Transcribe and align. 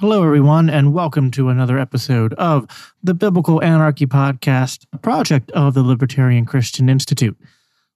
Hello, 0.00 0.22
everyone, 0.22 0.70
and 0.70 0.94
welcome 0.94 1.28
to 1.32 1.48
another 1.48 1.76
episode 1.76 2.32
of 2.34 2.94
the 3.02 3.14
Biblical 3.14 3.60
Anarchy 3.64 4.06
Podcast, 4.06 4.86
a 4.92 4.98
project 4.98 5.50
of 5.50 5.74
the 5.74 5.82
Libertarian 5.82 6.46
Christian 6.46 6.88
Institute. 6.88 7.36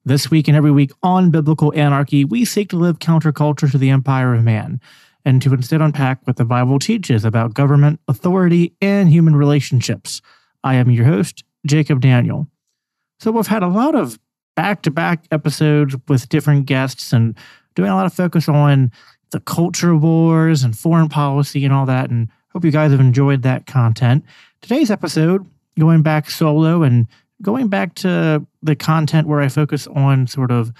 This 0.03 0.29
week 0.29 0.49
and 0.49 0.57
every 0.57 0.69
week 0.69 0.91
on 1.01 1.31
Biblical 1.31 1.73
Anarchy, 1.73 2.25
we 2.25 2.43
seek 2.43 2.71
to 2.71 2.75
live 2.75 2.99
counterculture 2.99 3.71
to 3.71 3.77
the 3.77 3.89
empire 3.89 4.33
of 4.33 4.43
man 4.43 4.81
and 5.23 5.41
to 5.43 5.53
instead 5.53 5.81
unpack 5.81 6.19
what 6.27 6.35
the 6.35 6.43
Bible 6.43 6.77
teaches 6.77 7.23
about 7.23 7.53
government, 7.53 8.01
authority, 8.09 8.75
and 8.81 9.07
human 9.07 9.37
relationships. 9.37 10.21
I 10.61 10.75
am 10.75 10.91
your 10.91 11.05
host, 11.05 11.45
Jacob 11.65 12.01
Daniel. 12.01 12.47
So, 13.21 13.31
we've 13.31 13.47
had 13.47 13.63
a 13.63 13.67
lot 13.67 13.95
of 13.95 14.19
back 14.57 14.81
to 14.81 14.91
back 14.91 15.23
episodes 15.31 15.95
with 16.09 16.27
different 16.27 16.65
guests 16.65 17.13
and 17.13 17.37
doing 17.75 17.89
a 17.89 17.95
lot 17.95 18.05
of 18.05 18.13
focus 18.13 18.49
on 18.49 18.91
the 19.33 19.41
culture 19.41 19.95
wars 19.95 20.63
and 20.63 20.77
foreign 20.77 21.09
policy 21.09 21.65
and 21.65 21.73
all 21.73 21.87
that. 21.87 22.09
And 22.09 22.29
hope 22.53 22.63
you 22.63 22.71
guys 22.71 22.91
have 22.91 23.01
enjoyed 23.01 23.41
that 23.41 23.65
content. 23.65 24.23
Today's 24.61 24.89
episode, 24.89 25.45
going 25.77 26.03
back 26.03 26.29
solo 26.29 26.83
and 26.83 27.07
going 27.41 27.67
back 27.67 27.95
to 27.95 28.45
the 28.61 28.75
content 28.75 29.27
where 29.27 29.41
I 29.41 29.49
focus 29.49 29.87
on 29.87 30.27
sort 30.27 30.51
of 30.51 30.71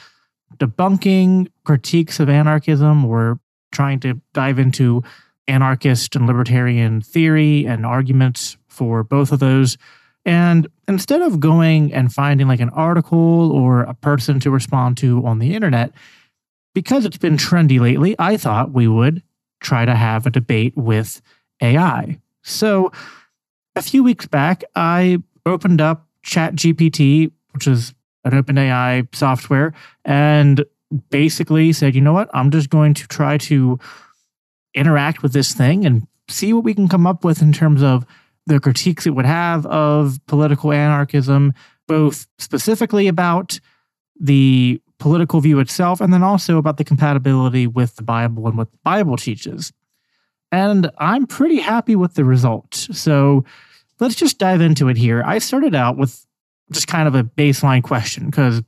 debunking 0.58 1.50
critiques 1.66 2.20
of 2.20 2.30
anarchism 2.30 3.04
or 3.04 3.40
trying 3.72 4.00
to 4.02 4.22
dive 4.34 4.60
into 4.60 5.04
anarchist 5.48 6.16
and 6.16 6.28
libertarian 6.28 7.02
theory 7.02 7.66
and 7.66 7.86
arguments 7.86 8.56
for 8.68 9.04
both 9.04 9.32
of 9.32 9.40
those. 9.40 9.78
And 10.26 10.68
instead 10.88 11.22
of 11.22 11.40
going 11.40 11.92
and 11.92 12.14
finding 12.14 12.48
like 12.48 12.60
an 12.60 12.70
article 12.70 13.52
or 13.52 13.82
a 13.82 13.96
person 13.96 14.40
to 14.42 14.52
respond 14.52 14.98
to 14.98 15.26
on 15.26 15.40
the 15.40 15.56
internet, 15.56 15.92
because 16.74 17.06
it's 17.06 17.18
been 17.18 17.38
trendy 17.38 17.80
lately, 17.80 18.16
I 18.20 18.38
thought 18.38 18.72
we 18.72 18.88
would 18.88 19.24
try 19.62 19.86
to 19.86 19.96
have 19.96 20.26
a 20.26 20.30
debate 20.32 20.76
with 20.76 21.22
AI. 21.62 22.20
So 22.42 22.92
a 23.76 23.82
few 23.82 24.04
weeks 24.04 24.28
back, 24.28 24.64
I 24.76 25.20
opened 25.46 25.82
up 25.82 26.08
ChatGPT, 26.26 27.32
which 27.52 27.68
is 27.68 27.94
an 28.24 28.32
OpenAI 28.32 29.14
software, 29.16 29.74
and 30.06 30.64
basically 31.10 31.74
said, 31.74 31.96
you 31.96 32.02
know 32.02 32.14
what, 32.14 32.30
I'm 32.34 32.52
just 32.52 32.70
going 32.70 32.94
to 32.96 33.08
try 33.08 33.38
to 33.40 33.80
interact 34.74 35.24
with 35.24 35.34
this 35.34 35.54
thing 35.54 35.86
and 35.86 36.08
see 36.30 36.54
what 36.54 36.64
we 36.64 36.74
can 36.74 36.88
come 36.88 37.06
up 37.06 37.24
with 37.24 37.42
in 37.42 37.54
terms 37.54 37.82
of 37.82 38.06
the 38.46 38.60
critiques 38.60 39.06
it 39.06 39.12
would 39.12 39.26
have 39.26 39.66
of 39.66 40.20
political 40.28 40.72
anarchism, 40.72 41.54
both 41.88 42.28
specifically 42.38 43.08
about 43.08 43.60
the 44.20 44.82
political 45.04 45.42
view 45.42 45.60
itself, 45.60 46.00
and 46.00 46.14
then 46.14 46.24
also 46.24 46.58
about 46.58 46.78
the 46.78 46.84
compatibility 46.86 47.68
with 47.68 47.98
the 47.98 48.04
Bible 48.04 48.48
and 48.48 48.58
what 48.58 48.72
the 48.72 48.78
Bible 48.86 49.18
teaches. 49.18 49.74
And 50.50 50.90
I'm 50.98 51.28
pretty 51.28 51.58
happy 51.58 51.98
with 51.98 52.14
the 52.14 52.24
result. 52.24 52.74
So 52.74 53.44
let's 54.00 54.16
just 54.16 54.40
dive 54.40 54.62
into 54.62 54.88
it 54.88 54.96
here. 54.96 55.22
I 55.26 55.40
started 55.40 55.76
out 55.76 55.98
with 55.98 56.26
just 56.72 56.88
kind 56.88 57.06
of 57.06 57.16
a 57.16 57.24
baseline 57.26 57.84
question 57.84 58.28
because 58.28 58.60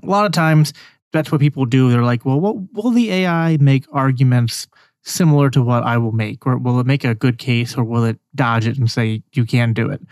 a 0.00 0.06
lot 0.06 0.26
of 0.26 0.30
times 0.30 0.72
that's 1.12 1.32
what 1.32 1.40
people 1.40 1.66
do. 1.66 1.90
They're 1.90 2.04
like, 2.04 2.24
well, 2.24 2.38
what, 2.38 2.54
will 2.72 2.92
the 2.92 3.10
AI 3.10 3.56
make 3.60 3.84
arguments 3.90 4.68
similar 5.02 5.50
to 5.50 5.60
what 5.60 5.82
I 5.82 5.98
will 5.98 6.12
make? 6.12 6.46
Or 6.46 6.56
will 6.56 6.78
it 6.78 6.86
make 6.86 7.02
a 7.02 7.16
good 7.16 7.38
case 7.38 7.76
or 7.76 7.82
will 7.82 8.04
it 8.04 8.20
dodge 8.36 8.68
it 8.68 8.78
and 8.78 8.88
say 8.88 9.24
you 9.32 9.44
can 9.44 9.72
do 9.72 9.90
it? 9.90 10.02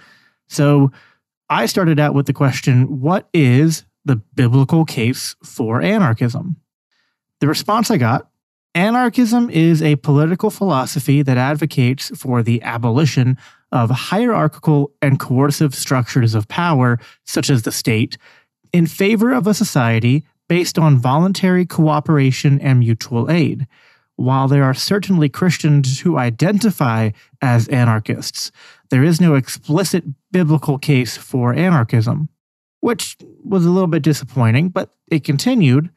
So 0.49 0.91
I 1.49 1.67
started 1.67 2.01
out 2.01 2.15
with 2.15 2.27
the 2.27 2.33
question 2.33 3.01
what 3.01 3.29
is 3.33 3.85
the 4.05 4.17
biblical 4.17 4.85
case 4.85 5.37
for 5.45 5.81
anarchism. 5.81 6.57
The 7.41 7.49
response 7.49 7.91
I 7.91 7.97
got 7.99 8.29
anarchism 8.75 9.51
is 9.51 9.83
a 9.83 9.97
political 9.97 10.51
philosophy 10.51 11.23
that 11.23 11.37
advocates 11.37 12.11
for 12.17 12.43
the 12.43 12.63
abolition 12.63 13.37
of 13.71 13.91
hierarchical 13.91 14.93
and 15.03 15.19
coercive 15.19 15.75
structures 15.75 16.35
of 16.35 16.49
power, 16.49 16.99
such 17.25 17.51
as 17.51 17.63
the 17.63 17.73
state, 17.73 18.17
in 18.73 18.87
favor 18.87 19.33
of 19.33 19.47
a 19.47 19.55
society 19.55 20.25
based 20.49 20.79
on 20.79 20.99
voluntary 20.99 21.67
cooperation 21.67 22.61
and 22.61 22.79
mutual 22.79 23.31
aid. 23.31 23.67
While 24.17 24.49
there 24.49 24.65
are 24.65 24.75
certainly 24.75 25.29
Christians 25.29 26.01
who 26.01 26.19
identify 26.19 27.11
as 27.41 27.69
anarchists, 27.69 28.53
there 28.91 29.03
is 29.03 29.21
no 29.21 29.35
explicit 29.35 30.05
biblical 30.31 30.79
case 30.79 31.17
for 31.17 31.55
anarchism 31.55 32.29
which 32.83 33.17
was 33.45 33.65
a 33.65 33.71
little 33.71 33.87
bit 33.87 34.03
disappointing, 34.03 34.69
but 34.69 34.91
it 35.09 35.23
continued. 35.23 35.89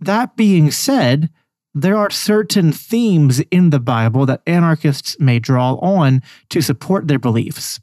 That 0.00 0.34
being 0.34 0.70
said, 0.70 1.28
there 1.74 1.96
are 1.96 2.10
certain 2.10 2.72
themes 2.72 3.40
in 3.50 3.68
the 3.68 3.78
Bible 3.78 4.24
that 4.26 4.42
anarchists 4.46 5.20
may 5.20 5.38
draw 5.38 5.74
on 5.74 6.22
to 6.48 6.62
support 6.62 7.06
their 7.06 7.18
beliefs. 7.18 7.80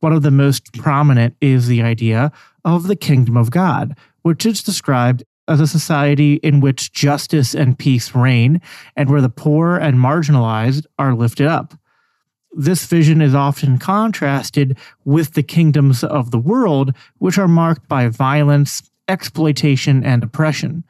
One 0.00 0.12
of 0.12 0.22
the 0.22 0.32
most 0.32 0.72
prominent 0.74 1.36
is 1.40 1.68
the 1.68 1.80
idea 1.80 2.32
of 2.64 2.88
the 2.88 2.96
kingdom 2.96 3.36
of 3.36 3.52
God, 3.52 3.96
which 4.22 4.44
is 4.44 4.64
described 4.64 5.22
as 5.46 5.60
a 5.60 5.66
society 5.68 6.34
in 6.34 6.58
which 6.58 6.92
justice 6.92 7.54
and 7.54 7.78
peace 7.78 8.16
reign 8.16 8.60
and 8.96 9.10
where 9.10 9.20
the 9.20 9.28
poor 9.28 9.76
and 9.76 9.96
marginalized 9.96 10.86
are 10.98 11.14
lifted 11.14 11.46
up. 11.46 11.74
This 12.54 12.84
vision 12.84 13.22
is 13.22 13.34
often 13.34 13.78
contrasted 13.78 14.76
with 15.04 15.32
the 15.32 15.42
kingdoms 15.42 16.04
of 16.04 16.30
the 16.30 16.38
world, 16.38 16.94
which 17.18 17.38
are 17.38 17.48
marked 17.48 17.88
by 17.88 18.08
violence, 18.08 18.90
exploitation, 19.08 20.04
and 20.04 20.22
oppression. 20.22 20.84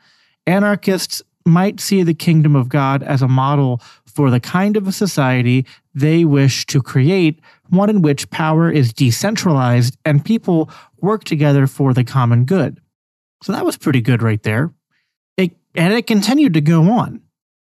Anarchists 0.46 1.22
might 1.44 1.80
see 1.80 2.02
the 2.02 2.14
kingdom 2.14 2.56
of 2.56 2.68
God 2.68 3.02
as 3.02 3.22
a 3.22 3.28
model 3.28 3.80
for 4.06 4.30
the 4.30 4.40
kind 4.40 4.76
of 4.76 4.86
a 4.86 4.92
society 4.92 5.66
they 5.94 6.24
wish 6.24 6.66
to 6.66 6.82
create, 6.82 7.40
one 7.70 7.90
in 7.90 8.02
which 8.02 8.30
power 8.30 8.70
is 8.70 8.92
decentralized 8.92 9.96
and 10.04 10.24
people 10.24 10.70
work 11.00 11.24
together 11.24 11.66
for 11.66 11.94
the 11.94 12.04
common 12.04 12.44
good. 12.44 12.80
So 13.42 13.52
that 13.52 13.64
was 13.64 13.76
pretty 13.76 14.00
good 14.00 14.22
right 14.22 14.42
there. 14.42 14.72
It, 15.36 15.56
and 15.74 15.92
it 15.92 16.06
continued 16.06 16.54
to 16.54 16.60
go 16.60 16.90
on. 16.90 17.22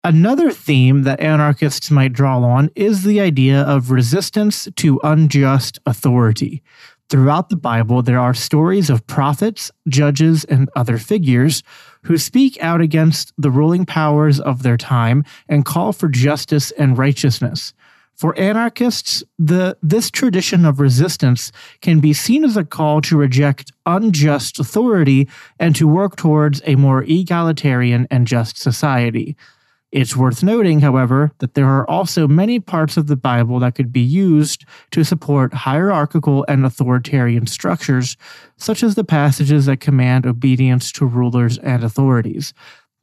Another 0.07 0.53
theme 0.53 1.03
that 1.03 1.19
anarchists 1.19 1.91
might 1.91 2.13
draw 2.13 2.39
on 2.39 2.71
is 2.77 3.03
the 3.03 3.21
idea 3.21 3.63
of 3.63 3.91
resistance 3.91 4.69
to 4.77 5.01
unjust 5.03 5.81
authority. 5.85 6.63
Throughout 7.09 7.49
the 7.49 7.57
Bible, 7.57 8.03
there 8.03 8.21
are 8.21 8.33
stories 8.33 8.89
of 8.89 9.05
prophets, 9.09 9.73
judges, 9.89 10.45
and 10.45 10.71
other 10.77 10.97
figures 10.97 11.65
who 12.03 12.19
speak 12.19 12.57
out 12.63 12.81
against 12.81 13.33
the 13.37 13.51
ruling 13.51 13.85
powers 13.85 14.39
of 14.39 14.63
their 14.63 14.77
time 14.77 15.25
and 15.49 15.65
call 15.65 15.93
for 15.93 16.09
justice 16.09 16.71
and 16.79 16.97
righteousness. 16.97 17.75
For 18.15 18.39
anarchists, 18.39 19.25
the, 19.41 19.77
this 19.83 20.13
tradition 20.13 20.65
of 20.65 20.79
resistance 20.79 21.51
can 21.81 21.99
be 21.99 22.13
seen 22.13 22.45
as 22.45 22.57
a 22.57 22.65
call 22.65 23.01
to 23.01 23.17
reject 23.17 23.73
unjust 23.87 24.61
authority 24.61 25.29
and 25.59 25.75
to 25.75 25.89
work 25.89 26.15
towards 26.15 26.63
a 26.65 26.77
more 26.77 27.03
egalitarian 27.03 28.07
and 28.09 28.29
just 28.29 28.57
society. 28.57 29.37
It's 29.97 30.15
worth 30.15 30.43
noting, 30.43 30.81
however, 30.81 31.33
that 31.39 31.55
there 31.55 31.69
are 31.69 31.89
also 31.89 32.29
many 32.29 32.61
parts 32.61 32.99
of 32.99 33.07
the 33.07 33.17
Bible 33.17 33.61
that 33.61 33.77
could 33.77 33.95
be 33.95 34.03
used 34.03 34.67
to 34.91 35.03
support 35.05 35.55
hierarchical 35.55 36.45
and 36.49 36.67
authoritarian 36.67 37.47
structures, 37.47 38.19
such 38.59 38.83
as 38.83 38.95
the 38.95 39.05
passages 39.05 39.65
that 39.65 39.81
command 39.81 40.27
obedience 40.27 40.93
to 40.93 41.07
rulers 41.07 41.57
and 41.57 41.83
authorities. 41.83 42.53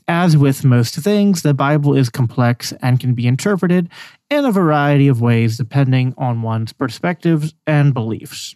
As 0.08 0.38
with 0.38 0.64
most 0.64 0.94
things, 0.98 1.42
the 1.42 1.56
Bible 1.56 1.96
is 1.96 2.12
complex 2.12 2.74
and 2.84 3.00
can 3.00 3.16
be 3.16 3.26
interpreted 3.26 3.90
in 4.30 4.46
a 4.46 4.52
variety 4.52 5.08
of 5.08 5.20
ways 5.20 5.58
depending 5.58 6.14
on 6.16 6.44
one's 6.44 6.74
perspectives 6.74 7.56
and 7.66 7.96
beliefs. 7.96 8.56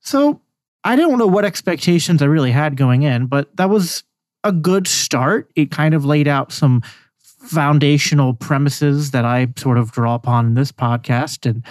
So, 0.00 0.40
I 0.82 0.96
don't 0.96 1.16
know 1.16 1.28
what 1.28 1.44
expectations 1.44 2.22
I 2.22 2.26
really 2.26 2.50
had 2.50 2.76
going 2.76 3.04
in, 3.04 3.26
but 3.26 3.56
that 3.56 3.70
was 3.70 4.02
a 4.42 4.50
good 4.50 4.88
start. 4.88 5.48
It 5.54 5.70
kind 5.70 5.94
of 5.94 6.04
laid 6.04 6.26
out 6.26 6.50
some 6.50 6.82
foundational 7.42 8.34
premises 8.34 9.10
that 9.10 9.24
I 9.24 9.48
sort 9.56 9.78
of 9.78 9.92
draw 9.92 10.14
upon 10.14 10.46
in 10.46 10.54
this 10.54 10.72
podcast 10.72 11.48
and 11.48 11.64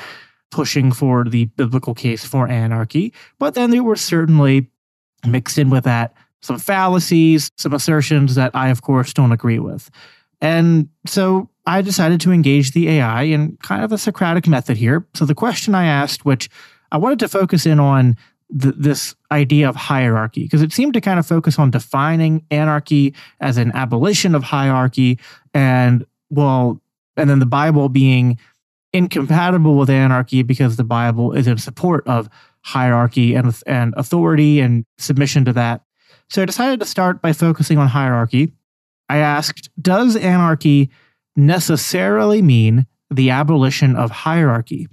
pushing 0.52 0.92
for 0.92 1.24
the 1.24 1.46
biblical 1.46 1.94
case 1.94 2.26
for 2.26 2.48
anarchy. 2.48 3.14
But 3.40 3.54
then 3.54 3.72
there 3.72 3.84
were 3.84 3.96
certainly 3.96 4.70
mixed 5.26 5.58
in 5.58 5.70
with 5.70 5.86
that 5.86 6.14
some 6.42 6.58
fallacies, 6.58 7.52
some 7.58 7.74
assertions 7.74 8.36
that 8.36 8.52
I, 8.56 8.70
of 8.70 8.82
course, 8.82 9.14
don't 9.14 9.32
agree 9.32 9.60
with. 9.60 9.90
And 10.42 10.90
so 11.06 11.50
I 11.68 11.82
decided 11.82 12.20
to 12.22 12.32
engage 12.32 12.72
the 12.72 12.90
AI 12.90 13.24
in 13.24 13.58
kind 13.58 13.84
of 13.84 13.92
a 13.92 13.98
Socratic 13.98 14.48
method 14.48 14.78
here. 14.78 15.06
So 15.14 15.26
the 15.26 15.36
question 15.36 15.76
I 15.76 15.86
asked, 15.86 16.26
which 16.26 16.50
I 16.92 16.98
wanted 16.98 17.20
to 17.20 17.30
focus 17.30 17.66
in 17.66 17.80
on 17.80 18.18
th- 18.60 18.76
this 18.78 19.16
idea 19.32 19.68
of 19.70 19.76
hierarchy, 19.76 20.44
because 20.44 20.62
it 20.62 20.74
seemed 20.74 20.94
to 20.94 21.02
kind 21.02 21.20
of 21.20 21.26
focus 21.26 21.60
on 21.60 21.72
defining 21.72 22.46
anarchy 22.52 23.14
as 23.40 23.58
an 23.58 23.72
abolition 23.74 24.36
of 24.36 24.44
hierarchy 24.44 25.20
and, 25.54 26.06
well, 26.30 26.82
and 27.18 27.30
then 27.30 27.40
the 27.40 27.46
Bible 27.46 27.90
being 27.90 28.38
incompatible 28.94 29.76
with 29.76 29.90
anarchy 29.90 30.44
because 30.44 30.76
the 30.76 30.84
Bible 30.84 31.34
is 31.34 31.48
in 31.48 31.58
support 31.58 32.06
of 32.08 32.30
hierarchy 32.62 33.36
and, 33.36 33.54
and 33.66 33.94
authority 33.98 34.60
and 34.60 34.86
submission 34.98 35.46
to 35.46 35.54
that. 35.54 35.82
So 36.30 36.42
I 36.42 36.46
decided 36.46 36.80
to 36.80 36.86
start 36.86 37.22
by 37.22 37.34
focusing 37.34 37.78
on 37.78 37.88
hierarchy. 37.88 38.54
I 39.10 39.18
asked, 39.18 39.70
does 39.82 40.16
anarchy 40.16 40.90
necessarily 41.36 42.42
mean 42.42 42.86
the 43.10 43.30
abolition 43.30 43.96
of 43.96 44.12
hierarchy? 44.12 44.88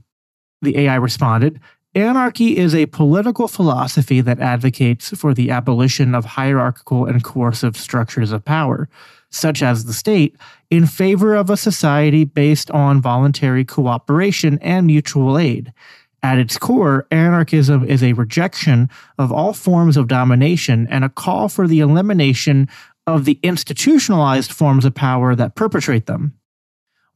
The 0.62 0.76
AI 0.78 0.96
responded, 0.96 1.60
Anarchy 1.94 2.56
is 2.56 2.74
a 2.74 2.86
political 2.86 3.48
philosophy 3.48 4.20
that 4.20 4.40
advocates 4.40 5.16
for 5.16 5.32
the 5.32 5.50
abolition 5.50 6.14
of 6.14 6.24
hierarchical 6.24 7.06
and 7.06 7.24
coercive 7.24 7.76
structures 7.76 8.30
of 8.30 8.44
power, 8.44 8.88
such 9.30 9.62
as 9.62 9.84
the 9.84 9.92
state, 9.92 10.36
in 10.70 10.86
favor 10.86 11.34
of 11.34 11.50
a 11.50 11.56
society 11.56 12.24
based 12.24 12.70
on 12.70 13.00
voluntary 13.00 13.64
cooperation 13.64 14.58
and 14.60 14.86
mutual 14.86 15.38
aid. 15.38 15.72
At 16.22 16.38
its 16.38 16.58
core, 16.58 17.06
anarchism 17.10 17.84
is 17.84 18.02
a 18.02 18.12
rejection 18.12 18.90
of 19.18 19.32
all 19.32 19.52
forms 19.52 19.96
of 19.96 20.08
domination 20.08 20.86
and 20.90 21.04
a 21.04 21.08
call 21.08 21.48
for 21.48 21.66
the 21.66 21.80
elimination 21.80 22.68
of 23.06 23.24
the 23.24 23.38
institutionalized 23.42 24.52
forms 24.52 24.84
of 24.84 24.94
power 24.94 25.34
that 25.34 25.54
perpetrate 25.54 26.06
them. 26.06 26.34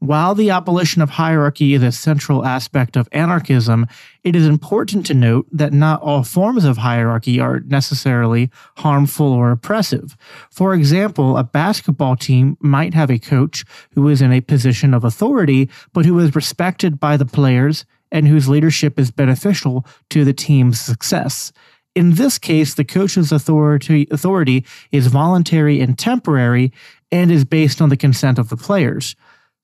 While 0.03 0.35
the 0.35 0.51
abolition 0.51 1.01
of 1.01 1.11
hierarchy 1.11 1.75
is 1.75 1.83
a 1.85 1.93
central 1.93 2.45
aspect 2.45 2.97
of 2.97 3.09
anarchism, 3.13 3.87
it 4.25 4.35
is 4.35 4.49
important 4.49 5.07
to 5.07 5.15
note 5.15 5.47
that 5.53 5.73
not 5.73 6.03
all 6.03 6.25
forms 6.25 6.65
of 6.65 6.79
hierarchy 6.79 7.39
are 7.39 7.61
necessarily 7.61 8.51
harmful 8.79 9.29
or 9.29 9.53
oppressive. 9.53 10.17
For 10.51 10.75
example, 10.75 11.37
a 11.37 11.45
basketball 11.45 12.17
team 12.17 12.57
might 12.59 12.95
have 12.95 13.13
a 13.13 13.19
coach 13.21 13.65
who 13.95 14.09
is 14.09 14.21
in 14.21 14.33
a 14.33 14.41
position 14.41 14.93
of 14.93 15.05
authority, 15.05 15.71
but 15.93 16.05
who 16.05 16.19
is 16.19 16.35
respected 16.35 16.99
by 16.99 17.17
the 17.17 17.25
players 17.25 17.85
and 18.11 18.27
whose 18.27 18.49
leadership 18.49 18.99
is 18.99 19.13
beneficial 19.13 19.87
to 20.11 20.25
the 20.25 20.33
team's 20.33 20.81
success. 20.81 21.53
In 21.95 22.15
this 22.15 22.39
case, 22.39 22.75
the 22.75 22.85
coach's 22.85 23.31
authority, 23.31 24.09
authority 24.11 24.65
is 24.91 25.07
voluntary 25.07 25.81
and 25.81 25.97
temporary 25.97 26.73
and 27.13 27.31
is 27.31 27.45
based 27.45 27.81
on 27.81 27.89
the 27.89 27.97
consent 27.97 28.41
of 28.41 28.49
the 28.49 28.57
players. 28.57 29.15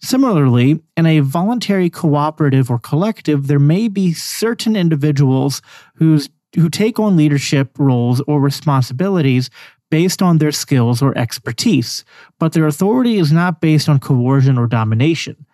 Similarly, 0.00 0.80
in 0.96 1.06
a 1.06 1.20
voluntary 1.20 1.90
cooperative 1.90 2.70
or 2.70 2.78
collective, 2.78 3.46
there 3.46 3.58
may 3.58 3.88
be 3.88 4.12
certain 4.12 4.76
individuals 4.76 5.60
whose 5.94 6.28
who 6.54 6.70
take 6.70 6.98
on 6.98 7.16
leadership 7.16 7.78
roles 7.78 8.22
or 8.22 8.40
responsibilities 8.40 9.50
based 9.90 10.22
on 10.22 10.38
their 10.38 10.52
skills 10.52 11.02
or 11.02 11.16
expertise, 11.16 12.04
but 12.38 12.52
their 12.52 12.66
authority 12.66 13.18
is 13.18 13.32
not 13.32 13.60
based 13.60 13.88
on 13.88 13.98
coercion 13.98 14.58
or 14.58 14.66
domination. 14.66 15.46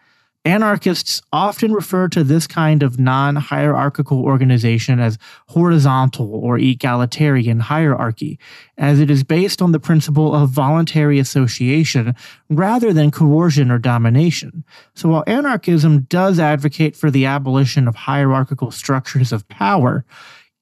Anarchists 0.46 1.23
often 1.32 1.73
refer 1.73 2.06
to 2.08 2.23
this 2.23 2.46
kind 2.46 2.82
of 2.82 2.99
non 2.99 3.37
hierarchical 3.37 4.23
organization 4.23 5.00
as 5.00 5.17
horizontal 5.49 6.35
or 6.35 6.58
egalitarian 6.58 7.61
hierarchy, 7.61 8.38
as 8.76 9.00
it 9.00 9.11
is 9.11 9.25
based 9.25 9.62
on 9.62 9.73
the 9.73 9.81
principle 9.81 10.35
of 10.35 10.50
voluntary 10.50 11.19
association 11.19 12.14
rather 12.50 12.93
than 12.93 13.11
coercion 13.11 13.70
or 13.70 13.79
domination. 13.79 14.64
So 14.94 15.08
while 15.08 15.25
anarchism 15.26 16.02
does 16.02 16.38
advocate 16.38 16.94
for 16.94 17.11
the 17.11 17.25
abolition 17.25 17.88
of 17.88 17.94
hierarchical 17.94 18.70
structures 18.70 19.32
of 19.32 19.49
power, 19.49 20.05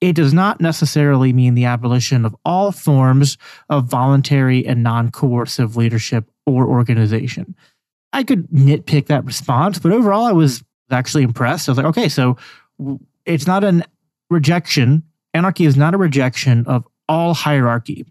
it 0.00 0.14
does 0.14 0.32
not 0.32 0.60
necessarily 0.60 1.32
mean 1.32 1.54
the 1.54 1.64
abolition 1.64 2.24
of 2.24 2.36
all 2.44 2.70
forms 2.70 3.36
of 3.68 3.86
voluntary 3.86 4.64
and 4.64 4.84
non 4.84 5.10
coercive 5.10 5.76
leadership 5.76 6.30
or 6.46 6.68
organization. 6.68 7.56
I 8.12 8.24
could 8.24 8.48
nitpick 8.48 9.06
that 9.06 9.24
response, 9.24 9.78
but 9.78 9.92
overall, 9.92 10.24
I 10.24 10.32
was 10.32 10.62
actually 10.90 11.22
impressed. 11.22 11.68
I 11.68 11.72
was 11.72 11.78
like, 11.78 11.86
okay, 11.86 12.08
so 12.08 12.36
it's 13.24 13.46
not 13.46 13.64
a 13.64 13.82
rejection. 14.30 15.02
Anarchy 15.34 15.64
is 15.64 15.76
not 15.76 15.94
a 15.94 15.98
rejection 15.98 16.66
of 16.66 16.86
all 17.08 17.34
hierarchy 17.34 18.04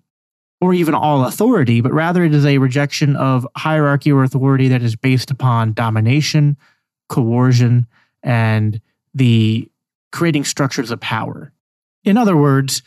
or 0.60 0.74
even 0.74 0.94
all 0.94 1.26
authority, 1.26 1.82
but 1.82 1.92
rather 1.92 2.24
it 2.24 2.34
is 2.34 2.46
a 2.46 2.60
rejection 2.60 3.16
of 3.16 3.48
hierarchy 3.58 4.12
or 4.12 4.24
authority 4.24 4.68
that 4.68 4.84
is 4.84 4.96
based 4.96 5.32
upon 5.32 5.74
domination, 5.74 6.56
coercion, 7.10 7.88
and 8.24 8.80
the 9.14 9.68
creating 10.12 10.44
structures 10.44 10.92
of 10.92 11.00
power. 11.00 11.52
In 12.04 12.18
other 12.18 12.38
words, 12.38 12.84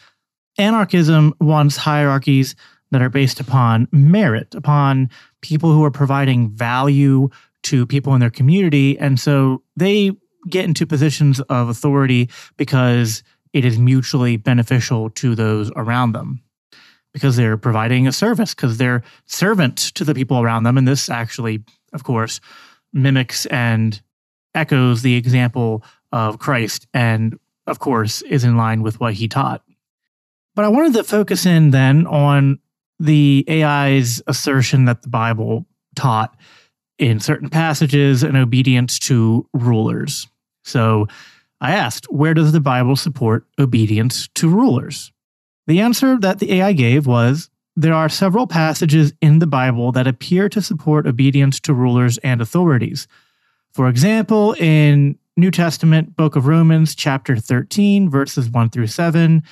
anarchism 0.59 1.35
wants 1.41 1.77
hierarchies 1.77 2.55
that 2.94 3.02
are 3.02 3.11
based 3.11 3.41
upon 3.41 3.88
merit, 3.91 4.55
upon 4.55 5.11
people 5.41 5.73
who 5.73 5.82
are 5.82 5.91
providing 5.91 6.49
value 6.49 7.29
to 7.64 7.85
people 7.88 8.14
in 8.14 8.20
their 8.20 8.31
community. 8.31 8.96
And 8.96 9.19
so 9.19 9.64
they 9.75 10.12
get 10.49 10.64
into 10.64 10.87
positions 10.87 11.41
of 11.41 11.69
authority 11.69 12.31
because 12.56 13.25
it 13.52 13.64
is 13.64 13.81
mutually 13.81 14.37
beneficial 14.37 15.11
to 15.11 15.35
those 15.35 15.73
around 15.75 16.12
them. 16.12 16.41
Because 17.12 17.35
they're 17.35 17.56
providing 17.56 18.06
a 18.06 18.12
service 18.12 18.55
because 18.55 18.79
they're 18.79 19.02
servant 19.26 19.79
to 19.96 20.05
the 20.05 20.14
people 20.14 20.38
around 20.38 20.62
them. 20.62 20.79
And 20.79 20.87
this 20.87 21.08
actually 21.08 21.64
of 21.93 22.05
course 22.05 22.38
mimics 22.93 23.44
and 23.46 24.00
echoes 24.55 25.02
the 25.02 25.17
example 25.17 25.82
of 26.12 26.38
Christ 26.38 26.87
and 26.94 27.41
of 27.67 27.81
course 27.81 28.23
is 28.23 28.44
in 28.44 28.56
line 28.56 28.82
with 28.82 29.00
what 29.00 29.14
he 29.14 29.26
taught. 29.26 29.64
But 30.55 30.64
I 30.64 30.69
wanted 30.69 30.93
to 30.93 31.02
focus 31.02 31.44
in 31.44 31.73
then 31.73 32.06
on 32.06 32.61
the 33.05 33.45
AI's 33.49 34.23
assertion 34.27 34.87
that 34.87 35.03
the 35.03 35.09
Bible 35.09 35.67
taught 35.95 36.37
in 36.99 37.21
certain 37.21 37.49
passages 37.49 38.23
an 38.23 38.37
obedience 38.37 38.99
to 39.01 39.49
rulers. 39.53 40.29
So 40.65 41.06
I 41.61 41.73
asked, 41.73 42.06
where 42.11 42.35
does 42.35 42.53
the 42.53 42.61
Bible 42.61 42.97
support 42.97 43.47
obedience 43.59 44.29
to 44.35 44.49
rulers? 44.49 45.12
The 45.67 45.81
answer 45.81 46.19
that 46.21 46.39
the 46.39 46.53
AI 46.55 46.73
gave 46.73 47.06
was 47.06 47.51
there 47.77 47.95
are 47.95 48.09
several 48.09 48.47
passages 48.47 49.12
in 49.21 49.39
the 49.39 49.47
Bible 49.47 49.91
that 49.93 50.06
appear 50.06 50.49
to 50.49 50.62
support 50.62 51.06
obedience 51.06 51.59
to 51.61 51.75
rulers 51.75 52.19
and 52.19 52.41
authorities. 52.41 53.09
For 53.73 53.89
example, 53.89 54.55
in 54.55 55.19
New 55.37 55.51
Testament 55.51 56.17
book 56.17 56.37
of 56.37 56.46
Romans 56.46 56.94
chapter 56.94 57.37
13 57.37 58.08
verses 58.08 58.49
1 58.49 58.70
through 58.70 58.87
7, 58.87 59.43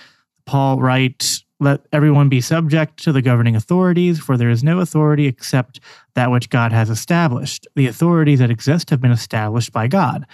Paul 0.46 0.78
writes, 0.78 1.44
let 1.62 1.80
everyone 1.92 2.28
be 2.28 2.40
subject 2.40 3.02
to 3.04 3.12
the 3.12 3.22
governing 3.22 3.56
authorities, 3.56 4.18
for 4.18 4.36
there 4.36 4.50
is 4.50 4.62
no 4.64 4.80
authority 4.80 5.26
except 5.26 5.80
that 6.14 6.30
which 6.30 6.50
God 6.50 6.72
has 6.72 6.90
established. 6.90 7.66
The 7.76 7.86
authorities 7.86 8.40
that 8.40 8.50
exist 8.50 8.90
have 8.90 9.00
been 9.00 9.12
established 9.12 9.72
by 9.72 9.86
God. 9.86 10.26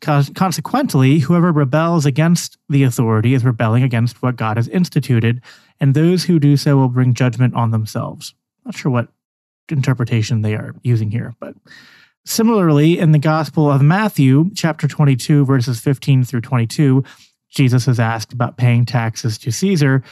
Consequently, 0.00 1.20
whoever 1.20 1.50
rebels 1.50 2.04
against 2.04 2.58
the 2.68 2.82
authority 2.82 3.32
is 3.32 3.44
rebelling 3.44 3.82
against 3.82 4.22
what 4.22 4.36
God 4.36 4.58
has 4.58 4.68
instituted, 4.68 5.40
and 5.80 5.94
those 5.94 6.24
who 6.24 6.38
do 6.38 6.56
so 6.58 6.76
will 6.76 6.88
bring 6.88 7.14
judgment 7.14 7.54
on 7.54 7.70
themselves. 7.70 8.34
Not 8.66 8.76
sure 8.76 8.92
what 8.92 9.08
interpretation 9.70 10.42
they 10.42 10.54
are 10.54 10.74
using 10.82 11.10
here, 11.10 11.34
but 11.40 11.54
similarly, 12.26 12.98
in 12.98 13.12
the 13.12 13.18
Gospel 13.18 13.70
of 13.70 13.80
Matthew, 13.80 14.50
chapter 14.54 14.86
22, 14.86 15.46
verses 15.46 15.80
15 15.80 16.24
through 16.24 16.42
22, 16.42 17.02
Jesus 17.48 17.88
is 17.88 17.98
asked 17.98 18.32
about 18.34 18.58
paying 18.58 18.84
taxes 18.84 19.38
to 19.38 19.50
Caesar, 19.50 20.02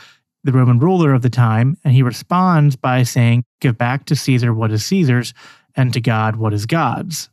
the 0.44 0.52
Roman 0.52 0.78
ruler 0.78 1.12
of 1.12 1.22
the 1.22 1.30
time, 1.30 1.76
and 1.84 1.94
he 1.94 2.02
responds 2.02 2.76
by 2.76 3.02
saying, 3.02 3.44
Give 3.61 3.76
back 3.76 4.06
to 4.06 4.16
Caesar 4.16 4.52
what 4.52 4.72
is 4.72 4.84
Caesar's, 4.87 5.34
and 5.76 5.92
to 5.92 6.00
God 6.00 6.37
what 6.37 6.52
is 6.52 6.66
God's. 6.66 7.30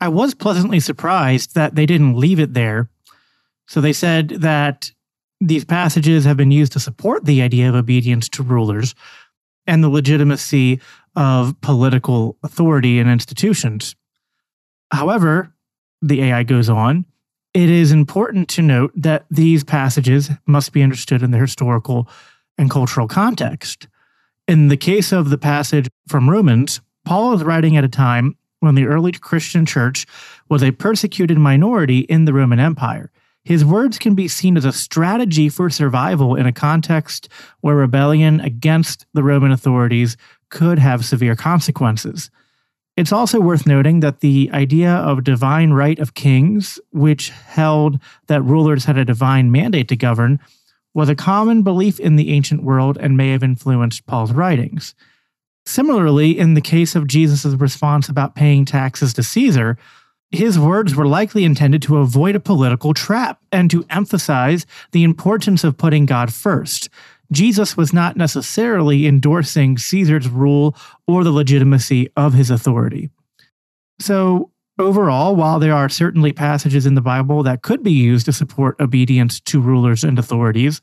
I 0.00 0.08
was 0.08 0.34
pleasantly 0.34 0.80
surprised 0.80 1.54
that 1.54 1.74
they 1.74 1.86
didn't 1.86 2.16
leave 2.16 2.40
it 2.40 2.54
there. 2.54 2.88
So 3.68 3.80
they 3.80 3.92
said 3.92 4.28
that 4.28 4.90
these 5.40 5.64
passages 5.64 6.24
have 6.24 6.36
been 6.36 6.50
used 6.50 6.72
to 6.72 6.80
support 6.80 7.24
the 7.24 7.42
idea 7.42 7.68
of 7.68 7.74
obedience 7.74 8.28
to 8.30 8.42
rulers 8.42 8.94
and 9.66 9.84
the 9.84 9.88
legitimacy 9.88 10.80
of 11.16 11.58
political 11.60 12.36
authority 12.42 12.98
and 12.98 13.08
institutions. 13.08 13.94
However, 14.90 15.54
the 16.02 16.22
AI 16.22 16.42
goes 16.42 16.68
on, 16.68 17.04
it 17.52 17.68
is 17.68 17.92
important 17.92 18.48
to 18.50 18.62
note 18.62 18.92
that 18.94 19.26
these 19.30 19.64
passages 19.64 20.30
must 20.46 20.72
be 20.72 20.82
understood 20.82 21.22
in 21.22 21.30
their 21.30 21.42
historical 21.42 22.08
and 22.60 22.70
cultural 22.70 23.08
context. 23.08 23.88
In 24.46 24.68
the 24.68 24.76
case 24.76 25.12
of 25.12 25.30
the 25.30 25.38
passage 25.38 25.88
from 26.06 26.28
Romans, 26.28 26.82
Paul 27.06 27.32
is 27.32 27.42
writing 27.42 27.76
at 27.76 27.84
a 27.84 27.88
time 27.88 28.36
when 28.60 28.74
the 28.74 28.84
early 28.84 29.12
Christian 29.12 29.64
church 29.64 30.06
was 30.50 30.62
a 30.62 30.70
persecuted 30.70 31.38
minority 31.38 32.00
in 32.00 32.26
the 32.26 32.34
Roman 32.34 32.60
Empire. 32.60 33.10
His 33.44 33.64
words 33.64 33.98
can 33.98 34.14
be 34.14 34.28
seen 34.28 34.58
as 34.58 34.66
a 34.66 34.72
strategy 34.72 35.48
for 35.48 35.70
survival 35.70 36.34
in 36.34 36.44
a 36.44 36.52
context 36.52 37.30
where 37.62 37.74
rebellion 37.74 38.40
against 38.40 39.06
the 39.14 39.22
Roman 39.22 39.52
authorities 39.52 40.18
could 40.50 40.78
have 40.78 41.06
severe 41.06 41.34
consequences. 41.34 42.30
It's 42.98 43.12
also 43.12 43.40
worth 43.40 43.66
noting 43.66 44.00
that 44.00 44.20
the 44.20 44.50
idea 44.52 44.92
of 44.92 45.24
divine 45.24 45.72
right 45.72 45.98
of 45.98 46.12
kings, 46.12 46.78
which 46.92 47.30
held 47.30 47.98
that 48.26 48.42
rulers 48.42 48.84
had 48.84 48.98
a 48.98 49.06
divine 49.06 49.50
mandate 49.50 49.88
to 49.88 49.96
govern, 49.96 50.38
was 50.94 51.08
a 51.08 51.14
common 51.14 51.62
belief 51.62 52.00
in 52.00 52.16
the 52.16 52.32
ancient 52.32 52.62
world 52.62 52.98
and 53.00 53.16
may 53.16 53.30
have 53.30 53.42
influenced 53.42 54.06
Paul's 54.06 54.32
writings. 54.32 54.94
Similarly, 55.66 56.38
in 56.38 56.54
the 56.54 56.60
case 56.60 56.94
of 56.94 57.06
Jesus' 57.06 57.44
response 57.44 58.08
about 58.08 58.34
paying 58.34 58.64
taxes 58.64 59.12
to 59.14 59.22
Caesar, 59.22 59.78
his 60.30 60.58
words 60.58 60.94
were 60.94 61.06
likely 61.06 61.44
intended 61.44 61.82
to 61.82 61.98
avoid 61.98 62.36
a 62.36 62.40
political 62.40 62.94
trap 62.94 63.40
and 63.50 63.70
to 63.70 63.84
emphasize 63.90 64.64
the 64.92 65.04
importance 65.04 65.64
of 65.64 65.76
putting 65.76 66.06
God 66.06 66.32
first. 66.32 66.88
Jesus 67.32 67.76
was 67.76 67.92
not 67.92 68.16
necessarily 68.16 69.06
endorsing 69.06 69.78
Caesar's 69.78 70.28
rule 70.28 70.76
or 71.06 71.22
the 71.22 71.30
legitimacy 71.30 72.10
of 72.16 72.32
his 72.32 72.50
authority. 72.50 73.10
So, 74.00 74.50
overall, 74.78 75.36
while 75.36 75.58
there 75.58 75.74
are 75.74 75.88
certainly 75.88 76.32
passages 76.32 76.86
in 76.86 76.94
the 76.94 77.00
Bible 77.00 77.42
that 77.42 77.62
could 77.62 77.82
be 77.82 77.92
used 77.92 78.26
to 78.26 78.32
support 78.32 78.80
obedience 78.80 79.40
to 79.40 79.60
rulers 79.60 80.04
and 80.04 80.18
authorities, 80.18 80.80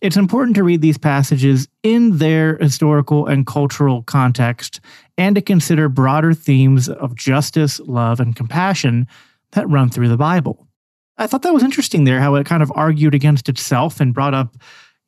it's 0.00 0.16
important 0.16 0.54
to 0.56 0.62
read 0.62 0.80
these 0.80 0.98
passages 0.98 1.66
in 1.82 2.18
their 2.18 2.56
historical 2.58 3.26
and 3.26 3.46
cultural 3.46 4.02
context 4.04 4.80
and 5.16 5.34
to 5.34 5.42
consider 5.42 5.88
broader 5.88 6.34
themes 6.34 6.88
of 6.88 7.16
justice, 7.16 7.80
love, 7.80 8.20
and 8.20 8.36
compassion 8.36 9.08
that 9.52 9.68
run 9.68 9.90
through 9.90 10.08
the 10.08 10.16
Bible. 10.16 10.68
I 11.16 11.26
thought 11.26 11.42
that 11.42 11.54
was 11.54 11.64
interesting 11.64 12.04
there, 12.04 12.20
how 12.20 12.36
it 12.36 12.46
kind 12.46 12.62
of 12.62 12.70
argued 12.76 13.14
against 13.14 13.48
itself 13.48 14.00
and 14.00 14.14
brought 14.14 14.34
up 14.34 14.56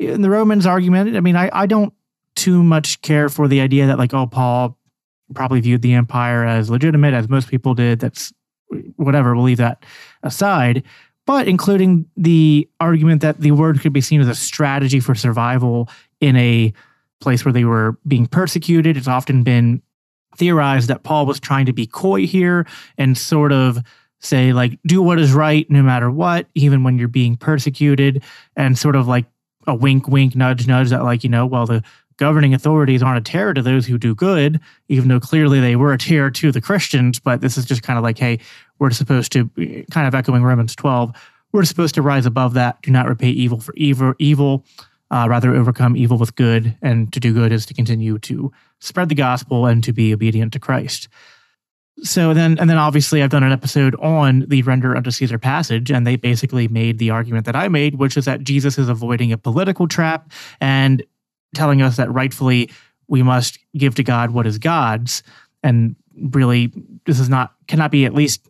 in 0.01 0.23
the 0.23 0.31
Romans 0.31 0.67
argument. 0.67 1.17
I 1.17 1.21
mean, 1.21 1.37
I, 1.37 1.51
I 1.53 1.67
don't 1.67 1.95
too 2.35 2.65
much 2.65 3.01
care 3.03 3.29
for 3.29 3.47
the 3.47 3.61
idea 3.61 3.87
that, 3.87 3.99
like, 3.99 4.13
oh, 4.13 4.27
Paul 4.27 4.77
probably 5.35 5.61
viewed 5.61 5.83
the 5.83 5.95
empire 5.95 6.45
as 6.45 6.71
legitimate, 6.71 7.15
as 7.15 7.29
most 7.29 7.49
people 7.49 7.75
did. 7.75 8.01
That's 8.01 8.33
whatever, 8.97 9.35
we'll 9.35 9.45
leave 9.45 9.57
that 9.59 9.85
aside 10.23 10.85
but 11.31 11.47
including 11.47 12.07
the 12.17 12.69
argument 12.81 13.23
that 13.23 13.39
the 13.39 13.53
word 13.53 13.81
could 13.81 13.93
be 13.93 14.01
seen 14.01 14.21
as 14.21 14.27
a 14.27 14.35
strategy 14.35 14.99
for 14.99 15.15
survival 15.15 15.89
in 16.21 16.35
a 16.35 16.73
place 17.21 17.45
where 17.45 17.53
they 17.53 17.65
were 17.65 17.97
being 18.07 18.27
persecuted. 18.27 18.97
It's 18.97 19.07
often 19.07 19.45
been 19.45 19.81
theorized 20.37 20.89
that 20.89 21.05
Paul 21.05 21.27
was 21.27 21.39
trying 21.39 21.67
to 21.67 21.73
be 21.73 21.87
coy 21.87 22.27
here 22.27 22.67
and 22.99 23.17
sort 23.17 23.53
of 23.53 23.79
say, 24.19 24.53
like, 24.53 24.79
do 24.87 25.03
what 25.03 25.21
is 25.21 25.33
right 25.33 25.71
no 25.71 25.85
matter 25.85 26.11
what, 26.11 26.47
even 26.57 26.83
when 26.83 26.99
you're 26.99 27.07
being 27.07 27.37
persecuted, 27.37 28.25
and 28.57 28.77
sort 28.77 28.97
of 28.97 29.07
like 29.07 29.27
a 29.69 29.75
wink, 29.75 30.09
wink, 30.09 30.35
nudge, 30.35 30.67
nudge 30.67 30.91
that, 30.91 31.05
like, 31.05 31.23
you 31.23 31.31
know, 31.31 31.47
well, 31.47 31.65
the 31.65 31.83
governing 32.21 32.55
authorities 32.55 33.03
aren't 33.03 33.27
a 33.27 33.33
terror 33.33 33.55
to 33.55 33.63
those 33.63 33.87
who 33.87 33.99
do 33.99 34.15
good, 34.15 34.61
even 34.89 35.09
though 35.09 35.19
clearly 35.19 35.59
they 35.59 35.75
were 35.75 35.93
a 35.93 35.99
terror 35.99 36.31
to 36.31 36.53
the 36.53 36.61
Christians. 36.61 37.19
But 37.19 37.41
this 37.41 37.59
is 37.59 37.65
just 37.65 37.83
kind 37.83 37.97
of 37.97 38.05
like, 38.05 38.19
hey, 38.19 38.39
we're 38.79 38.91
supposed 38.91 39.33
to, 39.33 39.49
kind 39.91 40.07
of 40.07 40.15
echoing 40.15 40.45
Romans 40.45 40.77
12, 40.77 41.13
we're 41.53 41.65
supposed 41.65 41.97
to 41.97 42.03
rise 42.03 42.27
above 42.27 42.55
that. 42.55 42.81
Do 42.83 42.93
not 42.93 43.09
repay 43.09 43.31
evil 43.31 43.59
for 43.59 43.75
evil, 43.77 44.15
evil 44.19 44.65
uh, 45.11 45.27
rather 45.29 45.55
overcome 45.55 45.97
evil 45.97 46.19
with 46.19 46.37
good. 46.37 46.77
And 46.83 47.13
to 47.13 47.19
do 47.19 47.33
good 47.33 47.51
is 47.51 47.67
to 47.67 47.75
continue 47.75 48.19
to 48.19 48.53
spread 48.79 49.09
the 49.09 49.15
gospel 49.15 49.67
and 49.67 49.83
to 49.83 49.93
be 49.93 50.15
obedient 50.15 50.53
to 50.53 50.61
Christ. 50.61 51.09
So 52.03 52.33
then, 52.33 52.59
and 52.59 52.71
then 52.71 52.79
obviously, 52.79 53.23
I've 53.23 53.31
done 53.31 53.43
an 53.43 53.53
episode 53.53 53.95
on 53.97 54.47
the 54.49 54.63
render 54.63 54.97
unto 54.97 55.11
Caesar 55.11 55.39
passage, 55.39 55.91
and 55.91 56.07
they 56.07 56.17
basically 56.17 56.67
made 56.69 56.99
the 56.99 57.11
argument 57.11 57.45
that 57.47 57.57
I 57.57 57.69
made, 57.69 57.97
which 57.97 58.17
is 58.17 58.25
that 58.25 58.43
Jesus 58.43 58.79
is 58.79 58.89
avoiding 58.89 59.33
a 59.33 59.39
political 59.39 59.87
trap 59.87 60.31
and 60.61 61.03
telling 61.55 61.83
us 61.83 61.97
that 61.97 62.13
rightfully 62.13 62.71
we 63.09 63.23
must 63.23 63.59
give 63.77 63.95
to 63.97 64.03
God 64.03 64.31
what 64.31 64.47
is 64.47 64.59
God's. 64.59 65.23
And 65.63 65.97
really, 66.17 66.73
this 67.07 67.19
is 67.19 67.29
not, 67.29 67.55
cannot 67.67 67.91
be 67.91 68.05
at 68.05 68.15
least 68.15 68.49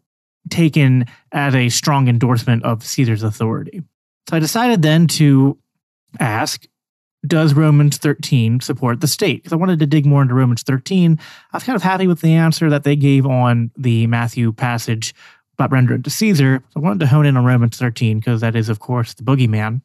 taken 0.49 1.07
as 1.33 1.55
a 1.55 1.69
strong 1.69 2.09
endorsement 2.09 2.65
of 2.65 2.85
Caesar's 2.85 3.23
authority. 3.23 3.83
So 4.29 4.37
I 4.37 4.41
decided 4.41 4.83
then 4.83 5.07
to 5.09 5.59
ask 6.19 6.67
Does 7.27 7.55
Romans 7.55 7.99
13 7.99 8.61
support 8.61 9.01
the 9.01 9.07
state? 9.07 9.39
Because 9.39 9.53
I 9.53 9.57
wanted 9.57 9.79
to 9.81 9.87
dig 9.87 10.07
more 10.07 10.23
into 10.23 10.35
Romans 10.35 10.63
13. 10.63 11.19
I 11.53 11.57
was 11.57 11.65
kind 11.65 11.77
of 11.77 11.83
happy 11.83 12.07
with 12.07 12.21
the 12.21 12.35
answer 12.35 12.71
that 12.71 12.85
they 12.85 12.97
gave 12.97 13.27
on 13.27 13.71
the 13.77 14.07
Matthew 14.07 14.53
passage 14.53 15.15
about 15.55 15.73
rendering 15.73 16.03
to 16.03 16.11
Caesar. 16.11 16.63
So 16.71 16.81
I 16.81 16.85
wanted 16.85 17.01
to 17.01 17.07
hone 17.07 17.27
in 17.27 17.37
on 17.37 17.45
Romans 17.45 17.77
13 17.77 18.19
because 18.19 18.41
that 18.41 18.57
is, 18.57 18.69
of 18.69 18.81
course, 18.81 19.15
the 19.15 19.23
boogeyman. 19.23 19.83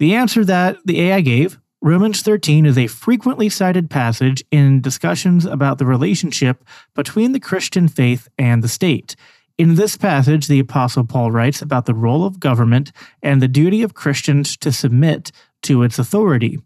The 0.00 0.14
answer 0.14 0.44
that 0.44 0.78
the 0.84 1.00
AI 1.02 1.20
gave 1.20 1.58
Romans 1.82 2.20
13 2.20 2.66
is 2.66 2.76
a 2.76 2.88
frequently 2.88 3.48
cited 3.48 3.88
passage 3.88 4.44
in 4.50 4.82
discussions 4.82 5.46
about 5.46 5.78
the 5.78 5.86
relationship 5.86 6.62
between 6.94 7.32
the 7.32 7.40
Christian 7.40 7.88
faith 7.88 8.28
and 8.36 8.62
the 8.62 8.68
state. 8.68 9.16
In 9.56 9.76
this 9.76 9.96
passage, 9.96 10.46
the 10.46 10.58
Apostle 10.58 11.06
Paul 11.06 11.30
writes 11.30 11.62
about 11.62 11.86
the 11.86 11.94
role 11.94 12.26
of 12.26 12.38
government 12.38 12.92
and 13.22 13.40
the 13.40 13.48
duty 13.48 13.82
of 13.82 13.94
Christians 13.94 14.58
to 14.58 14.72
submit 14.72 15.32
to 15.62 15.82
its 15.82 15.98
authority. 15.98 16.58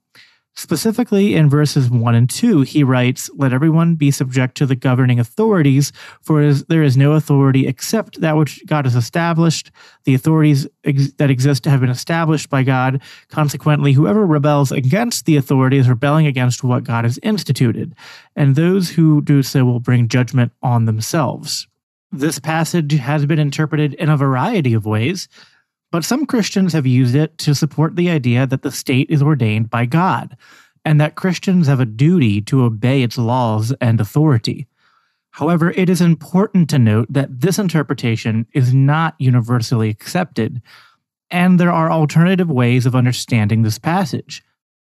Specifically, 0.56 1.34
in 1.34 1.50
verses 1.50 1.90
1 1.90 2.14
and 2.14 2.30
2, 2.30 2.60
he 2.62 2.84
writes, 2.84 3.28
Let 3.34 3.52
everyone 3.52 3.96
be 3.96 4.12
subject 4.12 4.56
to 4.58 4.66
the 4.66 4.76
governing 4.76 5.18
authorities, 5.18 5.90
for 6.22 6.52
there 6.54 6.84
is 6.84 6.96
no 6.96 7.12
authority 7.12 7.66
except 7.66 8.20
that 8.20 8.36
which 8.36 8.64
God 8.64 8.84
has 8.84 8.94
established. 8.94 9.72
The 10.04 10.14
authorities 10.14 10.68
ex- 10.84 11.12
that 11.14 11.28
exist 11.28 11.64
have 11.64 11.80
been 11.80 11.90
established 11.90 12.50
by 12.50 12.62
God. 12.62 13.02
Consequently, 13.28 13.92
whoever 13.92 14.24
rebels 14.24 14.70
against 14.70 15.26
the 15.26 15.36
authority 15.36 15.76
is 15.76 15.88
rebelling 15.88 16.26
against 16.26 16.62
what 16.62 16.84
God 16.84 17.04
has 17.04 17.18
instituted, 17.24 17.92
and 18.36 18.54
those 18.54 18.90
who 18.90 19.22
do 19.22 19.42
so 19.42 19.64
will 19.64 19.80
bring 19.80 20.06
judgment 20.06 20.52
on 20.62 20.84
themselves. 20.84 21.66
This 22.12 22.38
passage 22.38 22.92
has 22.92 23.26
been 23.26 23.40
interpreted 23.40 23.94
in 23.94 24.08
a 24.08 24.16
variety 24.16 24.72
of 24.72 24.86
ways, 24.86 25.26
but 25.94 26.04
some 26.04 26.26
Christians 26.26 26.72
have 26.72 26.88
used 26.88 27.14
it 27.14 27.38
to 27.38 27.54
support 27.54 27.94
the 27.94 28.10
idea 28.10 28.48
that 28.48 28.62
the 28.62 28.72
state 28.72 29.08
is 29.10 29.22
ordained 29.22 29.70
by 29.70 29.86
God 29.86 30.36
and 30.84 31.00
that 31.00 31.14
Christians 31.14 31.68
have 31.68 31.78
a 31.78 31.86
duty 31.86 32.40
to 32.40 32.64
obey 32.64 33.04
its 33.04 33.16
laws 33.16 33.72
and 33.80 34.00
authority. 34.00 34.66
However, 35.30 35.70
it 35.70 35.88
is 35.88 36.00
important 36.00 36.68
to 36.70 36.80
note 36.80 37.06
that 37.10 37.42
this 37.42 37.60
interpretation 37.60 38.44
is 38.52 38.74
not 38.74 39.14
universally 39.20 39.88
accepted, 39.88 40.60
and 41.30 41.60
there 41.60 41.70
are 41.70 41.92
alternative 41.92 42.50
ways 42.50 42.86
of 42.86 42.96
understanding 42.96 43.62
this 43.62 43.78
passage. 43.78 44.42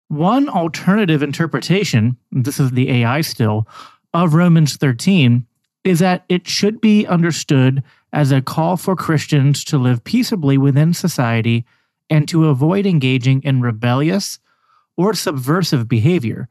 One 0.09 0.49
alternative 0.49 1.23
interpretation, 1.23 2.17
this 2.33 2.59
is 2.59 2.73
the 2.73 2.91
AI 2.91 3.21
still, 3.21 3.69
of 4.13 4.35
Romans 4.35 4.77
13 4.77 5.47
is 5.85 6.01
that 6.01 6.25
it 6.29 6.49
should 6.49 6.81
be 6.81 7.07
understood 7.07 7.85
as 8.17 8.33
a 8.33 8.41
call 8.41 8.79
for 8.79 8.97
Christians 8.97 9.63
to 9.63 9.77
live 9.77 10.03
peaceably 10.03 10.57
within 10.57 10.95
society 10.95 11.67
and 12.09 12.27
to 12.27 12.49
avoid 12.49 12.87
engaging 12.87 13.43
in 13.43 13.61
rebellious 13.61 14.39
or 14.97 15.13
subversive 15.13 15.87
behavior. 15.87 16.49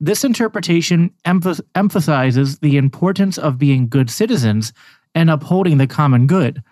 This 0.00 0.24
interpretation 0.24 1.10
emph- 1.26 1.60
emphasizes 1.74 2.60
the 2.60 2.78
importance 2.78 3.36
of 3.36 3.58
being 3.58 3.86
good 3.86 4.08
citizens 4.08 4.72
and 5.14 5.28
upholding 5.28 5.76
the 5.76 5.86
common 5.86 6.26
good, 6.26 6.62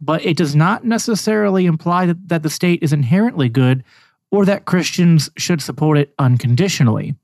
but 0.00 0.24
it 0.26 0.36
does 0.36 0.56
not 0.56 0.84
necessarily 0.84 1.64
imply 1.64 2.06
that, 2.06 2.28
that 2.28 2.42
the 2.42 2.50
state 2.50 2.82
is 2.82 2.92
inherently 2.92 3.48
good 3.48 3.84
or 4.32 4.44
that 4.46 4.64
Christians 4.64 5.30
should 5.38 5.62
support 5.62 5.96
it 5.96 6.12
unconditionally. 6.18 7.14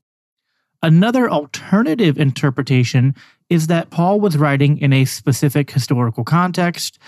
Another 0.81 1.29
alternative 1.29 2.17
interpretation 2.17 3.15
is 3.49 3.67
that 3.67 3.89
Paul 3.89 4.19
was 4.19 4.37
writing 4.37 4.77
in 4.77 4.93
a 4.93 5.05
specific 5.05 5.71
historical 5.71 6.23
context, 6.23 6.99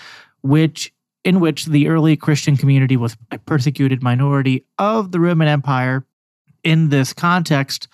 which 0.42 0.92
in 1.24 1.40
which 1.40 1.66
the 1.66 1.88
early 1.88 2.16
Christian 2.16 2.56
community 2.56 2.96
was 2.96 3.16
a 3.32 3.38
persecuted 3.38 4.00
minority 4.00 4.64
of 4.78 5.10
the 5.10 5.18
Roman 5.18 5.48
Empire. 5.48 6.06
In 6.62 6.88
this 6.88 7.12
context, 7.12 7.88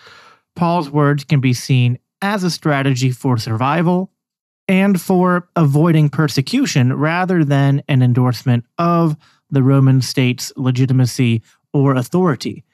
Paul's 0.55 0.91
words 0.91 1.25
can 1.25 1.41
be 1.41 1.55
seen 1.55 1.99
as 2.21 2.45
a 2.45 2.51
strategy 2.51 3.11
for 3.11 3.39
survival 3.39 4.11
and 4.69 5.01
for 5.01 5.49
avoiding 5.57 6.11
persecution 6.11 6.93
rather 6.93 7.43
than 7.43 7.83
an 7.89 8.03
endorsement 8.03 8.65
of 8.79 9.17
the 9.51 9.63
Roman 9.63 10.03
state's 10.03 10.53
legitimacy 10.57 11.43
or 11.73 11.95
authority 11.95 12.65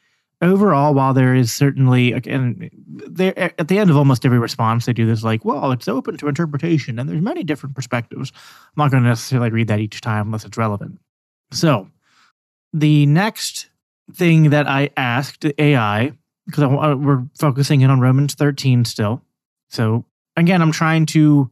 overall, 0.40 0.94
while 0.94 1.14
there 1.14 1.34
is 1.34 1.52
certainly, 1.52 2.12
and 2.12 2.70
there 2.86 3.38
at 3.38 3.68
the 3.68 3.78
end 3.78 3.90
of 3.90 3.96
almost 3.96 4.24
every 4.24 4.38
response, 4.38 4.86
they 4.86 4.92
do 4.92 5.06
this 5.06 5.22
like, 5.22 5.44
well, 5.44 5.72
it's 5.72 5.88
open 5.88 6.16
to 6.18 6.28
interpretation, 6.28 6.98
and 6.98 7.08
there's 7.08 7.20
many 7.20 7.42
different 7.44 7.74
perspectives. 7.74 8.32
I'm 8.34 8.84
not 8.84 8.90
going 8.90 9.02
to 9.02 9.08
necessarily 9.08 9.50
read 9.50 9.68
that 9.68 9.80
each 9.80 10.00
time 10.00 10.26
unless 10.26 10.44
it's 10.44 10.58
relevant. 10.58 11.00
So, 11.52 11.88
the 12.72 13.06
next 13.06 13.70
thing 14.12 14.50
that 14.50 14.66
I 14.68 14.90
asked 14.96 15.44
AI, 15.58 16.12
because 16.46 16.64
we're 16.66 17.24
focusing 17.38 17.80
in 17.80 17.90
on 17.90 18.00
Romans 18.00 18.34
13 18.34 18.84
still. 18.84 19.22
So, 19.68 20.04
again, 20.36 20.62
I'm 20.62 20.72
trying 20.72 21.06
to, 21.06 21.50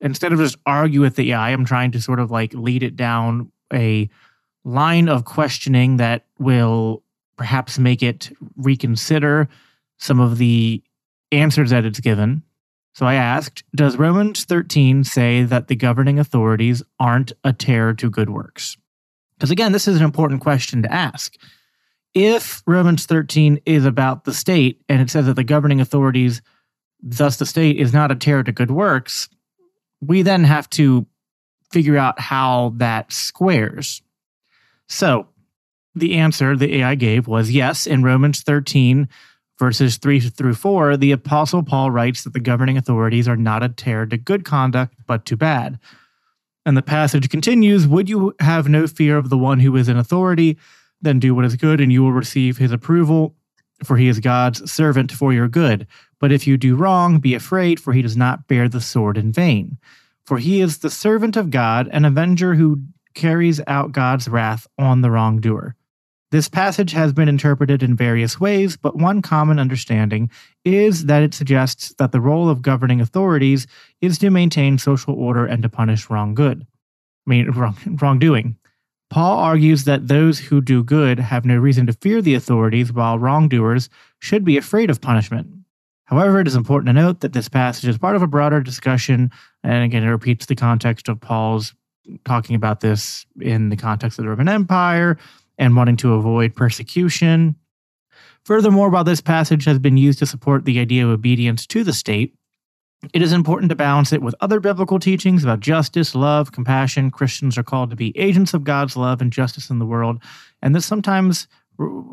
instead 0.00 0.32
of 0.32 0.38
just 0.38 0.56
argue 0.66 1.00
with 1.00 1.16
the 1.16 1.32
AI, 1.32 1.50
I'm 1.50 1.64
trying 1.64 1.92
to 1.92 2.02
sort 2.02 2.20
of 2.20 2.30
like 2.30 2.52
lead 2.54 2.82
it 2.82 2.96
down 2.96 3.50
a 3.72 4.08
line 4.64 5.08
of 5.08 5.24
questioning 5.24 5.96
that 5.96 6.24
will 6.38 7.02
perhaps 7.38 7.78
make 7.78 8.02
it 8.02 8.30
reconsider 8.56 9.48
some 9.96 10.20
of 10.20 10.38
the 10.38 10.82
answers 11.32 11.70
that 11.70 11.84
it's 11.84 12.00
given. 12.00 12.42
So 12.94 13.06
I 13.06 13.14
asked, 13.14 13.62
does 13.74 13.96
Romans 13.96 14.44
13 14.44 15.04
say 15.04 15.44
that 15.44 15.68
the 15.68 15.76
governing 15.76 16.18
authorities 16.18 16.82
aren't 16.98 17.32
a 17.44 17.52
terror 17.52 17.94
to 17.94 18.10
good 18.10 18.28
works? 18.28 18.76
Because 19.36 19.50
again, 19.50 19.72
this 19.72 19.86
is 19.86 19.96
an 19.96 20.04
important 20.04 20.40
question 20.40 20.82
to 20.82 20.92
ask. 20.92 21.36
If 22.12 22.62
Romans 22.66 23.06
13 23.06 23.60
is 23.66 23.84
about 23.84 24.24
the 24.24 24.34
state 24.34 24.82
and 24.88 25.00
it 25.00 25.10
says 25.10 25.26
that 25.26 25.36
the 25.36 25.44
governing 25.44 25.80
authorities, 25.80 26.42
thus 27.00 27.36
the 27.36 27.46
state, 27.46 27.76
is 27.76 27.92
not 27.92 28.10
a 28.10 28.16
terror 28.16 28.42
to 28.42 28.50
good 28.50 28.72
works, 28.72 29.28
we 30.00 30.22
then 30.22 30.42
have 30.42 30.68
to 30.70 31.06
figure 31.70 31.96
out 31.96 32.18
how 32.18 32.72
that 32.76 33.12
squares. 33.12 34.02
So 34.88 35.28
the 35.94 36.14
answer 36.14 36.56
the 36.56 36.76
AI 36.76 36.94
gave 36.94 37.26
was 37.26 37.50
yes, 37.50 37.86
in 37.86 38.02
Romans 38.02 38.42
13, 38.42 39.08
verses 39.58 39.96
3 39.96 40.20
through 40.20 40.54
4, 40.54 40.96
the 40.96 41.12
Apostle 41.12 41.62
Paul 41.62 41.90
writes 41.90 42.24
that 42.24 42.32
the 42.32 42.40
governing 42.40 42.76
authorities 42.76 43.28
are 43.28 43.36
not 43.36 43.62
a 43.62 43.68
terror 43.68 44.06
to 44.06 44.16
good 44.16 44.44
conduct, 44.44 44.94
but 45.06 45.24
to 45.26 45.36
bad. 45.36 45.78
And 46.64 46.76
the 46.76 46.82
passage 46.82 47.28
continues 47.28 47.86
Would 47.86 48.08
you 48.08 48.34
have 48.40 48.68
no 48.68 48.86
fear 48.86 49.16
of 49.16 49.30
the 49.30 49.38
one 49.38 49.60
who 49.60 49.74
is 49.76 49.88
in 49.88 49.96
authority? 49.96 50.58
Then 51.00 51.18
do 51.18 51.34
what 51.34 51.44
is 51.44 51.56
good, 51.56 51.80
and 51.80 51.92
you 51.92 52.02
will 52.02 52.12
receive 52.12 52.58
his 52.58 52.72
approval, 52.72 53.34
for 53.84 53.96
he 53.96 54.08
is 54.08 54.20
God's 54.20 54.70
servant 54.70 55.12
for 55.12 55.32
your 55.32 55.48
good. 55.48 55.86
But 56.20 56.32
if 56.32 56.46
you 56.46 56.56
do 56.56 56.76
wrong, 56.76 57.20
be 57.20 57.34
afraid, 57.34 57.80
for 57.80 57.92
he 57.92 58.02
does 58.02 58.16
not 58.16 58.48
bear 58.48 58.68
the 58.68 58.80
sword 58.80 59.16
in 59.16 59.32
vain. 59.32 59.78
For 60.26 60.38
he 60.38 60.60
is 60.60 60.78
the 60.78 60.90
servant 60.90 61.36
of 61.36 61.50
God, 61.50 61.88
an 61.92 62.04
avenger 62.04 62.54
who 62.54 62.82
carries 63.14 63.60
out 63.66 63.92
God's 63.92 64.28
wrath 64.28 64.66
on 64.76 65.00
the 65.00 65.10
wrongdoer. 65.10 65.74
This 66.30 66.48
passage 66.48 66.92
has 66.92 67.14
been 67.14 67.28
interpreted 67.28 67.82
in 67.82 67.96
various 67.96 68.38
ways, 68.38 68.76
but 68.76 68.96
one 68.96 69.22
common 69.22 69.58
understanding 69.58 70.30
is 70.62 71.06
that 71.06 71.22
it 71.22 71.32
suggests 71.32 71.94
that 71.94 72.12
the 72.12 72.20
role 72.20 72.50
of 72.50 72.60
governing 72.60 73.00
authorities 73.00 73.66
is 74.02 74.18
to 74.18 74.28
maintain 74.28 74.76
social 74.76 75.14
order 75.14 75.46
and 75.46 75.62
to 75.62 75.70
punish 75.70 76.10
wrong 76.10 76.34
good. 76.34 76.66
I 77.26 77.30
mean, 77.30 77.50
wrong, 77.52 77.76
wrongdoing. 78.00 78.56
Paul 79.08 79.38
argues 79.38 79.84
that 79.84 80.08
those 80.08 80.38
who 80.38 80.60
do 80.60 80.84
good 80.84 81.18
have 81.18 81.46
no 81.46 81.56
reason 81.56 81.86
to 81.86 81.94
fear 81.94 82.20
the 82.20 82.34
authorities, 82.34 82.92
while 82.92 83.18
wrongdoers 83.18 83.88
should 84.18 84.44
be 84.44 84.58
afraid 84.58 84.90
of 84.90 85.00
punishment. 85.00 85.48
However, 86.04 86.40
it 86.40 86.46
is 86.46 86.54
important 86.54 86.88
to 86.88 86.92
note 86.92 87.20
that 87.20 87.32
this 87.32 87.48
passage 87.48 87.88
is 87.88 87.96
part 87.96 88.16
of 88.16 88.22
a 88.22 88.26
broader 88.26 88.60
discussion, 88.60 89.30
and 89.62 89.82
again, 89.82 90.04
it 90.04 90.08
repeats 90.10 90.44
the 90.44 90.54
context 90.54 91.08
of 91.08 91.22
Paul's 91.22 91.74
talking 92.26 92.54
about 92.54 92.80
this 92.80 93.24
in 93.40 93.70
the 93.70 93.76
context 93.76 94.18
of 94.18 94.24
the 94.24 94.28
Roman 94.28 94.48
Empire 94.48 95.18
and 95.58 95.76
wanting 95.76 95.96
to 95.98 96.14
avoid 96.14 96.54
persecution. 96.54 97.56
Furthermore, 98.44 98.88
while 98.88 99.04
this 99.04 99.20
passage 99.20 99.64
has 99.66 99.78
been 99.78 99.96
used 99.96 100.18
to 100.20 100.26
support 100.26 100.64
the 100.64 100.78
idea 100.78 101.04
of 101.04 101.10
obedience 101.10 101.66
to 101.66 101.84
the 101.84 101.92
state, 101.92 102.34
it 103.12 103.22
is 103.22 103.32
important 103.32 103.68
to 103.70 103.76
balance 103.76 104.12
it 104.12 104.22
with 104.22 104.34
other 104.40 104.58
biblical 104.58 104.98
teachings 104.98 105.44
about 105.44 105.60
justice, 105.60 106.14
love, 106.14 106.50
compassion. 106.50 107.10
Christians 107.10 107.56
are 107.56 107.62
called 107.62 107.90
to 107.90 107.96
be 107.96 108.16
agents 108.16 108.54
of 108.54 108.64
God's 108.64 108.96
love 108.96 109.20
and 109.20 109.32
justice 109.32 109.70
in 109.70 109.78
the 109.78 109.86
world, 109.86 110.20
and 110.62 110.74
this 110.74 110.86
sometimes 110.86 111.46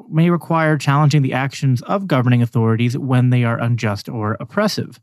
may 0.09 0.29
require 0.29 0.77
challenging 0.77 1.23
the 1.23 1.33
actions 1.33 1.81
of 1.83 2.07
governing 2.07 2.41
authorities 2.41 2.97
when 2.97 3.31
they 3.31 3.43
are 3.43 3.59
unjust 3.59 4.07
or 4.07 4.37
oppressive. 4.39 4.99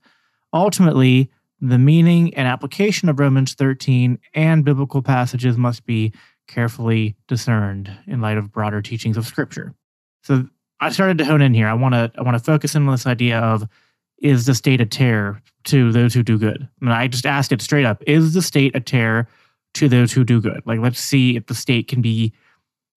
Ultimately, 0.52 1.30
the 1.61 1.78
meaning 1.78 2.34
and 2.34 2.46
application 2.46 3.08
of 3.08 3.18
Romans 3.18 3.54
13 3.54 4.18
and 4.34 4.64
biblical 4.64 5.02
passages 5.02 5.56
must 5.56 5.84
be 5.84 6.12
carefully 6.52 7.16
discerned 7.28 7.90
in 8.06 8.21
light 8.21 8.37
of 8.37 8.52
broader 8.52 8.82
teachings 8.82 9.16
of 9.16 9.26
scripture. 9.26 9.75
So 10.23 10.47
I 10.80 10.90
started 10.90 11.18
to 11.18 11.25
hone 11.25 11.42
in 11.42 11.54
here. 11.54 11.66
I 11.66 11.75
want 11.75 11.94
to 11.94 12.12
I 12.16 12.23
want 12.23 12.37
to 12.37 12.44
focus 12.44 12.75
in 12.75 12.87
on 12.87 12.92
this 12.92 13.06
idea 13.06 13.38
of 13.38 13.66
is 14.18 14.47
the 14.47 14.54
state 14.54 14.80
a 14.80 14.87
terror 14.87 15.42
to 15.64 15.92
those 15.92 16.14
who 16.14 16.23
do 16.23 16.38
good? 16.38 16.62
I, 16.62 16.85
And 16.85 16.92
I 16.92 17.09
just 17.09 17.26
asked 17.26 17.52
it 17.52 17.62
straight 17.62 17.85
up: 17.85 18.02
Is 18.06 18.35
the 18.35 18.42
state 18.42 18.76
a 18.76 18.80
terror 18.80 19.28
to 19.75 19.88
those 19.88 20.12
who 20.12 20.25
do 20.25 20.40
good? 20.40 20.62
Like, 20.66 20.80
let's 20.80 21.00
see 21.00 21.37
if 21.37 21.47
the 21.47 21.54
state 21.54 21.88
can 21.88 22.02
be 22.02 22.32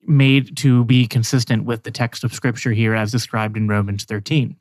made 0.08 0.56
to 0.58 0.84
be 0.86 1.08
consistent 1.08 1.64
with 1.64 1.84
the 1.84 1.92
text 1.92 2.24
of 2.24 2.34
scripture 2.34 2.72
here 2.72 2.94
as 2.94 3.12
described 3.12 3.58
in 3.58 3.68
Romans 3.68 4.04
13. 4.04 4.56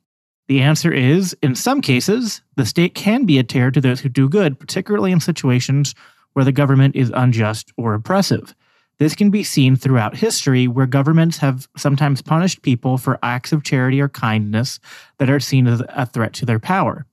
The 0.47 0.61
answer 0.61 0.91
is, 0.91 1.35
in 1.41 1.55
some 1.55 1.81
cases, 1.81 2.41
the 2.55 2.65
state 2.65 2.95
can 2.95 3.25
be 3.25 3.37
a 3.37 3.43
terror 3.43 3.71
to 3.71 3.81
those 3.81 3.99
who 3.99 4.09
do 4.09 4.29
good, 4.29 4.59
particularly 4.59 5.11
in 5.11 5.19
situations 5.19 5.93
where 6.33 6.45
the 6.45 6.51
government 6.51 6.95
is 6.95 7.11
unjust 7.15 7.71
or 7.77 7.93
oppressive. 7.93 8.55
This 8.97 9.15
can 9.15 9.29
be 9.29 9.43
seen 9.43 9.75
throughout 9.75 10.17
history 10.17 10.67
where 10.67 10.85
governments 10.85 11.37
have 11.39 11.67
sometimes 11.75 12.21
punished 12.21 12.61
people 12.61 12.97
for 12.97 13.19
acts 13.21 13.51
of 13.51 13.63
charity 13.63 13.99
or 13.99 14.07
kindness 14.07 14.79
that 15.17 15.29
are 15.29 15.39
seen 15.39 15.67
as 15.67 15.81
a 15.89 16.05
threat 16.05 16.33
to 16.33 16.45
their 16.45 16.59
power. 16.59 17.05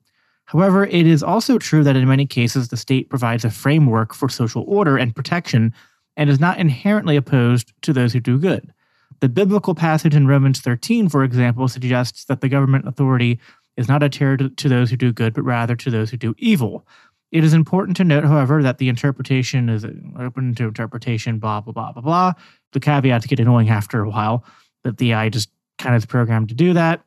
However, 0.45 0.85
it 0.85 1.07
is 1.07 1.23
also 1.23 1.59
true 1.59 1.83
that 1.83 1.97
in 1.97 2.07
many 2.07 2.27
cases 2.27 2.69
the 2.69 2.77
state 2.77 3.09
provides 3.09 3.45
a 3.45 3.51
framework 3.51 4.15
for 4.15 4.29
social 4.29 4.65
order 4.69 4.97
and 4.97 5.17
protection 5.17 5.73
and 6.17 6.29
is 6.29 6.39
not 6.39 6.59
inherently 6.59 7.17
opposed 7.17 7.73
to 7.83 7.93
those 7.93 8.13
who 8.13 8.21
do 8.21 8.39
good. 8.39 8.73
The 9.21 9.29
biblical 9.29 9.75
passage 9.75 10.15
in 10.15 10.27
Romans 10.27 10.61
13, 10.61 11.09
for 11.09 11.25
example, 11.25 11.69
suggests 11.69 12.25
that 12.27 12.41
the 12.41 12.49
government 12.49 12.87
authority 12.87 13.41
is 13.77 13.89
not 13.89 14.03
a 14.03 14.09
terror 14.09 14.37
to, 14.37 14.51
to 14.51 14.69
those 14.69 14.91
who 14.91 14.97
do 14.97 15.13
good, 15.13 15.33
but 15.33 15.43
rather 15.43 15.75
to 15.77 15.91
those 15.91 16.11
who 16.11 16.17
do 16.17 16.35
evil. 16.39 16.87
It 17.33 17.45
is 17.45 17.55
important 17.55 17.97
to 17.97 18.05
note, 18.05 18.25
however, 18.25 18.63
that 18.63 18.77
the 18.79 18.91
interpretation 18.91 19.71
is 19.71 19.87
open 20.21 20.55
to 20.55 20.65
interpretation, 20.65 21.39
blah, 21.39 21.63
blah, 21.63 21.73
blah, 21.73 21.93
blah, 21.93 22.03
blah. 22.03 22.33
The 22.73 22.81
caveats 22.81 23.27
get 23.27 23.41
annoying 23.41 23.71
after 23.71 24.03
a 24.03 24.09
while, 24.09 24.45
that 24.85 24.99
the 24.99 25.13
AI 25.13 25.31
just 25.31 25.49
kind 25.79 25.97
of 25.97 26.03
is 26.03 26.07
programmed 26.07 26.51
to 26.51 26.55
do 26.55 26.75
that. 26.75 27.03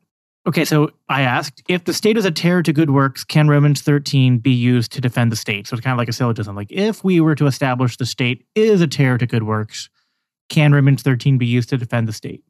Okay, 0.48 0.66
so 0.66 0.92
I 1.10 1.22
asked 1.22 1.64
if 1.68 1.86
the 1.86 1.94
state 1.94 2.18
is 2.18 2.26
a 2.26 2.32
terror 2.32 2.62
to 2.64 2.74
good 2.74 2.92
works, 2.92 3.24
can 3.24 3.48
Romans 3.48 3.82
13 3.82 4.38
be 4.40 4.52
used 4.52 4.92
to 4.92 5.02
defend 5.02 5.32
the 5.32 5.36
state? 5.36 5.68
So 5.68 5.76
it's 5.76 5.84
kind 5.84 5.94
of 5.94 5.98
like 5.98 6.10
a 6.10 6.14
syllogism. 6.14 6.56
Like 6.56 6.72
if 6.72 7.04
we 7.04 7.20
were 7.20 7.36
to 7.36 7.48
establish 7.48 7.98
the 7.98 8.06
state 8.06 8.46
is 8.54 8.82
a 8.82 8.88
terror 8.88 9.18
to 9.18 9.26
good 9.26 9.44
works, 9.44 9.90
can 10.50 10.72
Romans 10.72 11.02
13 11.02 11.40
be 11.40 11.48
used 11.48 11.70
to 11.70 11.78
defend 11.78 12.08
the 12.08 12.14
state? 12.14 12.44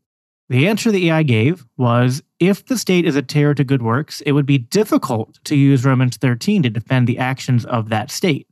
The 0.48 0.68
answer 0.68 0.92
the 0.92 1.10
AI 1.10 1.24
gave 1.24 1.66
was 1.76 2.22
if 2.40 2.66
the 2.66 2.78
state 2.78 3.06
is 3.06 3.16
a 3.16 3.24
terror 3.24 3.56
to 3.56 3.64
good 3.64 3.82
works, 3.82 4.22
it 4.22 4.34
would 4.34 4.46
be 4.46 4.60
difficult 4.60 5.40
to 5.46 5.56
use 5.56 5.86
Romans 5.86 6.18
13 6.18 6.62
to 6.64 6.70
defend 6.70 7.08
the 7.08 7.18
actions 7.18 7.66
of 7.66 7.90
that 7.90 8.12
state. 8.12 8.48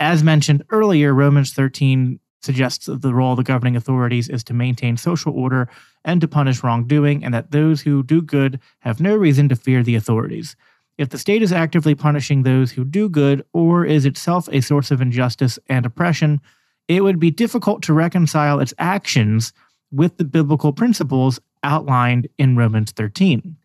As 0.00 0.22
mentioned 0.22 0.64
earlier, 0.70 1.12
Romans 1.12 1.52
13 1.52 2.18
suggests 2.40 2.86
that 2.86 3.02
the 3.02 3.14
role 3.14 3.32
of 3.32 3.36
the 3.36 3.42
governing 3.42 3.76
authorities 3.76 4.28
is 4.28 4.42
to 4.44 4.54
maintain 4.54 4.96
social 4.96 5.34
order 5.34 5.68
and 6.04 6.20
to 6.20 6.28
punish 6.28 6.62
wrongdoing, 6.62 7.24
and 7.24 7.34
that 7.34 7.50
those 7.50 7.82
who 7.82 8.02
do 8.02 8.22
good 8.22 8.58
have 8.80 9.00
no 9.00 9.14
reason 9.14 9.48
to 9.48 9.56
fear 9.56 9.82
the 9.82 9.94
authorities. 9.94 10.56
If 10.96 11.10
the 11.10 11.18
state 11.18 11.42
is 11.42 11.52
actively 11.52 11.94
punishing 11.94 12.42
those 12.42 12.72
who 12.72 12.84
do 12.84 13.08
good, 13.08 13.44
or 13.52 13.84
is 13.84 14.06
itself 14.06 14.48
a 14.50 14.60
source 14.60 14.90
of 14.90 15.00
injustice 15.00 15.58
and 15.68 15.84
oppression, 15.84 16.40
it 16.88 17.02
would 17.02 17.18
be 17.18 17.30
difficult 17.30 17.82
to 17.82 17.94
reconcile 17.94 18.60
its 18.60 18.74
actions 18.78 19.52
with 19.94 20.16
the 20.16 20.24
biblical 20.24 20.72
principles 20.72 21.40
outlined 21.62 22.28
in 22.38 22.56
Romans 22.56 22.92
13. 22.92 23.56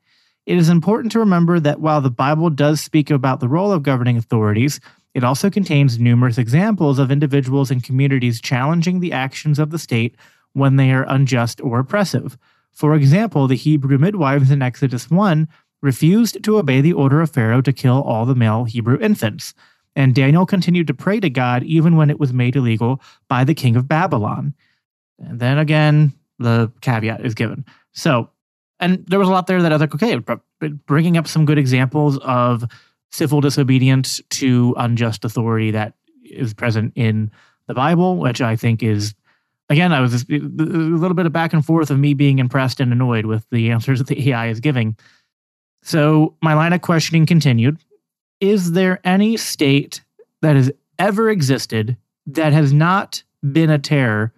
It 0.45 0.57
is 0.57 0.69
important 0.69 1.11
to 1.11 1.19
remember 1.19 1.59
that 1.59 1.79
while 1.79 2.01
the 2.01 2.09
Bible 2.09 2.49
does 2.49 2.81
speak 2.81 3.09
about 3.09 3.39
the 3.39 3.47
role 3.47 3.71
of 3.71 3.83
governing 3.83 4.17
authorities, 4.17 4.79
it 5.13 5.23
also 5.23 5.49
contains 5.49 5.99
numerous 5.99 6.37
examples 6.37 6.99
of 6.99 7.11
individuals 7.11 7.71
and 7.71 7.83
communities 7.83 8.41
challenging 8.41 8.99
the 8.99 9.11
actions 9.11 9.59
of 9.59 9.71
the 9.71 9.79
state 9.79 10.15
when 10.53 10.75
they 10.75 10.91
are 10.91 11.05
unjust 11.07 11.61
or 11.61 11.79
oppressive. 11.79 12.37
For 12.71 12.95
example, 12.95 13.47
the 13.47 13.55
Hebrew 13.55 13.97
midwives 13.97 14.51
in 14.51 14.61
Exodus 14.61 15.09
1 15.09 15.47
refused 15.81 16.43
to 16.43 16.57
obey 16.57 16.81
the 16.81 16.93
order 16.93 17.21
of 17.21 17.31
Pharaoh 17.31 17.61
to 17.61 17.73
kill 17.73 18.01
all 18.01 18.25
the 18.25 18.35
male 18.35 18.65
Hebrew 18.65 18.99
infants, 18.99 19.53
and 19.95 20.15
Daniel 20.15 20.45
continued 20.45 20.87
to 20.87 20.93
pray 20.93 21.19
to 21.19 21.29
God 21.29 21.63
even 21.63 21.95
when 21.95 22.09
it 22.09 22.19
was 22.19 22.33
made 22.33 22.55
illegal 22.55 23.01
by 23.27 23.43
the 23.43 23.55
king 23.55 23.75
of 23.75 23.87
Babylon. 23.87 24.53
And 25.19 25.39
then 25.39 25.57
again, 25.57 26.13
the 26.39 26.71
caveat 26.81 27.25
is 27.25 27.35
given. 27.35 27.65
So, 27.93 28.29
and 28.79 29.05
there 29.07 29.19
was 29.19 29.27
a 29.27 29.31
lot 29.31 29.47
there 29.47 29.61
that 29.61 29.71
I 29.71 29.75
was 29.75 29.81
like, 29.81 29.95
okay, 29.95 30.19
bringing 30.85 31.17
up 31.17 31.27
some 31.27 31.45
good 31.45 31.57
examples 31.57 32.17
of 32.19 32.63
civil 33.11 33.41
disobedience 33.41 34.21
to 34.29 34.73
unjust 34.77 35.25
authority 35.25 35.71
that 35.71 35.93
is 36.23 36.53
present 36.53 36.93
in 36.95 37.31
the 37.67 37.73
Bible, 37.73 38.17
which 38.17 38.41
I 38.41 38.55
think 38.55 38.81
is, 38.83 39.13
again, 39.69 39.91
I 39.91 39.99
was 39.99 40.11
just, 40.11 40.29
a 40.29 40.37
little 40.37 41.15
bit 41.15 41.25
of 41.25 41.33
back 41.33 41.53
and 41.53 41.65
forth 41.65 41.91
of 41.91 41.99
me 41.99 42.13
being 42.13 42.39
impressed 42.39 42.79
and 42.79 42.91
annoyed 42.91 43.25
with 43.25 43.45
the 43.51 43.71
answers 43.71 43.99
that 43.99 44.07
the 44.07 44.29
AI 44.29 44.47
is 44.47 44.59
giving. 44.59 44.97
So 45.83 46.35
my 46.41 46.53
line 46.53 46.73
of 46.73 46.81
questioning 46.81 47.25
continued. 47.25 47.77
Is 48.39 48.71
there 48.71 48.99
any 49.03 49.37
state 49.37 50.01
that 50.41 50.55
has 50.55 50.71
ever 50.97 51.29
existed 51.29 51.97
that 52.27 52.53
has 52.53 52.71
not 52.71 53.23
been 53.51 53.69
a 53.69 53.79
terror 53.79 54.33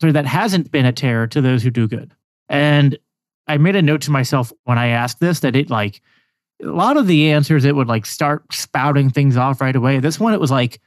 sorry, 0.00 0.12
that 0.12 0.26
hasn't 0.26 0.70
been 0.70 0.86
a 0.86 0.92
terror 0.92 1.26
to 1.28 1.40
those 1.40 1.62
who 1.62 1.70
do 1.70 1.88
good. 1.88 2.12
And 2.48 2.98
I 3.46 3.56
made 3.56 3.76
a 3.76 3.82
note 3.82 4.02
to 4.02 4.10
myself 4.10 4.52
when 4.64 4.78
I 4.78 4.88
asked 4.88 5.20
this 5.20 5.40
that 5.40 5.56
it 5.56 5.70
like 5.70 6.00
a 6.62 6.66
lot 6.66 6.96
of 6.96 7.06
the 7.06 7.30
answers 7.30 7.64
it 7.64 7.76
would 7.76 7.88
like 7.88 8.06
start 8.06 8.52
spouting 8.52 9.10
things 9.10 9.36
off 9.36 9.60
right 9.60 9.76
away. 9.76 10.00
This 10.00 10.20
one 10.20 10.34
it 10.34 10.40
was 10.40 10.50
like 10.50 10.80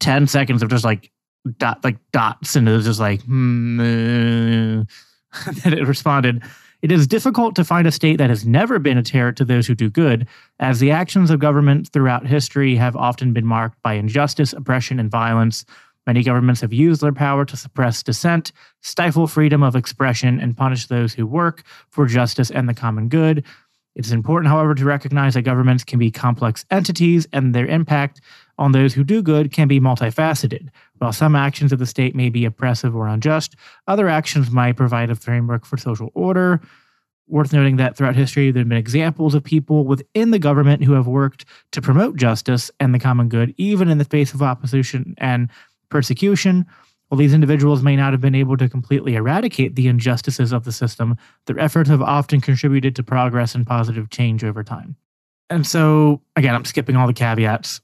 10 0.00 0.26
seconds 0.26 0.62
of 0.62 0.70
just 0.70 0.84
like 0.84 1.10
dot 1.58 1.82
like 1.84 1.96
dots 2.12 2.56
and 2.56 2.68
it 2.68 2.72
was 2.72 2.84
just 2.84 3.00
like 3.00 3.22
hmm, 3.22 4.82
that 5.62 5.72
it 5.72 5.86
responded 5.86 6.42
It 6.82 6.90
is 6.90 7.06
difficult 7.06 7.54
to 7.56 7.64
find 7.64 7.86
a 7.86 7.92
state 7.92 8.16
that 8.16 8.30
has 8.30 8.46
never 8.46 8.78
been 8.78 8.96
a 8.96 9.02
terror 9.02 9.32
to 9.32 9.44
those 9.44 9.66
who 9.66 9.74
do 9.74 9.90
good, 9.90 10.26
as 10.58 10.80
the 10.80 10.90
actions 10.90 11.30
of 11.30 11.38
government 11.38 11.88
throughout 11.88 12.26
history 12.26 12.74
have 12.76 12.96
often 12.96 13.34
been 13.34 13.46
marked 13.46 13.80
by 13.82 13.94
injustice, 13.94 14.54
oppression, 14.54 14.98
and 14.98 15.10
violence. 15.10 15.66
Many 16.10 16.24
governments 16.24 16.60
have 16.62 16.72
used 16.72 17.02
their 17.02 17.12
power 17.12 17.44
to 17.44 17.56
suppress 17.56 18.02
dissent, 18.02 18.50
stifle 18.82 19.28
freedom 19.28 19.62
of 19.62 19.76
expression, 19.76 20.40
and 20.40 20.56
punish 20.56 20.88
those 20.88 21.14
who 21.14 21.24
work 21.24 21.62
for 21.88 22.04
justice 22.06 22.50
and 22.50 22.68
the 22.68 22.74
common 22.74 23.08
good. 23.08 23.44
It 23.94 24.06
is 24.06 24.10
important, 24.10 24.50
however, 24.50 24.74
to 24.74 24.84
recognize 24.84 25.34
that 25.34 25.42
governments 25.42 25.84
can 25.84 26.00
be 26.00 26.10
complex 26.10 26.64
entities 26.68 27.28
and 27.32 27.54
their 27.54 27.66
impact 27.66 28.22
on 28.58 28.72
those 28.72 28.92
who 28.92 29.04
do 29.04 29.22
good 29.22 29.52
can 29.52 29.68
be 29.68 29.78
multifaceted. 29.78 30.70
While 30.98 31.12
some 31.12 31.36
actions 31.36 31.70
of 31.70 31.78
the 31.78 31.86
state 31.86 32.16
may 32.16 32.28
be 32.28 32.44
oppressive 32.44 32.96
or 32.96 33.06
unjust, 33.06 33.54
other 33.86 34.08
actions 34.08 34.50
might 34.50 34.76
provide 34.76 35.10
a 35.10 35.14
framework 35.14 35.64
for 35.64 35.76
social 35.76 36.10
order. 36.14 36.60
Worth 37.28 37.52
noting 37.52 37.76
that 37.76 37.96
throughout 37.96 38.16
history, 38.16 38.50
there 38.50 38.62
have 38.62 38.68
been 38.68 38.78
examples 38.78 39.36
of 39.36 39.44
people 39.44 39.84
within 39.84 40.32
the 40.32 40.40
government 40.40 40.82
who 40.82 40.94
have 40.94 41.06
worked 41.06 41.44
to 41.70 41.80
promote 41.80 42.16
justice 42.16 42.68
and 42.80 42.92
the 42.92 42.98
common 42.98 43.28
good, 43.28 43.54
even 43.56 43.88
in 43.88 43.98
the 43.98 44.04
face 44.04 44.34
of 44.34 44.42
opposition 44.42 45.14
and 45.18 45.48
persecution. 45.90 46.66
While 47.08 47.18
these 47.18 47.34
individuals 47.34 47.82
may 47.82 47.96
not 47.96 48.12
have 48.12 48.20
been 48.20 48.36
able 48.36 48.56
to 48.56 48.68
completely 48.68 49.16
eradicate 49.16 49.74
the 49.74 49.88
injustices 49.88 50.52
of 50.52 50.64
the 50.64 50.72
system, 50.72 51.16
their 51.46 51.58
efforts 51.58 51.90
have 51.90 52.02
often 52.02 52.40
contributed 52.40 52.94
to 52.96 53.02
progress 53.02 53.54
and 53.54 53.66
positive 53.66 54.10
change 54.10 54.44
over 54.44 54.62
time. 54.62 54.96
And 55.50 55.66
so, 55.66 56.22
again, 56.36 56.54
I'm 56.54 56.64
skipping 56.64 56.94
all 56.94 57.08
the 57.08 57.12
caveats. 57.12 57.80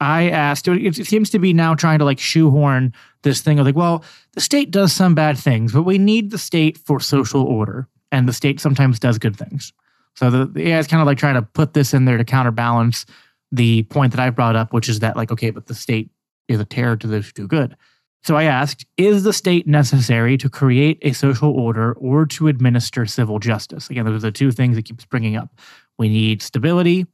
I 0.00 0.30
asked, 0.30 0.66
it 0.66 1.06
seems 1.06 1.30
to 1.30 1.38
be 1.38 1.52
now 1.52 1.74
trying 1.74 2.00
to 2.00 2.04
like 2.04 2.18
shoehorn 2.18 2.92
this 3.22 3.40
thing 3.40 3.58
of 3.60 3.66
like, 3.66 3.76
well, 3.76 4.04
the 4.32 4.40
state 4.40 4.70
does 4.70 4.92
some 4.92 5.14
bad 5.14 5.38
things, 5.38 5.72
but 5.72 5.82
we 5.82 5.98
need 5.98 6.30
the 6.30 6.38
state 6.38 6.76
for 6.78 6.98
social 6.98 7.42
order. 7.42 7.86
And 8.10 8.28
the 8.28 8.32
state 8.32 8.58
sometimes 8.58 8.98
does 8.98 9.18
good 9.18 9.36
things. 9.36 9.72
So 10.16 10.30
the, 10.30 10.46
the 10.46 10.68
AI 10.68 10.78
is 10.78 10.86
kind 10.86 11.00
of 11.00 11.06
like 11.06 11.18
trying 11.18 11.34
to 11.34 11.42
put 11.42 11.74
this 11.74 11.94
in 11.94 12.04
there 12.04 12.18
to 12.18 12.24
counterbalance 12.24 13.06
the 13.52 13.84
point 13.84 14.12
that 14.12 14.20
I 14.20 14.30
brought 14.30 14.56
up, 14.56 14.72
which 14.72 14.88
is 14.88 15.00
that 15.00 15.16
like, 15.16 15.30
okay, 15.30 15.50
but 15.50 15.66
the 15.66 15.74
state 15.74 16.10
is 16.48 16.60
a 16.60 16.64
terror 16.64 16.96
to 16.96 17.06
those 17.06 17.26
who 17.26 17.32
do 17.32 17.46
good. 17.46 17.76
So 18.24 18.36
I 18.36 18.44
asked, 18.44 18.86
is 18.96 19.24
the 19.24 19.32
state 19.32 19.66
necessary 19.66 20.38
to 20.38 20.48
create 20.48 20.98
a 21.02 21.12
social 21.12 21.50
order 21.50 21.92
or 21.94 22.24
to 22.26 22.46
administer 22.46 23.04
civil 23.04 23.40
justice? 23.40 23.90
Again, 23.90 24.04
those 24.04 24.16
are 24.16 24.28
the 24.28 24.32
two 24.32 24.52
things 24.52 24.76
it 24.76 24.84
keeps 24.84 25.04
bringing 25.04 25.36
up. 25.36 25.50
We 25.98 26.08
need 26.08 26.40
stability 26.40 27.06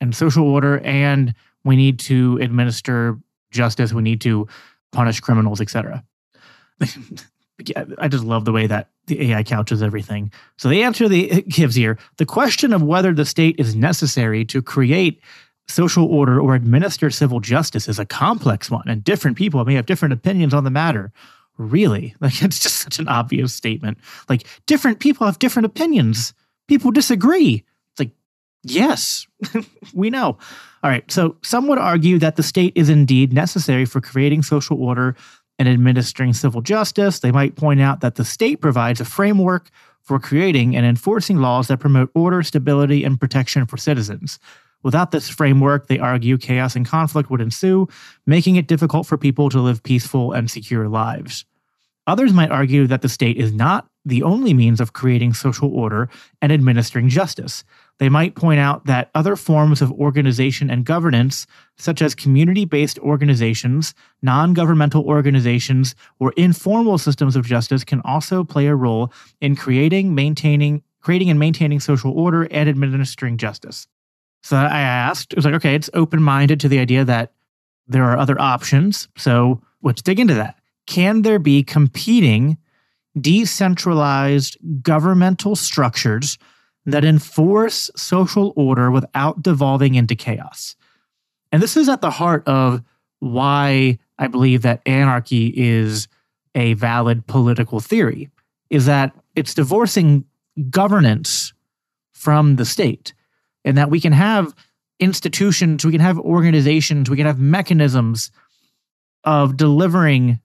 and 0.00 0.14
social 0.16 0.48
order, 0.48 0.78
and 0.80 1.34
we 1.64 1.76
need 1.76 1.98
to 2.00 2.38
administer 2.40 3.18
justice. 3.50 3.92
We 3.92 4.02
need 4.02 4.22
to 4.22 4.48
punish 4.92 5.20
criminals, 5.20 5.60
etc. 5.60 6.02
I 7.98 8.08
just 8.08 8.24
love 8.24 8.44
the 8.44 8.52
way 8.52 8.66
that 8.66 8.88
the 9.06 9.30
AI 9.30 9.42
couches 9.42 9.82
everything. 9.82 10.32
So 10.56 10.68
the 10.68 10.82
answer 10.82 11.08
that 11.08 11.36
it 11.36 11.48
gives 11.48 11.74
here, 11.74 11.98
the 12.16 12.26
question 12.26 12.72
of 12.72 12.82
whether 12.82 13.12
the 13.12 13.24
state 13.24 13.56
is 13.58 13.76
necessary 13.76 14.44
to 14.46 14.62
create 14.62 15.20
social 15.68 16.06
order 16.06 16.40
or 16.40 16.54
administer 16.54 17.10
civil 17.10 17.40
justice 17.40 17.88
is 17.88 17.98
a 17.98 18.06
complex 18.06 18.70
one, 18.70 18.88
and 18.88 19.02
different 19.02 19.36
people 19.36 19.64
may 19.64 19.74
have 19.74 19.86
different 19.86 20.14
opinions 20.14 20.54
on 20.54 20.64
the 20.64 20.70
matter. 20.70 21.12
Really? 21.56 22.14
Like 22.20 22.42
it's 22.42 22.58
just 22.58 22.76
such 22.76 22.98
an 22.98 23.08
obvious 23.08 23.54
statement. 23.54 23.98
Like 24.28 24.46
different 24.66 25.00
people 25.00 25.26
have 25.26 25.38
different 25.38 25.66
opinions. 25.66 26.34
People 26.68 26.90
disagree. 26.90 27.64
It's 27.92 28.00
like, 28.00 28.10
yes, 28.62 29.26
we 29.94 30.10
know. 30.10 30.38
All 30.82 30.90
right. 30.90 31.10
So 31.10 31.36
some 31.42 31.66
would 31.68 31.78
argue 31.78 32.18
that 32.18 32.36
the 32.36 32.42
state 32.42 32.72
is 32.74 32.88
indeed 32.88 33.32
necessary 33.32 33.84
for 33.84 34.00
creating 34.00 34.42
social 34.42 34.82
order 34.82 35.16
and 35.58 35.68
administering 35.68 36.32
civil 36.32 36.60
justice. 36.60 37.20
They 37.20 37.32
might 37.32 37.56
point 37.56 37.80
out 37.80 38.00
that 38.00 38.16
the 38.16 38.24
state 38.24 38.60
provides 38.60 39.00
a 39.00 39.04
framework 39.04 39.70
for 40.02 40.18
creating 40.18 40.76
and 40.76 40.84
enforcing 40.84 41.38
laws 41.38 41.68
that 41.68 41.80
promote 41.80 42.10
order, 42.14 42.42
stability, 42.42 43.04
and 43.04 43.18
protection 43.18 43.66
for 43.66 43.76
citizens. 43.76 44.38
Without 44.84 45.10
this 45.10 45.28
framework, 45.28 45.88
they 45.88 45.98
argue 45.98 46.38
chaos 46.38 46.76
and 46.76 46.86
conflict 46.86 47.30
would 47.30 47.40
ensue, 47.40 47.88
making 48.26 48.56
it 48.56 48.68
difficult 48.68 49.06
for 49.06 49.18
people 49.18 49.48
to 49.48 49.60
live 49.60 49.82
peaceful 49.82 50.32
and 50.32 50.50
secure 50.50 50.88
lives. 50.88 51.44
Others 52.06 52.34
might 52.34 52.50
argue 52.50 52.86
that 52.86 53.00
the 53.00 53.08
state 53.08 53.38
is 53.38 53.52
not 53.52 53.88
the 54.04 54.22
only 54.22 54.52
means 54.52 54.80
of 54.80 54.92
creating 54.92 55.32
social 55.32 55.74
order 55.74 56.10
and 56.42 56.52
administering 56.52 57.08
justice. 57.08 57.64
They 57.98 58.10
might 58.10 58.34
point 58.34 58.60
out 58.60 58.84
that 58.84 59.10
other 59.14 59.36
forms 59.36 59.80
of 59.80 59.90
organization 59.92 60.68
and 60.68 60.84
governance, 60.84 61.46
such 61.78 62.02
as 62.02 62.14
community 62.14 62.66
based 62.66 62.98
organizations, 62.98 63.94
non 64.20 64.52
governmental 64.52 65.04
organizations, 65.04 65.94
or 66.18 66.34
informal 66.36 66.98
systems 66.98 67.36
of 67.36 67.46
justice, 67.46 67.84
can 67.84 68.02
also 68.04 68.44
play 68.44 68.66
a 68.66 68.76
role 68.76 69.10
in 69.40 69.56
creating, 69.56 70.14
maintaining, 70.14 70.82
creating 71.00 71.30
and 71.30 71.38
maintaining 71.38 71.80
social 71.80 72.12
order 72.12 72.46
and 72.50 72.68
administering 72.68 73.38
justice. 73.38 73.86
So 74.44 74.56
I 74.56 74.80
asked, 74.80 75.32
it 75.32 75.36
was 75.36 75.44
like, 75.44 75.54
okay, 75.54 75.74
it's 75.74 75.90
open 75.94 76.22
minded 76.22 76.60
to 76.60 76.68
the 76.68 76.78
idea 76.78 77.04
that 77.04 77.32
there 77.88 78.04
are 78.04 78.16
other 78.16 78.40
options. 78.40 79.08
So 79.16 79.62
let's 79.82 80.02
dig 80.02 80.20
into 80.20 80.34
that. 80.34 80.56
Can 80.86 81.22
there 81.22 81.38
be 81.38 81.62
competing, 81.62 82.58
decentralized 83.18 84.56
governmental 84.82 85.56
structures 85.56 86.38
that 86.86 87.04
enforce 87.04 87.90
social 87.96 88.52
order 88.56 88.90
without 88.90 89.42
devolving 89.42 89.94
into 89.94 90.14
chaos. 90.14 90.76
And 91.50 91.62
this 91.62 91.76
is 91.76 91.88
at 91.88 92.00
the 92.00 92.10
heart 92.10 92.46
of 92.46 92.82
why 93.20 93.98
I 94.18 94.26
believe 94.26 94.62
that 94.62 94.82
anarchy 94.86 95.52
is 95.56 96.08
a 96.54 96.74
valid 96.74 97.26
political 97.26 97.80
theory 97.80 98.30
is 98.70 98.86
that 98.86 99.12
it's 99.34 99.54
divorcing 99.54 100.24
governance 100.70 101.52
from 102.12 102.56
the 102.56 102.64
state 102.64 103.14
and 103.64 103.78
that 103.78 103.90
we 103.90 104.00
can 104.00 104.12
have 104.12 104.54
institutions, 105.00 105.84
we 105.84 105.92
can 105.92 106.00
have 106.00 106.18
organizations, 106.18 107.10
we 107.10 107.16
can 107.16 107.26
have 107.26 107.38
mechanisms 107.38 108.30
of 109.24 109.56
delivering 109.56 110.40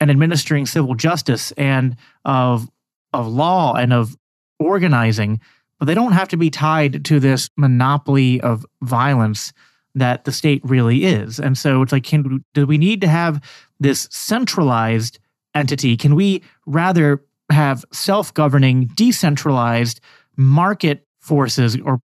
and 0.00 0.10
administering 0.10 0.66
civil 0.66 0.94
justice 0.94 1.52
and 1.52 1.96
of 2.24 2.68
of 3.12 3.28
law 3.28 3.74
and 3.74 3.92
of 3.92 4.16
organizing 4.58 5.40
but 5.78 5.86
they 5.86 5.94
don't 5.94 6.12
have 6.12 6.28
to 6.28 6.36
be 6.36 6.50
tied 6.50 7.04
to 7.04 7.20
this 7.20 7.50
monopoly 7.56 8.40
of 8.40 8.64
violence 8.82 9.52
that 9.94 10.24
the 10.24 10.32
state 10.32 10.62
really 10.64 11.04
is. 11.04 11.38
And 11.38 11.56
so 11.56 11.82
it's 11.82 11.92
like, 11.92 12.04
can 12.04 12.44
do 12.54 12.66
we 12.66 12.78
need 12.78 13.00
to 13.02 13.08
have 13.08 13.42
this 13.78 14.08
centralized 14.10 15.18
entity? 15.54 15.96
Can 15.96 16.14
we 16.14 16.42
rather 16.66 17.22
have 17.50 17.84
self-governing, 17.92 18.86
decentralized 18.94 20.00
market 20.36 21.06
forces 21.20 21.78
or 21.84 22.00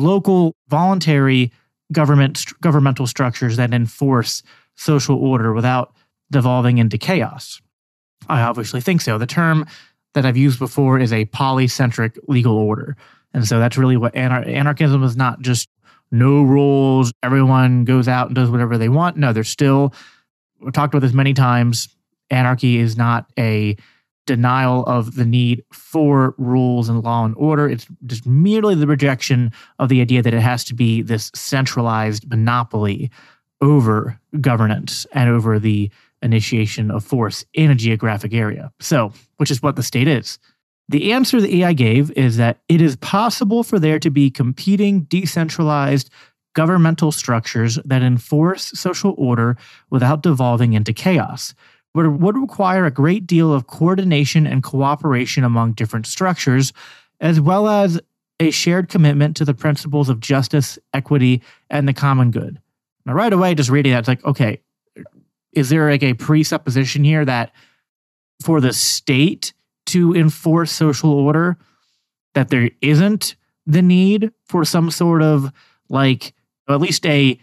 local 0.00 0.54
voluntary 0.68 1.52
government 1.92 2.44
governmental 2.60 3.06
structures 3.06 3.56
that 3.56 3.74
enforce 3.74 4.42
social 4.74 5.16
order 5.16 5.52
without 5.52 5.94
devolving 6.30 6.78
into 6.78 6.98
chaos? 6.98 7.60
I 8.28 8.42
obviously 8.42 8.80
think 8.80 9.00
so. 9.00 9.18
The 9.18 9.26
term 9.26 9.66
that 10.14 10.26
I've 10.26 10.36
used 10.36 10.58
before 10.58 10.98
is 10.98 11.12
a 11.12 11.26
polycentric 11.26 12.18
legal 12.28 12.56
order. 12.56 12.96
And 13.32 13.46
so 13.46 13.58
that's 13.58 13.78
really 13.78 13.96
what 13.96 14.14
anar- 14.14 14.46
anarchism 14.46 15.02
is 15.04 15.16
not 15.16 15.40
just 15.40 15.68
no 16.10 16.42
rules, 16.42 17.12
everyone 17.22 17.84
goes 17.84 18.08
out 18.08 18.26
and 18.26 18.34
does 18.34 18.50
whatever 18.50 18.76
they 18.76 18.88
want. 18.88 19.16
No, 19.16 19.32
there's 19.32 19.48
still, 19.48 19.94
we've 20.60 20.72
talked 20.72 20.92
about 20.92 21.06
this 21.06 21.14
many 21.14 21.34
times. 21.34 21.88
Anarchy 22.30 22.78
is 22.78 22.96
not 22.96 23.26
a 23.38 23.76
denial 24.26 24.84
of 24.84 25.16
the 25.16 25.24
need 25.24 25.64
for 25.72 26.34
rules 26.38 26.88
and 26.88 27.02
law 27.02 27.24
and 27.24 27.34
order. 27.36 27.68
It's 27.68 27.86
just 28.06 28.26
merely 28.26 28.74
the 28.74 28.86
rejection 28.86 29.52
of 29.78 29.88
the 29.88 30.00
idea 30.00 30.22
that 30.22 30.34
it 30.34 30.40
has 30.40 30.64
to 30.64 30.74
be 30.74 31.02
this 31.02 31.30
centralized 31.34 32.28
monopoly 32.28 33.10
over 33.60 34.18
governance 34.40 35.06
and 35.12 35.28
over 35.28 35.58
the 35.58 35.90
initiation 36.22 36.90
of 36.90 37.04
force 37.04 37.44
in 37.54 37.70
a 37.70 37.74
geographic 37.74 38.32
area. 38.32 38.72
So, 38.80 39.12
which 39.38 39.50
is 39.50 39.62
what 39.62 39.76
the 39.76 39.82
state 39.82 40.08
is. 40.08 40.38
The 40.88 41.12
answer 41.12 41.40
the 41.40 41.62
AI 41.62 41.72
gave 41.72 42.10
is 42.12 42.36
that 42.36 42.58
it 42.68 42.80
is 42.80 42.96
possible 42.96 43.62
for 43.62 43.78
there 43.78 44.00
to 44.00 44.10
be 44.10 44.30
competing, 44.30 45.02
decentralized 45.02 46.10
governmental 46.54 47.12
structures 47.12 47.78
that 47.84 48.02
enforce 48.02 48.72
social 48.74 49.14
order 49.16 49.56
without 49.90 50.22
devolving 50.22 50.72
into 50.72 50.92
chaos, 50.92 51.54
it 51.96 52.08
would 52.08 52.36
require 52.36 52.86
a 52.86 52.90
great 52.90 53.26
deal 53.26 53.52
of 53.52 53.66
coordination 53.66 54.46
and 54.46 54.62
cooperation 54.62 55.44
among 55.44 55.72
different 55.72 56.06
structures, 56.06 56.72
as 57.20 57.40
well 57.40 57.68
as 57.68 58.00
a 58.38 58.50
shared 58.50 58.88
commitment 58.88 59.36
to 59.36 59.44
the 59.44 59.54
principles 59.54 60.08
of 60.08 60.20
justice, 60.20 60.78
equity, 60.94 61.42
and 61.68 61.86
the 61.86 61.92
common 61.92 62.30
good. 62.30 62.60
Now, 63.04 63.14
right 63.14 63.32
away, 63.32 63.54
just 63.54 63.70
reading 63.70 63.92
that, 63.92 64.00
it's 64.00 64.08
like, 64.08 64.24
okay, 64.24 64.60
is 65.52 65.68
there 65.68 65.90
like 65.90 66.02
a 66.02 66.14
presupposition 66.14 67.04
here 67.04 67.24
that 67.24 67.52
for 68.42 68.60
the 68.60 68.72
state 68.72 69.52
to 69.86 70.14
enforce 70.14 70.70
social 70.70 71.12
order 71.12 71.58
that 72.34 72.48
there 72.48 72.70
isn't 72.80 73.34
the 73.66 73.82
need 73.82 74.30
for 74.46 74.64
some 74.64 74.90
sort 74.90 75.22
of 75.22 75.52
like 75.88 76.32
at 76.68 76.80
least 76.80 77.04
a 77.06 77.38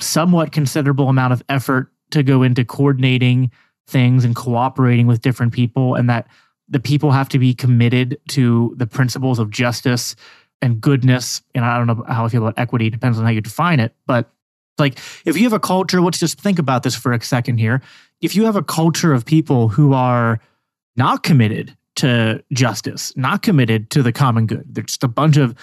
somewhat 0.00 0.52
considerable 0.52 1.08
amount 1.08 1.32
of 1.32 1.42
effort 1.48 1.92
to 2.10 2.22
go 2.22 2.42
into 2.42 2.64
coordinating 2.64 3.50
things 3.86 4.24
and 4.24 4.34
cooperating 4.34 5.06
with 5.06 5.20
different 5.20 5.52
people 5.52 5.94
and 5.94 6.08
that 6.08 6.26
the 6.68 6.80
people 6.80 7.10
have 7.10 7.28
to 7.30 7.38
be 7.38 7.54
committed 7.54 8.18
to 8.28 8.74
the 8.76 8.86
principles 8.86 9.38
of 9.38 9.50
justice 9.50 10.16
and 10.60 10.80
goodness. 10.80 11.42
And 11.54 11.64
I 11.64 11.76
don't 11.76 11.86
know 11.86 12.04
how 12.08 12.24
I 12.24 12.28
feel 12.28 12.46
about 12.46 12.58
equity, 12.58 12.88
depends 12.88 13.18
on 13.18 13.24
how 13.24 13.30
you 13.30 13.40
define 13.40 13.80
it. 13.80 13.94
But 14.06 14.30
like 14.78 14.98
if 15.24 15.36
you 15.36 15.42
have 15.44 15.52
a 15.52 15.60
culture, 15.60 16.00
let's 16.00 16.18
just 16.18 16.40
think 16.40 16.58
about 16.58 16.82
this 16.82 16.94
for 16.94 17.12
a 17.12 17.22
second 17.22 17.58
here. 17.58 17.82
If 18.20 18.34
you 18.36 18.44
have 18.44 18.56
a 18.56 18.62
culture 18.62 19.12
of 19.12 19.26
people 19.26 19.68
who 19.68 19.92
are 19.92 20.40
not 20.96 21.22
committed 21.22 21.76
to 21.96 22.42
justice, 22.52 23.14
not 23.16 23.42
committed 23.42 23.90
to 23.90 24.02
the 24.02 24.12
common 24.12 24.46
good, 24.46 24.64
they're 24.66 24.84
just 24.84 25.04
a 25.04 25.08
bunch 25.08 25.36
of 25.36 25.54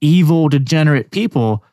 evil, 0.00 0.48
degenerate 0.48 1.10
people. 1.10 1.64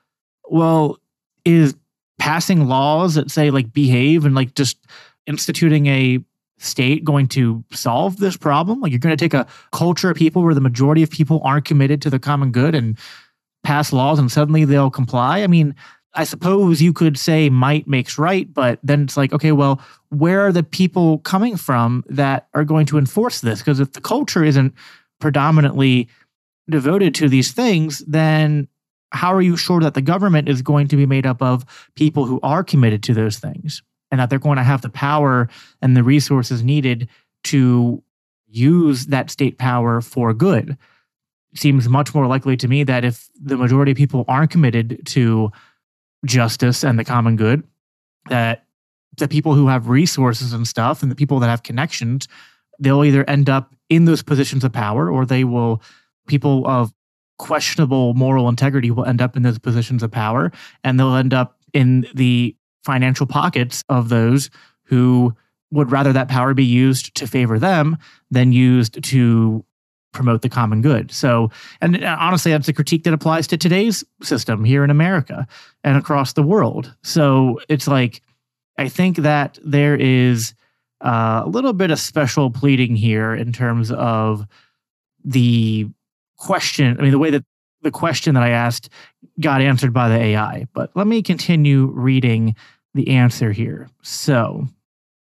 Well, 0.48 1.00
is 1.46 1.76
passing 2.18 2.68
laws 2.68 3.16
that 3.16 3.32
say 3.32 3.50
like 3.50 3.74
behave 3.74 4.26
and 4.26 4.36
like 4.36 4.56
just 4.56 4.78
instituting 5.28 5.88
a 5.88 6.20
state 6.58 7.04
going 7.04 7.28
to 7.30 7.64
solve 7.72 8.18
this 8.18 8.38
problem? 8.38 8.82
Like 8.82 8.92
you're 8.92 9.00
going 9.00 9.16
to 9.16 9.24
take 9.24 9.34
a 9.34 9.48
culture 9.72 10.10
of 10.10 10.18
people 10.18 10.44
where 10.44 10.54
the 10.54 10.62
majority 10.62 11.04
of 11.04 11.10
people 11.10 11.42
aren't 11.44 11.66
committed 11.66 12.02
to 12.04 12.10
the 12.10 12.20
common 12.20 12.52
good 12.52 12.76
and 12.76 12.98
pass 13.64 13.92
laws 13.92 14.20
and 14.20 14.32
suddenly 14.32 14.66
they'll 14.66 14.90
comply? 14.90 15.42
I 15.42 15.48
mean, 15.48 15.76
I 16.14 16.24
suppose 16.24 16.82
you 16.82 16.92
could 16.92 17.18
say 17.18 17.50
might 17.50 17.88
makes 17.88 18.18
right, 18.18 18.52
but 18.52 18.80
then 18.84 19.04
it's 19.04 19.16
like, 19.16 19.32
okay, 19.32 19.52
well, 19.52 19.82
where 20.10 20.46
are 20.46 20.52
the 20.52 20.64
people 20.64 21.20
coming 21.20 21.56
from 21.56 22.04
that 22.10 22.48
are 22.54 22.64
going 22.64 22.88
to 22.88 22.98
enforce 22.98 23.42
this? 23.42 23.60
Because 23.60 23.80
if 23.80 23.94
the 23.94 24.02
culture 24.02 24.44
isn't 24.44 24.74
predominantly 25.20 26.10
devoted 26.70 27.14
to 27.16 27.30
these 27.30 27.52
things, 27.52 28.00
then 28.08 28.68
how 29.12 29.34
are 29.34 29.42
you 29.42 29.58
sure 29.58 29.82
that 29.82 29.94
the 29.94 30.02
government 30.02 30.50
is 30.50 30.62
going 30.62 30.88
to 30.88 30.96
be 30.96 31.06
made 31.06 31.26
up 31.26 31.42
of 31.42 31.66
people 31.96 32.26
who 32.26 32.40
are 32.42 32.64
committed 32.64 33.04
to 33.04 33.14
those 33.14 33.38
things 33.38 33.82
and 34.12 34.20
that 34.20 34.30
they're 34.30 34.40
going 34.40 34.58
to 34.58 34.64
have 34.64 34.82
the 34.82 34.90
power 34.90 35.50
and 35.82 35.96
the 35.96 36.04
resources 36.04 36.64
needed 36.64 37.10
to 37.46 38.02
use 38.48 39.08
that 39.08 39.30
state 39.30 39.58
power 39.58 40.02
for 40.02 40.34
good? 40.34 40.78
Seems 41.56 41.90
much 41.90 42.14
more 42.14 42.28
likely 42.28 42.58
to 42.58 42.68
me 42.68 42.84
that 42.84 43.04
if 43.04 43.30
the 43.42 43.58
majority 43.58 43.92
of 43.92 43.98
people 43.98 44.26
aren't 44.28 44.52
committed 44.52 45.02
to 45.08 45.52
justice 46.26 46.84
and 46.84 47.00
the 47.00 47.06
common 47.06 47.36
good, 47.36 47.64
that 48.30 48.66
the 49.18 49.28
people 49.28 49.54
who 49.54 49.68
have 49.68 49.90
resources 49.90 50.54
and 50.54 50.68
stuff 50.68 51.02
and 51.02 51.12
the 51.12 51.16
people 51.16 51.40
that 51.40 51.50
have 51.50 51.64
connections, 51.64 52.28
they'll 52.80 53.04
either 53.04 53.28
end 53.30 53.50
up 53.50 53.74
in 53.90 54.06
those 54.06 54.22
positions 54.22 54.64
of 54.64 54.72
power 54.72 55.10
or 55.10 55.26
they 55.26 55.44
will, 55.44 55.82
people 56.28 56.66
of 56.68 56.94
questionable 57.38 58.14
moral 58.14 58.50
integrity 58.50 58.92
will 58.92 59.06
end 59.06 59.22
up 59.22 59.36
in 59.36 59.44
those 59.44 59.58
positions 59.58 60.04
of 60.04 60.12
power 60.12 60.52
and 60.84 61.00
they'll 61.00 61.16
end 61.16 61.34
up 61.34 61.58
in 61.74 62.06
the 62.14 62.56
financial 62.90 63.28
pockets 63.28 63.84
of 63.88 64.10
those 64.10 64.50
who 64.86 65.36
would 65.70 65.92
rather 65.92 66.12
that 66.12 66.28
power 66.28 66.56
be 66.56 66.66
used 66.66 67.14
to 67.14 67.28
favor 67.28 67.60
them 67.60 67.96
than 68.32 68.52
used 68.52 69.04
to 69.04 69.64
promote 70.12 70.42
the 70.42 70.50
common 70.50 70.82
good. 70.82 71.12
So, 71.12 71.52
and 71.82 72.04
honestly, 72.04 72.52
that's 72.52 72.68
a 72.68 72.74
critique 72.74 73.04
that 73.04 73.14
applies 73.14 73.46
to 73.48 73.58
today's 73.58 74.04
system 74.24 74.64
here 74.66 74.84
in 74.84 74.90
America 74.90 75.48
and 75.84 75.98
across 75.98 76.34
the 76.34 76.42
world. 76.42 76.92
So 77.04 77.60
it's 77.70 77.88
like, 77.88 78.24
I 78.80 78.90
think 78.90 79.18
that 79.18 79.60
there 79.64 79.96
is 79.96 80.56
uh, 81.02 81.44
a 81.46 81.48
little 81.48 81.74
bit 81.74 81.92
of 81.92 82.00
special 82.00 82.50
pleading 82.50 82.96
here 82.96 83.36
in 83.36 83.54
terms 83.54 83.92
of 83.92 84.48
the 85.24 85.88
question. 86.38 86.98
I 86.98 87.04
mean, 87.04 87.12
the 87.12 87.20
way 87.20 87.30
that 87.30 87.44
the 87.84 87.92
question 87.92 88.34
that 88.34 88.44
I 88.44 88.50
asked 88.50 88.90
got 89.40 89.62
answered 89.62 89.94
by 89.94 90.10
the 90.10 90.16
AI. 90.16 90.66
But 90.74 90.90
let 90.96 91.06
me 91.06 91.22
continue 91.22 91.86
reading 91.86 92.56
the 92.94 93.10
answer 93.10 93.52
here. 93.52 93.90
So, 94.02 94.68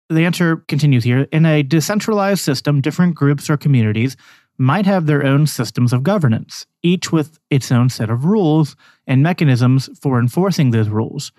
the 0.09 0.25
answer 0.25 0.57
continues 0.67 1.03
here. 1.03 1.27
In 1.31 1.45
a 1.45 1.63
decentralized 1.63 2.41
system, 2.41 2.81
different 2.81 3.15
groups 3.15 3.49
or 3.49 3.57
communities 3.57 4.15
might 4.57 4.85
have 4.85 5.05
their 5.05 5.25
own 5.25 5.45
systems 5.45 5.93
of 5.93 6.03
governance, 6.03 6.65
each 6.81 7.11
with 7.11 7.39
its 7.49 7.71
own 7.71 7.89
set 7.89 8.09
of 8.09 8.25
rules 8.25 8.75
and 9.05 9.21
mechanisms 9.21 9.89
for 9.99 10.19
enforcing 10.19 10.71
those 10.71 10.89
rules. 10.89 11.31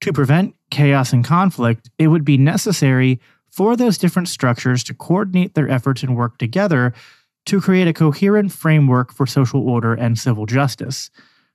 To 0.00 0.12
prevent 0.12 0.54
chaos 0.70 1.12
and 1.12 1.24
conflict, 1.24 1.90
it 1.98 2.08
would 2.08 2.24
be 2.24 2.36
necessary 2.36 3.20
for 3.50 3.76
those 3.76 3.98
different 3.98 4.28
structures 4.28 4.82
to 4.84 4.94
coordinate 4.94 5.54
their 5.54 5.68
efforts 5.68 6.02
and 6.02 6.16
work 6.16 6.38
together 6.38 6.92
to 7.46 7.60
create 7.60 7.86
a 7.86 7.92
coherent 7.92 8.50
framework 8.50 9.12
for 9.12 9.26
social 9.26 9.68
order 9.68 9.94
and 9.94 10.18
civil 10.18 10.46
justice. 10.46 11.10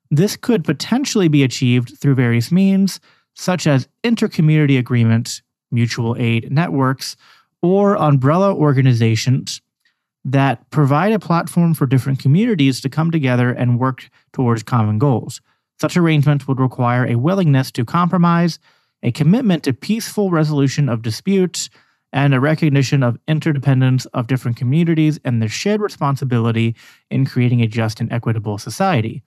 This 0.10 0.38
could 0.38 0.64
potentially 0.64 1.28
be 1.28 1.44
achieved 1.44 1.98
through 2.00 2.16
various 2.16 2.52
means, 2.52 3.00
such 3.40 3.66
as 3.66 3.88
intercommunity 4.04 4.78
agreements, 4.78 5.42
mutual 5.72 6.14
aid 6.20 6.52
networks, 6.52 7.16
or 7.62 7.96
umbrella 7.96 8.54
organizations 8.54 9.62
that 10.26 10.70
provide 10.72 11.14
a 11.14 11.20
platform 11.20 11.74
for 11.74 11.88
different 11.88 12.20
communities 12.20 12.82
to 12.82 12.90
come 12.90 13.12
together 13.12 13.50
and 13.50 13.80
work 13.80 14.10
towards 14.34 14.62
common 14.62 15.00
goals. 15.00 15.40
Such 15.80 15.96
arrangements 15.96 16.50
would 16.50 16.60
require 16.60 17.06
a 17.06 17.16
willingness 17.16 17.72
to 17.72 17.86
compromise, 17.86 18.60
a 19.02 19.12
commitment 19.14 19.64
to 19.64 19.74
peaceful 19.74 20.30
resolution 20.32 20.90
of 20.90 21.02
disputes, 21.02 21.70
and 22.12 22.34
a 22.34 22.42
recognition 22.42 23.04
of 23.04 23.20
interdependence 23.26 24.06
of 24.08 24.28
different 24.28 24.58
communities 24.58 25.18
and 25.24 25.42
their 25.42 25.48
shared 25.48 25.80
responsibility 25.80 26.76
in 27.10 27.26
creating 27.26 27.62
a 27.62 27.68
just 27.68 28.02
and 28.02 28.12
equitable 28.12 28.58
society. 28.58 29.24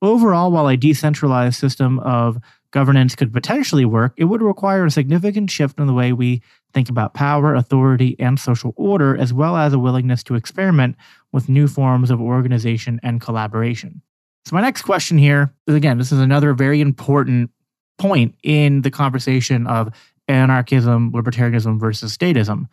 Overall, 0.00 0.50
while 0.50 0.68
a 0.68 0.76
decentralized 0.76 1.56
system 1.56 1.98
of 1.98 2.38
governance 2.74 3.14
could 3.14 3.32
potentially 3.32 3.84
work, 3.84 4.12
it 4.16 4.24
would 4.24 4.42
require 4.42 4.84
a 4.84 4.90
significant 4.90 5.48
shift 5.48 5.78
in 5.78 5.86
the 5.86 5.92
way 5.92 6.12
we 6.12 6.42
think 6.72 6.90
about 6.90 7.14
power, 7.14 7.54
authority, 7.54 8.16
and 8.18 8.38
social 8.38 8.74
order, 8.76 9.16
as 9.16 9.32
well 9.32 9.56
as 9.56 9.72
a 9.72 9.78
willingness 9.78 10.24
to 10.24 10.34
experiment 10.34 10.96
with 11.30 11.48
new 11.48 11.68
forms 11.68 12.10
of 12.10 12.20
organization 12.20 12.98
and 13.04 13.20
collaboration. 13.20 14.02
So, 14.44 14.56
my 14.56 14.60
next 14.60 14.82
question 14.82 15.16
here 15.18 15.54
is 15.68 15.76
again, 15.76 15.98
this 15.98 16.10
is 16.10 16.18
another 16.18 16.52
very 16.52 16.80
important 16.80 17.50
point 17.96 18.34
in 18.42 18.82
the 18.82 18.90
conversation 18.90 19.68
of 19.68 19.94
anarchism, 20.26 21.12
libertarianism 21.12 21.78
versus 21.78 22.16
statism. 22.16 22.66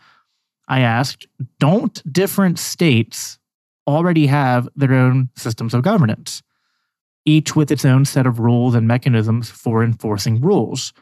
I 0.68 0.80
asked, 0.80 1.28
don't 1.60 2.02
different 2.12 2.58
states 2.58 3.38
already 3.86 4.26
have 4.26 4.68
their 4.76 4.94
own 4.96 5.30
systems 5.36 5.76
of 5.76 5.84
governance, 5.84 6.42
each 7.26 7.56
with 7.56 7.72
its 7.72 7.86
own 7.86 8.06
set 8.06 8.26
of 8.26 8.40
rules 8.40 8.76
and 8.76 8.88
mechanisms 8.88 9.50
for 9.50 9.84
enforcing 9.84 10.42
rules? 10.42 10.94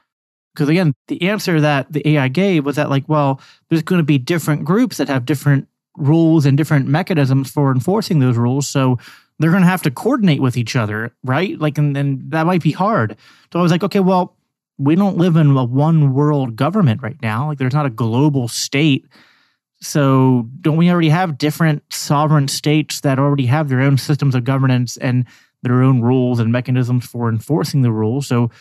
Because 0.54 0.70
again, 0.70 0.94
the 1.08 1.22
answer 1.24 1.62
that 1.62 1.92
the 1.92 2.08
AI 2.08 2.28
gave 2.28 2.66
was 2.66 2.76
that, 2.76 2.90
like, 2.90 3.08
well, 3.08 3.40
there's 3.70 3.84
going 3.84 4.00
to 4.00 4.04
be 4.04 4.18
different 4.18 4.66
groups 4.66 4.98
that 4.98 5.08
have 5.08 5.26
different 5.26 5.68
rules 5.98 6.46
and 6.46 6.58
different 6.58 6.88
mechanisms 6.88 7.52
for 7.52 7.72
enforcing 7.72 8.20
those 8.20 8.38
rules. 8.38 8.68
So 8.68 8.98
they're 9.38 9.52
going 9.52 9.64
to 9.64 9.70
have 9.70 9.84
to 9.84 9.92
coordinate 9.92 10.42
with 10.42 10.58
each 10.58 10.76
other, 10.76 11.14
right? 11.24 11.58
Like, 11.60 11.78
and, 11.78 11.96
then 11.96 12.22
that 12.30 12.46
might 12.46 12.62
be 12.62 12.72
hard. 12.72 13.16
So 13.54 13.60
I 13.60 13.62
was 13.62 13.72
like, 13.72 13.84
okay, 13.84 14.00
well, 14.00 14.36
we 14.78 14.96
don't 14.96 15.18
live 15.18 15.36
in 15.36 15.56
a 15.56 15.64
one 15.64 16.14
world 16.14 16.56
government 16.56 17.02
right 17.02 17.22
now. 17.22 17.48
Like 17.48 17.58
there's 17.58 17.74
not 17.74 17.86
a 17.86 17.92
global 17.92 18.48
state. 18.48 19.06
So 19.82 20.48
don't 20.62 20.78
we 20.78 20.90
already 20.90 21.10
have 21.10 21.38
different 21.38 21.84
sovereign 21.92 22.48
states 22.48 23.02
that 23.02 23.20
already 23.20 23.46
have 23.46 23.70
their 23.70 23.82
own 23.82 23.98
systems 23.98 24.36
of 24.36 24.46
governance 24.46 24.98
and 24.98 25.26
their 25.62 25.82
own 25.82 26.02
rules 26.02 26.40
and 26.40 26.52
mechanisms 26.52 27.06
for 27.06 27.30
enforcing 27.30 27.82
the 27.82 27.92
rules? 27.92 28.28
So 28.28 28.52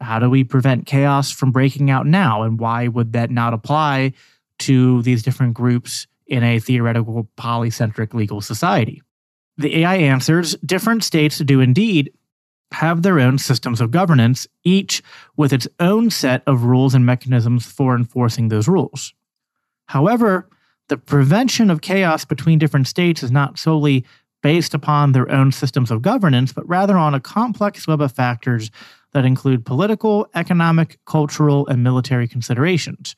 how 0.00 0.18
do 0.18 0.28
we 0.28 0.44
prevent 0.44 0.86
chaos 0.86 1.30
from 1.30 1.52
breaking 1.52 1.90
out 1.90 2.06
now? 2.06 2.42
And 2.42 2.58
why 2.58 2.88
would 2.88 3.12
that 3.12 3.30
not 3.30 3.54
apply 3.54 4.12
to 4.60 5.02
these 5.02 5.22
different 5.22 5.54
groups 5.54 6.06
in 6.26 6.42
a 6.42 6.58
theoretical 6.58 7.28
polycentric 7.36 8.14
legal 8.14 8.40
society? 8.40 9.02
The 9.58 9.78
AI 9.78 9.96
answers 9.96 10.56
different 10.64 11.04
states 11.04 11.38
do 11.38 11.60
indeed 11.60 12.12
have 12.72 13.02
their 13.02 13.20
own 13.20 13.38
systems 13.38 13.80
of 13.80 13.90
governance, 13.90 14.46
each 14.64 15.02
with 15.36 15.52
its 15.52 15.68
own 15.78 16.10
set 16.10 16.42
of 16.46 16.64
rules 16.64 16.94
and 16.94 17.04
mechanisms 17.04 17.66
for 17.66 17.94
enforcing 17.94 18.48
those 18.48 18.66
rules. 18.66 19.12
However, 19.86 20.48
the 20.88 20.96
prevention 20.96 21.70
of 21.70 21.80
chaos 21.80 22.24
between 22.24 22.58
different 22.58 22.88
states 22.88 23.22
is 23.22 23.30
not 23.30 23.58
solely 23.58 24.04
based 24.42 24.74
upon 24.74 25.12
their 25.12 25.30
own 25.30 25.52
systems 25.52 25.90
of 25.90 26.02
governance, 26.02 26.52
but 26.52 26.68
rather 26.68 26.96
on 26.96 27.14
a 27.14 27.20
complex 27.20 27.86
web 27.86 28.00
of 28.00 28.12
factors 28.12 28.70
that 29.12 29.24
include 29.24 29.64
political, 29.64 30.26
economic, 30.34 30.98
cultural, 31.06 31.66
and 31.68 31.82
military 31.82 32.26
considerations. 32.26 33.14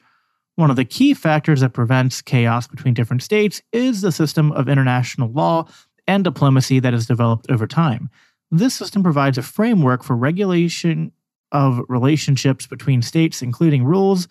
One 0.56 0.70
of 0.70 0.76
the 0.76 0.84
key 0.84 1.14
factors 1.14 1.60
that 1.60 1.72
prevents 1.72 2.22
chaos 2.22 2.66
between 2.66 2.94
different 2.94 3.22
states 3.22 3.62
is 3.72 4.02
the 4.02 4.12
system 4.12 4.52
of 4.52 4.68
international 4.68 5.32
law 5.32 5.66
and 6.06 6.22
diplomacy 6.22 6.80
that 6.80 6.92
has 6.92 7.06
developed 7.06 7.50
over 7.50 7.66
time. 7.66 8.10
This 8.50 8.74
system 8.74 9.02
provides 9.02 9.38
a 9.38 9.42
framework 9.42 10.04
for 10.04 10.14
regulation 10.14 11.12
of 11.50 11.80
relationships 11.88 12.66
between 12.66 13.02
states, 13.02 13.42
including 13.42 13.84
rules 13.84 14.28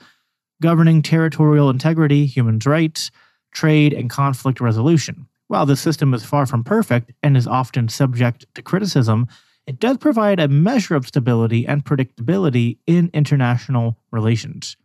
governing 0.61 1.01
territorial 1.01 1.69
integrity, 1.69 2.25
human 2.25 2.59
rights, 2.65 3.11
trade, 3.53 3.91
and 3.91 4.09
conflict 4.09 4.61
resolution. 4.61 5.27
While 5.53 5.67
the 5.67 5.75
system 5.75 6.15
is 6.15 6.25
far 6.25 6.47
from 6.47 6.63
perfect 6.63 7.11
and 7.21 7.37
is 7.37 7.45
often 7.45 7.87
subject 7.87 8.47
to 8.55 8.63
criticism, 8.63 9.27
it 9.67 9.79
does 9.79 9.99
provide 9.99 10.39
a 10.39 10.47
measure 10.47 10.95
of 10.95 11.05
stability 11.05 11.67
and 11.67 11.85
predictability 11.85 12.79
in 12.87 13.11
international 13.13 13.99
relations. 14.09 14.77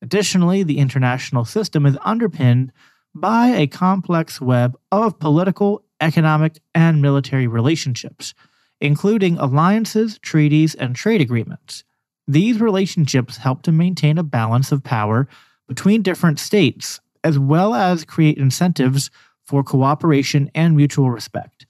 Additionally, 0.00 0.62
the 0.62 0.78
international 0.78 1.44
system 1.44 1.84
is 1.84 1.98
underpinned 2.02 2.72
by 3.14 3.48
a 3.48 3.66
complex 3.66 4.40
web 4.40 4.78
of 4.90 5.18
political, 5.18 5.84
economic, 6.00 6.60
and 6.74 7.02
military 7.02 7.46
relationships, 7.46 8.32
including 8.80 9.36
alliances, 9.36 10.18
treaties, 10.20 10.74
and 10.74 10.96
trade 10.96 11.20
agreements. 11.20 11.84
These 12.26 12.58
relationships 12.58 13.36
help 13.36 13.60
to 13.64 13.70
maintain 13.70 14.16
a 14.16 14.22
balance 14.22 14.72
of 14.72 14.82
power 14.82 15.28
between 15.68 16.00
different 16.00 16.38
states, 16.38 17.00
as 17.22 17.38
well 17.38 17.74
as 17.74 18.06
create 18.06 18.38
incentives 18.38 19.10
for 19.46 19.62
cooperation 19.62 20.50
and 20.54 20.76
mutual 20.76 21.10
respect. 21.10 21.66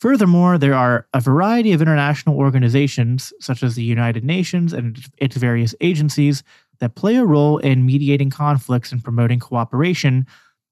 Furthermore, 0.00 0.56
there 0.56 0.74
are 0.74 1.06
a 1.12 1.20
variety 1.20 1.72
of 1.72 1.82
international 1.82 2.36
organizations, 2.36 3.32
such 3.38 3.62
as 3.62 3.74
the 3.74 3.82
United 3.82 4.24
Nations 4.24 4.72
and 4.72 4.98
its 5.18 5.36
various 5.36 5.74
agencies, 5.80 6.42
that 6.78 6.94
play 6.94 7.16
a 7.16 7.24
role 7.24 7.58
in 7.58 7.84
mediating 7.84 8.30
conflicts 8.30 8.92
and 8.92 9.04
promoting 9.04 9.38
cooperation 9.38 10.26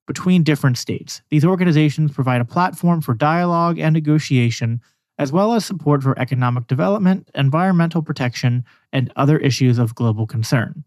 between 0.06 0.42
different 0.42 0.78
states. 0.78 1.20
These 1.28 1.44
organizations 1.44 2.12
provide 2.12 2.40
a 2.40 2.46
platform 2.46 3.02
for 3.02 3.12
dialogue 3.12 3.78
and 3.78 3.92
negotiation, 3.92 4.80
as 5.18 5.30
well 5.30 5.52
as 5.52 5.66
support 5.66 6.02
for 6.02 6.18
economic 6.18 6.66
development, 6.66 7.30
environmental 7.34 8.00
protection, 8.02 8.64
and 8.90 9.12
other 9.16 9.36
issues 9.38 9.78
of 9.78 9.94
global 9.94 10.26
concern. 10.26 10.84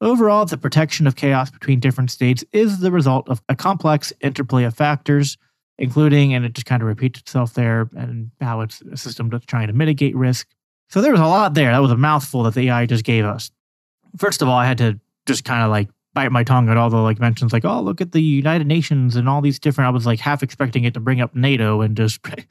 Overall, 0.00 0.46
the 0.46 0.56
protection 0.56 1.06
of 1.06 1.16
chaos 1.16 1.50
between 1.50 1.78
different 1.78 2.10
states 2.10 2.44
is 2.52 2.78
the 2.80 2.90
result 2.90 3.28
of 3.28 3.42
a 3.48 3.56
complex 3.56 4.12
interplay 4.20 4.64
of 4.64 4.74
factors 4.74 5.36
including, 5.80 6.34
and 6.34 6.44
it 6.44 6.52
just 6.52 6.66
kind 6.66 6.82
of 6.82 6.88
repeats 6.88 7.18
itself 7.18 7.54
there, 7.54 7.88
and 7.96 8.30
how 8.40 8.60
it's 8.60 8.82
a 8.82 8.96
system 8.96 9.30
that's 9.30 9.46
trying 9.46 9.66
to 9.66 9.72
mitigate 9.72 10.14
risk. 10.14 10.46
So 10.90 11.00
there 11.00 11.12
was 11.12 11.20
a 11.20 11.26
lot 11.26 11.54
there. 11.54 11.72
That 11.72 11.78
was 11.78 11.90
a 11.90 11.96
mouthful 11.96 12.42
that 12.44 12.54
the 12.54 12.68
AI 12.68 12.86
just 12.86 13.02
gave 13.02 13.24
us. 13.24 13.50
First 14.16 14.42
of 14.42 14.48
all, 14.48 14.58
I 14.58 14.66
had 14.66 14.78
to 14.78 15.00
just 15.26 15.44
kind 15.44 15.62
of 15.62 15.70
like 15.70 15.88
bite 16.12 16.30
my 16.32 16.44
tongue 16.44 16.68
at 16.68 16.76
all 16.76 16.90
the 16.90 16.98
like 16.98 17.18
mentions, 17.18 17.52
like, 17.52 17.64
oh, 17.64 17.80
look 17.80 18.00
at 18.00 18.12
the 18.12 18.20
United 18.20 18.66
Nations 18.66 19.16
and 19.16 19.28
all 19.28 19.40
these 19.40 19.58
different. 19.58 19.86
I 19.86 19.90
was 19.90 20.04
like 20.04 20.20
half 20.20 20.42
expecting 20.42 20.84
it 20.84 20.94
to 20.94 21.00
bring 21.00 21.20
up 21.20 21.34
NATO 21.34 21.80
and 21.80 21.96
just 21.96 22.22
talk 22.24 22.44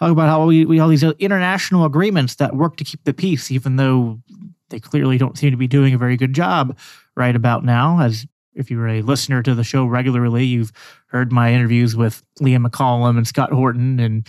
about 0.00 0.28
how 0.28 0.46
we, 0.46 0.64
we 0.64 0.78
all 0.78 0.88
these 0.88 1.02
international 1.02 1.84
agreements 1.84 2.36
that 2.36 2.54
work 2.54 2.76
to 2.76 2.84
keep 2.84 3.02
the 3.04 3.14
peace, 3.14 3.50
even 3.50 3.76
though 3.76 4.20
they 4.70 4.80
clearly 4.80 5.18
don't 5.18 5.38
seem 5.38 5.50
to 5.50 5.56
be 5.56 5.68
doing 5.68 5.94
a 5.94 5.98
very 5.98 6.16
good 6.16 6.34
job 6.34 6.76
right 7.16 7.36
about 7.36 7.64
now, 7.64 8.00
as 8.00 8.26
if 8.54 8.70
you're 8.70 8.88
a 8.88 9.02
listener 9.02 9.42
to 9.42 9.54
the 9.54 9.64
show 9.64 9.84
regularly, 9.84 10.44
you've 10.44 10.72
heard 11.08 11.30
my 11.30 11.52
interviews 11.52 11.94
with 11.94 12.22
Liam 12.40 12.66
McCallum 12.66 13.16
and 13.16 13.26
Scott 13.26 13.52
Horton 13.52 14.00
and 14.00 14.26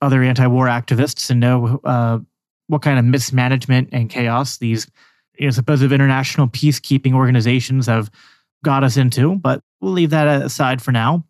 other 0.00 0.22
anti-war 0.22 0.66
activists 0.66 1.28
and 1.28 1.40
know 1.40 1.80
uh, 1.84 2.18
what 2.68 2.82
kind 2.82 2.98
of 2.98 3.04
mismanagement 3.04 3.88
and 3.92 4.08
chaos 4.08 4.58
these 4.58 4.86
you 5.38 5.46
know, 5.46 5.50
supposed 5.50 5.82
international 5.82 6.48
peacekeeping 6.48 7.14
organizations 7.14 7.86
have 7.86 8.10
got 8.64 8.84
us 8.84 8.96
into. 8.96 9.36
But 9.36 9.62
we'll 9.80 9.92
leave 9.92 10.10
that 10.10 10.42
aside 10.42 10.80
for 10.80 10.92
now. 10.92 11.24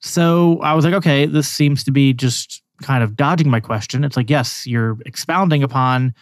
So 0.00 0.60
I 0.60 0.74
was 0.74 0.84
like, 0.84 0.94
okay, 0.94 1.26
this 1.26 1.48
seems 1.48 1.84
to 1.84 1.90
be 1.90 2.12
just 2.12 2.62
kind 2.82 3.02
of 3.02 3.16
dodging 3.16 3.50
my 3.50 3.60
question. 3.60 4.04
It's 4.04 4.16
like, 4.16 4.30
yes, 4.30 4.66
you're 4.66 4.98
expounding 5.06 5.62
upon 5.62 6.14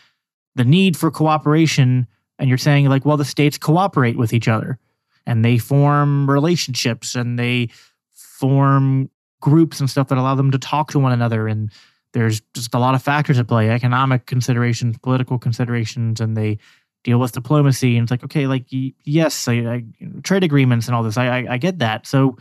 the 0.57 0.64
need 0.64 0.97
for 0.97 1.11
cooperation, 1.11 2.07
and 2.38 2.49
you're 2.49 2.59
saying 2.59 2.88
like, 2.88 3.05
well, 3.05 3.17
the 3.17 3.25
states 3.25 3.59
cooperate 3.59 4.17
with 4.17 4.33
each 4.33 4.49
other 4.49 4.79
and 5.27 5.45
they 5.45 5.59
form 5.59 6.31
relationships 6.31 7.14
and 7.14 7.38
they 7.38 7.69
form 8.12 9.11
groups 9.40 9.81
and 9.81 9.90
stuff 9.90 10.09
that 10.09 10.19
allow 10.19 10.35
them 10.35 10.51
to 10.51 10.59
talk 10.59 10.90
to 10.90 10.99
one 10.99 11.12
another 11.12 11.49
and 11.49 11.71
there's 12.12 12.40
just 12.55 12.75
a 12.75 12.79
lot 12.79 12.95
of 12.95 13.03
factors 13.03 13.38
at 13.38 13.49
play 13.49 13.69
economic 13.71 14.27
considerations 14.27 14.97
political 14.99 15.38
considerations 15.38 16.21
and 16.21 16.37
they 16.37 16.59
deal 17.03 17.19
with 17.19 17.33
diplomacy 17.33 17.97
and 17.97 18.05
it's 18.05 18.11
like 18.11 18.25
okay 18.25 18.47
like 18.47 18.64
yes 19.05 19.47
I, 19.47 19.53
I, 19.53 19.85
trade 20.23 20.45
agreements 20.45 20.87
and 20.87 20.97
all 20.97 21.03
this 21.03 21.19
I, 21.19 21.40
I, 21.40 21.47
I 21.51 21.59
get 21.59 21.81
that. 21.81 22.07
So 22.07 22.38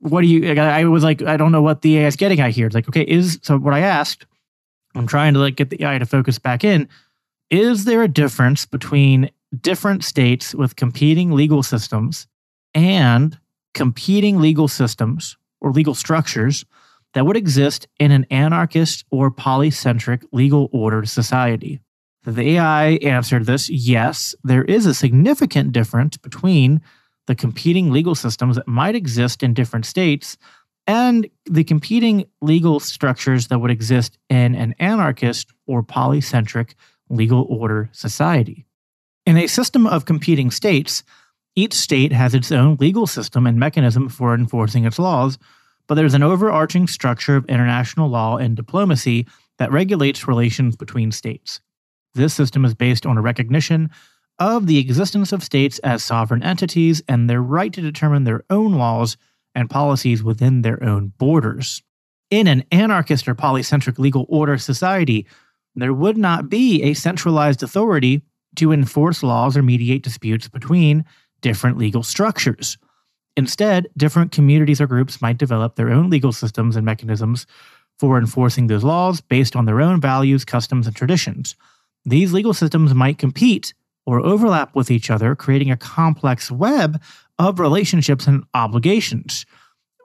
what 0.00 0.22
do 0.22 0.28
you 0.28 0.50
I 0.58 0.84
was 0.84 1.04
like 1.04 1.22
I 1.22 1.36
don't 1.36 1.52
know 1.52 1.60
what 1.60 1.82
the 1.82 1.98
AI 1.98 2.06
is 2.06 2.16
getting 2.16 2.40
at 2.40 2.52
here. 2.52 2.66
It's 2.66 2.74
like 2.74 2.88
okay 2.88 3.02
is 3.02 3.38
so 3.42 3.58
what 3.58 3.74
I 3.74 3.80
asked 3.80 4.24
I'm 4.94 5.06
trying 5.06 5.34
to 5.34 5.40
like 5.40 5.56
get 5.56 5.68
the 5.68 5.84
AI 5.84 5.98
to 5.98 6.06
focus 6.06 6.38
back 6.38 6.64
in 6.64 6.88
is 7.50 7.84
there 7.84 8.02
a 8.02 8.08
difference 8.08 8.66
between 8.66 9.30
different 9.60 10.04
states 10.04 10.54
with 10.54 10.76
competing 10.76 11.32
legal 11.32 11.62
systems 11.62 12.26
and 12.74 13.38
competing 13.74 14.40
legal 14.40 14.68
systems 14.68 15.36
or 15.60 15.72
legal 15.72 15.94
structures 15.94 16.64
that 17.14 17.24
would 17.24 17.36
exist 17.36 17.88
in 17.98 18.12
an 18.12 18.26
anarchist 18.30 19.04
or 19.10 19.30
polycentric 19.30 20.24
legal 20.32 20.68
order 20.72 21.04
society. 21.06 21.80
The 22.24 22.56
AI 22.56 22.90
answered 22.96 23.46
this 23.46 23.70
yes, 23.70 24.34
there 24.44 24.64
is 24.64 24.84
a 24.84 24.94
significant 24.94 25.72
difference 25.72 26.16
between 26.16 26.82
the 27.26 27.34
competing 27.34 27.90
legal 27.90 28.14
systems 28.14 28.56
that 28.56 28.68
might 28.68 28.94
exist 28.94 29.42
in 29.42 29.54
different 29.54 29.86
states 29.86 30.36
and 30.86 31.28
the 31.44 31.64
competing 31.64 32.24
legal 32.40 32.80
structures 32.80 33.48
that 33.48 33.58
would 33.58 33.70
exist 33.70 34.18
in 34.30 34.54
an 34.54 34.74
anarchist 34.78 35.52
or 35.66 35.82
polycentric 35.82 36.74
legal 37.10 37.46
order 37.48 37.88
society. 37.92 38.66
In 39.26 39.36
a 39.36 39.46
system 39.46 39.86
of 39.86 40.04
competing 40.04 40.50
states, 40.50 41.02
each 41.54 41.74
state 41.74 42.12
has 42.12 42.34
its 42.34 42.52
own 42.52 42.76
legal 42.80 43.06
system 43.06 43.46
and 43.46 43.58
mechanism 43.58 44.08
for 44.08 44.34
enforcing 44.34 44.84
its 44.84 44.98
laws, 44.98 45.38
but 45.86 45.94
there's 45.94 46.14
an 46.14 46.22
overarching 46.22 46.86
structure 46.86 47.36
of 47.36 47.44
international 47.46 48.08
law 48.08 48.36
and 48.36 48.54
diplomacy 48.54 49.26
that 49.58 49.72
regulates 49.72 50.28
relations 50.28 50.76
between 50.76 51.10
states. 51.10 51.60
This 52.14 52.34
system 52.34 52.64
is 52.64 52.74
based 52.74 53.06
on 53.06 53.18
a 53.18 53.22
recognition 53.22 53.90
of 54.38 54.66
the 54.66 54.78
existence 54.78 55.32
of 55.32 55.42
states 55.42 55.78
as 55.80 56.02
sovereign 56.04 56.42
entities 56.42 57.02
and 57.08 57.28
their 57.28 57.42
right 57.42 57.72
to 57.72 57.80
determine 57.80 58.24
their 58.24 58.44
own 58.50 58.72
laws 58.72 59.16
and 59.54 59.68
policies 59.68 60.22
within 60.22 60.62
their 60.62 60.82
own 60.82 61.12
borders. 61.18 61.82
In 62.30 62.46
an 62.46 62.64
anarchist 62.70 63.26
or 63.26 63.34
polycentric 63.34 63.98
legal 63.98 64.26
order 64.28 64.58
society, 64.58 65.26
there 65.82 65.94
would 65.94 66.16
not 66.16 66.48
be 66.48 66.82
a 66.82 66.94
centralized 66.94 67.62
authority 67.62 68.22
to 68.56 68.72
enforce 68.72 69.22
laws 69.22 69.56
or 69.56 69.62
mediate 69.62 70.02
disputes 70.02 70.48
between 70.48 71.04
different 71.40 71.78
legal 71.78 72.02
structures. 72.02 72.78
Instead, 73.36 73.86
different 73.96 74.32
communities 74.32 74.80
or 74.80 74.86
groups 74.86 75.22
might 75.22 75.38
develop 75.38 75.76
their 75.76 75.90
own 75.90 76.10
legal 76.10 76.32
systems 76.32 76.74
and 76.74 76.84
mechanisms 76.84 77.46
for 77.98 78.18
enforcing 78.18 78.66
those 78.66 78.84
laws 78.84 79.20
based 79.20 79.54
on 79.54 79.64
their 79.64 79.80
own 79.80 80.00
values, 80.00 80.44
customs, 80.44 80.86
and 80.86 80.96
traditions. 80.96 81.54
These 82.04 82.32
legal 82.32 82.54
systems 82.54 82.94
might 82.94 83.18
compete 83.18 83.74
or 84.06 84.20
overlap 84.20 84.74
with 84.74 84.90
each 84.90 85.10
other, 85.10 85.36
creating 85.36 85.70
a 85.70 85.76
complex 85.76 86.50
web 86.50 87.00
of 87.38 87.60
relationships 87.60 88.26
and 88.26 88.44
obligations. 88.54 89.44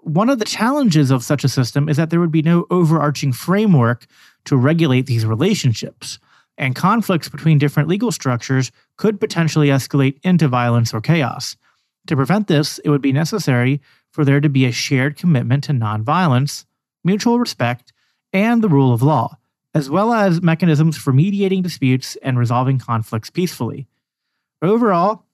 One 0.01 0.29
of 0.29 0.39
the 0.39 0.45
challenges 0.45 1.09
of 1.09 1.23
such 1.23 1.43
a 1.43 1.49
system 1.49 1.87
is 1.87 1.97
that 1.97 2.09
there 2.09 2.19
would 2.19 2.31
be 2.31 2.41
no 2.41 2.65
overarching 2.69 3.31
framework 3.31 4.05
to 4.45 4.57
regulate 4.57 5.05
these 5.05 5.25
relationships 5.25 6.19
and 6.57 6.75
conflicts 6.75 7.29
between 7.29 7.57
different 7.57 7.89
legal 7.89 8.11
structures 8.11 8.71
could 8.97 9.19
potentially 9.19 9.69
escalate 9.69 10.19
into 10.23 10.47
violence 10.47 10.93
or 10.93 11.01
chaos. 11.01 11.55
To 12.07 12.15
prevent 12.15 12.47
this, 12.47 12.79
it 12.79 12.89
would 12.89 13.01
be 13.01 13.13
necessary 13.13 13.81
for 14.11 14.23
there 14.23 14.41
to 14.41 14.49
be 14.49 14.65
a 14.65 14.71
shared 14.71 15.17
commitment 15.17 15.63
to 15.65 15.71
nonviolence, 15.71 16.65
mutual 17.03 17.39
respect, 17.39 17.93
and 18.31 18.61
the 18.61 18.69
rule 18.69 18.93
of 18.93 19.01
law, 19.01 19.37
as 19.73 19.89
well 19.89 20.13
as 20.13 20.41
mechanisms 20.41 20.97
for 20.97 21.13
mediating 21.13 21.61
disputes 21.61 22.15
and 22.21 22.37
resolving 22.37 22.77
conflicts 22.77 23.29
peacefully. 23.29 23.87
Overall, 24.61 25.25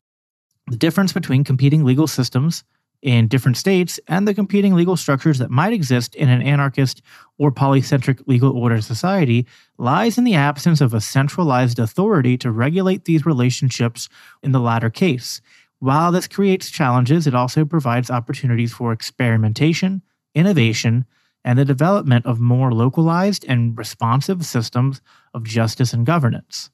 the 0.67 0.77
difference 0.77 1.11
between 1.11 1.43
competing 1.43 1.83
legal 1.83 2.07
systems 2.07 2.63
in 3.01 3.27
different 3.27 3.57
states 3.57 3.99
and 4.07 4.27
the 4.27 4.33
competing 4.33 4.75
legal 4.75 4.97
structures 4.97 5.37
that 5.39 5.49
might 5.49 5.73
exist 5.73 6.15
in 6.15 6.29
an 6.29 6.41
anarchist 6.41 7.01
or 7.37 7.51
polycentric 7.51 8.21
legal 8.27 8.55
order 8.57 8.81
society 8.81 9.45
lies 9.77 10.17
in 10.17 10.25
the 10.25 10.35
absence 10.35 10.81
of 10.81 10.93
a 10.93 11.01
centralized 11.01 11.79
authority 11.79 12.37
to 12.37 12.51
regulate 12.51 13.05
these 13.05 13.25
relationships 13.25 14.09
in 14.43 14.51
the 14.51 14.59
latter 14.59 14.89
case. 14.89 15.41
While 15.79 16.11
this 16.11 16.27
creates 16.27 16.69
challenges, 16.69 17.25
it 17.25 17.33
also 17.33 17.63
provides 17.63 18.11
opportunities 18.11 18.73
for 18.73 18.91
experimentation, 18.91 20.01
innovation, 20.35 21.05
and 21.45 21.57
the 21.57 21.63
development 21.63 22.25
of 22.25 22.41
more 22.41 22.73
localized 22.73 23.45
and 23.47 23.77
responsive 23.77 24.45
systems 24.45 25.01
of 25.33 25.45
justice 25.45 25.93
and 25.93 26.05
governance. 26.05 26.69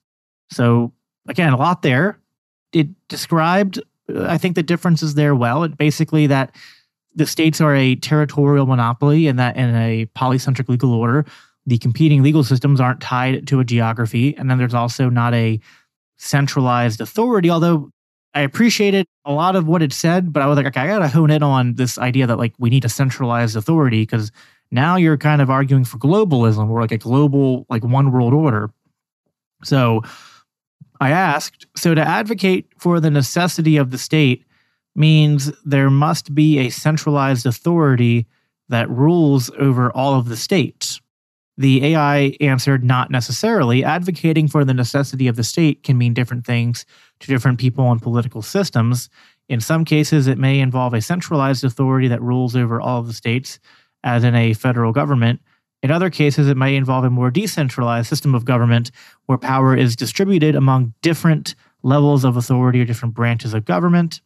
So, 0.50 0.92
again, 1.28 1.54
a 1.54 1.58
lot 1.58 1.84
there. 1.84 2.20
It 2.74 2.88
described 3.08 3.80
I 4.14 4.38
think 4.38 4.56
the 4.56 4.64
difference 4.64 5.02
is 5.02 5.16
there 5.16 5.36
well. 5.36 5.64
It 5.64 5.78
basically 5.78 6.28
that 6.28 6.56
the 7.16 7.26
states 7.26 7.62
are 7.62 7.76
a 7.76 7.96
territorial 7.96 8.66
monopoly 8.66 9.28
and 9.28 9.40
that 9.40 9.56
in 9.56 9.74
a 9.76 10.06
polycentric 10.18 10.68
legal 10.68 10.94
order, 10.94 11.26
the 11.66 11.78
competing 11.78 12.22
legal 12.22 12.44
systems 12.44 12.80
aren't 12.80 13.02
tied 13.02 13.48
to 13.48 13.60
a 13.60 13.64
geography. 13.64 14.36
And 14.38 14.52
then 14.52 14.58
there's 14.58 14.74
also 14.74 15.10
not 15.10 15.34
a 15.34 15.60
centralized 16.18 17.02
authority, 17.02 17.50
although 17.50 17.90
I 18.34 18.42
appreciated 18.42 19.08
a 19.24 19.32
lot 19.32 19.56
of 19.56 19.66
what 19.66 19.82
it 19.82 19.94
said, 19.94 20.34
but 20.34 20.44
I 20.44 20.48
was 20.48 20.58
like, 20.58 20.66
okay, 20.68 20.82
I 20.82 20.88
gotta 20.88 21.08
hone 21.08 21.32
in 21.32 21.42
on 21.42 21.76
this 21.76 21.98
idea 21.98 22.28
that 22.28 22.38
like 22.38 22.54
we 22.60 22.70
need 22.70 22.86
a 22.86 22.90
centralized 22.90 23.56
authority 23.56 24.02
because 24.02 24.32
now 24.72 24.98
you're 24.98 25.18
kind 25.18 25.42
of 25.42 25.50
arguing 25.50 25.86
for 25.86 25.98
globalism 25.98 26.70
or 26.70 26.82
like 26.82 26.92
a 26.92 26.98
global, 26.98 27.66
like 27.70 27.84
one 27.84 28.12
world 28.12 28.34
order. 28.34 28.70
So 29.64 30.02
I 31.00 31.12
asked, 31.12 31.66
so 31.76 31.94
to 31.94 32.02
advocate 32.02 32.68
for 32.78 33.00
the 33.00 33.12
necessity 33.12 33.78
of 33.78 33.92
the 33.92 33.98
state 33.98 34.46
means 34.96 35.52
there 35.66 35.90
must 35.90 36.34
be 36.34 36.60
a 36.60 36.70
centralized 36.70 37.46
authority 37.46 38.28
that 38.70 38.90
rules 38.90 39.52
over 39.60 39.92
all 39.92 40.16
of 40.18 40.30
the 40.30 40.38
states. 40.38 41.02
The 41.58 41.86
AI 41.86 42.36
answered 42.42 42.84
not 42.84 43.12
necessarily. 43.12 43.84
Advocating 43.84 44.48
for 44.48 44.66
the 44.66 44.74
necessity 44.74 45.28
of 45.28 45.36
the 45.36 45.44
state 45.44 45.84
can 45.84 45.98
mean 45.98 46.14
different 46.14 46.46
things 46.46 46.86
to 47.20 47.28
different 47.28 47.60
people 47.60 47.90
and 47.92 48.02
political 48.02 48.42
systems. 48.42 49.10
In 49.48 49.62
some 49.62 49.86
cases, 49.86 50.28
it 50.28 50.38
may 50.38 50.60
involve 50.60 50.94
a 50.94 51.02
centralized 51.02 51.64
authority 51.64 52.08
that 52.10 52.22
rules 52.22 52.56
over 52.56 52.82
all 52.82 53.00
of 53.00 53.08
the 53.08 53.14
states, 53.14 53.60
as 54.04 54.24
in 54.24 54.36
a 54.36 54.54
federal 54.54 54.92
government. 54.92 55.42
In 55.84 55.92
other 55.92 56.10
cases, 56.10 56.48
it 56.48 56.58
might 56.58 56.74
involve 56.74 57.04
a 57.04 57.10
more 57.10 57.30
decentralized 57.30 58.08
system 58.08 58.34
of 58.34 58.46
government 58.46 58.92
where 59.28 59.38
power 59.38 59.76
is 59.76 59.96
distributed 59.96 60.56
among 60.56 60.94
different 61.02 61.56
levels 61.84 62.24
of 62.24 62.38
authority 62.38 62.82
or 62.82 62.86
different 62.86 63.14
branches 63.14 63.54
of 63.54 63.66
government. 63.66 64.22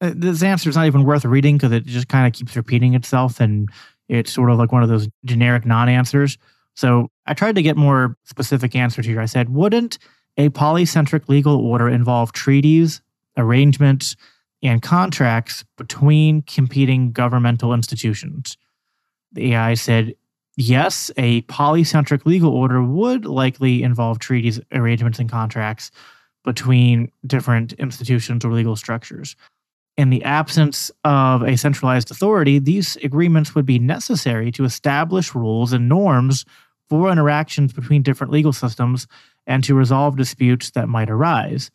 Uh, 0.00 0.12
this 0.16 0.42
answer 0.42 0.70
is 0.70 0.76
not 0.76 0.86
even 0.86 1.04
worth 1.04 1.24
reading 1.24 1.56
because 1.56 1.72
it 1.72 1.84
just 1.84 2.08
kind 2.08 2.26
of 2.26 2.32
keeps 2.32 2.56
repeating 2.56 2.94
itself 2.94 3.40
and 3.40 3.68
it's 4.08 4.32
sort 4.32 4.50
of 4.50 4.58
like 4.58 4.72
one 4.72 4.82
of 4.82 4.88
those 4.88 5.08
generic 5.24 5.64
non 5.66 5.88
answers. 5.88 6.38
So 6.74 7.10
I 7.26 7.34
tried 7.34 7.56
to 7.56 7.62
get 7.62 7.76
more 7.76 8.16
specific 8.24 8.74
answers 8.74 9.06
here. 9.06 9.20
I 9.20 9.26
said, 9.26 9.50
wouldn't 9.50 9.98
a 10.36 10.48
polycentric 10.48 11.28
legal 11.28 11.56
order 11.56 11.88
involve 11.88 12.32
treaties, 12.32 13.02
arrangements, 13.36 14.16
and 14.62 14.80
contracts 14.80 15.64
between 15.76 16.42
competing 16.42 17.12
governmental 17.12 17.74
institutions? 17.74 18.56
The 19.32 19.52
AI 19.52 19.74
said, 19.74 20.14
yes, 20.56 21.10
a 21.16 21.42
polycentric 21.42 22.26
legal 22.26 22.52
order 22.52 22.82
would 22.82 23.24
likely 23.24 23.82
involve 23.82 24.18
treaties, 24.18 24.60
arrangements, 24.72 25.18
and 25.18 25.30
contracts 25.30 25.90
between 26.44 27.10
different 27.26 27.72
institutions 27.74 28.44
or 28.44 28.52
legal 28.52 28.76
structures. 28.76 29.36
In 29.96 30.10
the 30.10 30.24
absence 30.24 30.90
of 31.04 31.42
a 31.42 31.56
centralized 31.56 32.10
authority, 32.10 32.58
these 32.58 32.96
agreements 32.96 33.54
would 33.54 33.66
be 33.66 33.78
necessary 33.78 34.50
to 34.52 34.64
establish 34.64 35.34
rules 35.34 35.72
and 35.72 35.88
norms 35.88 36.44
for 36.88 37.10
interactions 37.10 37.72
between 37.72 38.02
different 38.02 38.32
legal 38.32 38.52
systems 38.52 39.06
and 39.46 39.62
to 39.64 39.74
resolve 39.74 40.16
disputes 40.16 40.70
that 40.70 40.88
might 40.88 41.10
arise. 41.10 41.70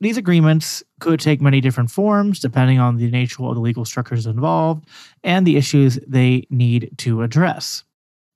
These 0.00 0.16
agreements 0.16 0.82
could 0.98 1.20
take 1.20 1.42
many 1.42 1.60
different 1.60 1.90
forms 1.90 2.40
depending 2.40 2.78
on 2.78 2.96
the 2.96 3.10
nature 3.10 3.44
of 3.44 3.54
the 3.54 3.60
legal 3.60 3.84
structures 3.84 4.26
involved 4.26 4.86
and 5.22 5.46
the 5.46 5.56
issues 5.56 5.98
they 6.06 6.46
need 6.48 6.90
to 6.98 7.22
address. 7.22 7.84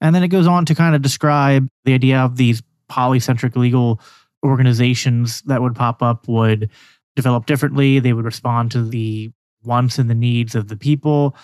And 0.04 0.14
then 0.14 0.22
it 0.22 0.28
goes 0.28 0.46
on 0.46 0.66
to 0.66 0.74
kind 0.74 0.94
of 0.94 1.00
describe 1.00 1.66
the 1.86 1.94
idea 1.94 2.18
of 2.18 2.36
these 2.36 2.62
polycentric 2.90 3.56
legal 3.56 4.02
organizations 4.44 5.40
that 5.46 5.62
would 5.62 5.74
pop 5.74 6.02
up 6.02 6.28
would 6.28 6.68
develop 7.16 7.46
differently. 7.46 8.00
They 8.00 8.12
would 8.12 8.26
respond 8.26 8.70
to 8.72 8.84
the 8.84 9.30
wants 9.62 9.98
and 9.98 10.10
the 10.10 10.14
needs 10.14 10.54
of 10.54 10.68
the 10.68 10.76
people, 10.76 11.34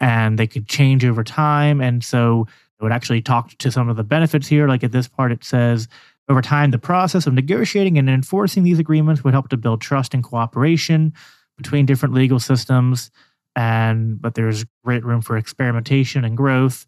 and 0.00 0.38
they 0.38 0.46
could 0.46 0.68
change 0.68 1.02
over 1.02 1.24
time. 1.24 1.80
And 1.80 2.04
so 2.04 2.46
it 2.78 2.82
would 2.82 2.92
actually 2.92 3.22
talk 3.22 3.56
to 3.56 3.72
some 3.72 3.88
of 3.88 3.96
the 3.96 4.04
benefits 4.04 4.46
here. 4.46 4.68
Like 4.68 4.84
at 4.84 4.92
this 4.92 5.08
part, 5.08 5.32
it 5.32 5.42
says, 5.42 5.88
over 6.28 6.42
time, 6.42 6.72
the 6.72 6.78
process 6.78 7.26
of 7.26 7.32
negotiating 7.32 7.96
and 7.96 8.10
enforcing 8.10 8.64
these 8.64 8.78
agreements 8.78 9.24
would 9.24 9.32
help 9.32 9.48
to 9.48 9.56
build 9.56 9.80
trust 9.80 10.12
and 10.12 10.22
cooperation 10.22 11.14
between 11.56 11.86
different 11.86 12.14
legal 12.14 12.38
systems. 12.38 13.10
And 13.56 14.20
but 14.20 14.34
there's 14.34 14.66
great 14.84 15.06
room 15.06 15.22
for 15.22 15.38
experimentation 15.38 16.22
and 16.22 16.36
growth. 16.36 16.86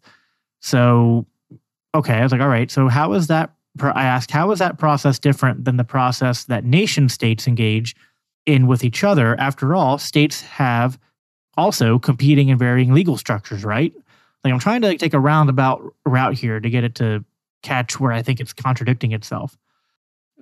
So, 0.63 1.25
okay, 1.93 2.13
I 2.13 2.23
was 2.23 2.31
like, 2.31 2.39
all 2.39 2.47
right. 2.47 2.71
So 2.71 2.87
how 2.87 3.11
is 3.13 3.27
that? 3.27 3.53
I 3.81 4.05
asked, 4.05 4.31
how 4.31 4.49
is 4.51 4.59
that 4.59 4.77
process 4.77 5.19
different 5.19 5.65
than 5.65 5.75
the 5.75 5.83
process 5.83 6.45
that 6.45 6.63
nation 6.63 7.09
states 7.09 7.47
engage 7.47 7.95
in 8.45 8.65
with 8.67 8.83
each 8.85 9.03
other? 9.03 9.37
After 9.39 9.75
all, 9.75 9.97
states 9.97 10.41
have 10.41 10.97
also 11.57 11.99
competing 11.99 12.49
and 12.49 12.57
varying 12.57 12.93
legal 12.93 13.17
structures, 13.17 13.65
right? 13.65 13.93
Like 14.43 14.53
I'm 14.53 14.59
trying 14.59 14.81
to 14.83 14.87
like, 14.87 14.99
take 14.99 15.13
a 15.13 15.19
roundabout 15.19 15.81
route 16.05 16.35
here 16.35 16.61
to 16.61 16.69
get 16.69 16.85
it 16.85 16.95
to 16.95 17.25
catch 17.61 17.99
where 17.99 18.13
I 18.13 18.21
think 18.21 18.39
it's 18.39 18.53
contradicting 18.53 19.11
itself. 19.11 19.57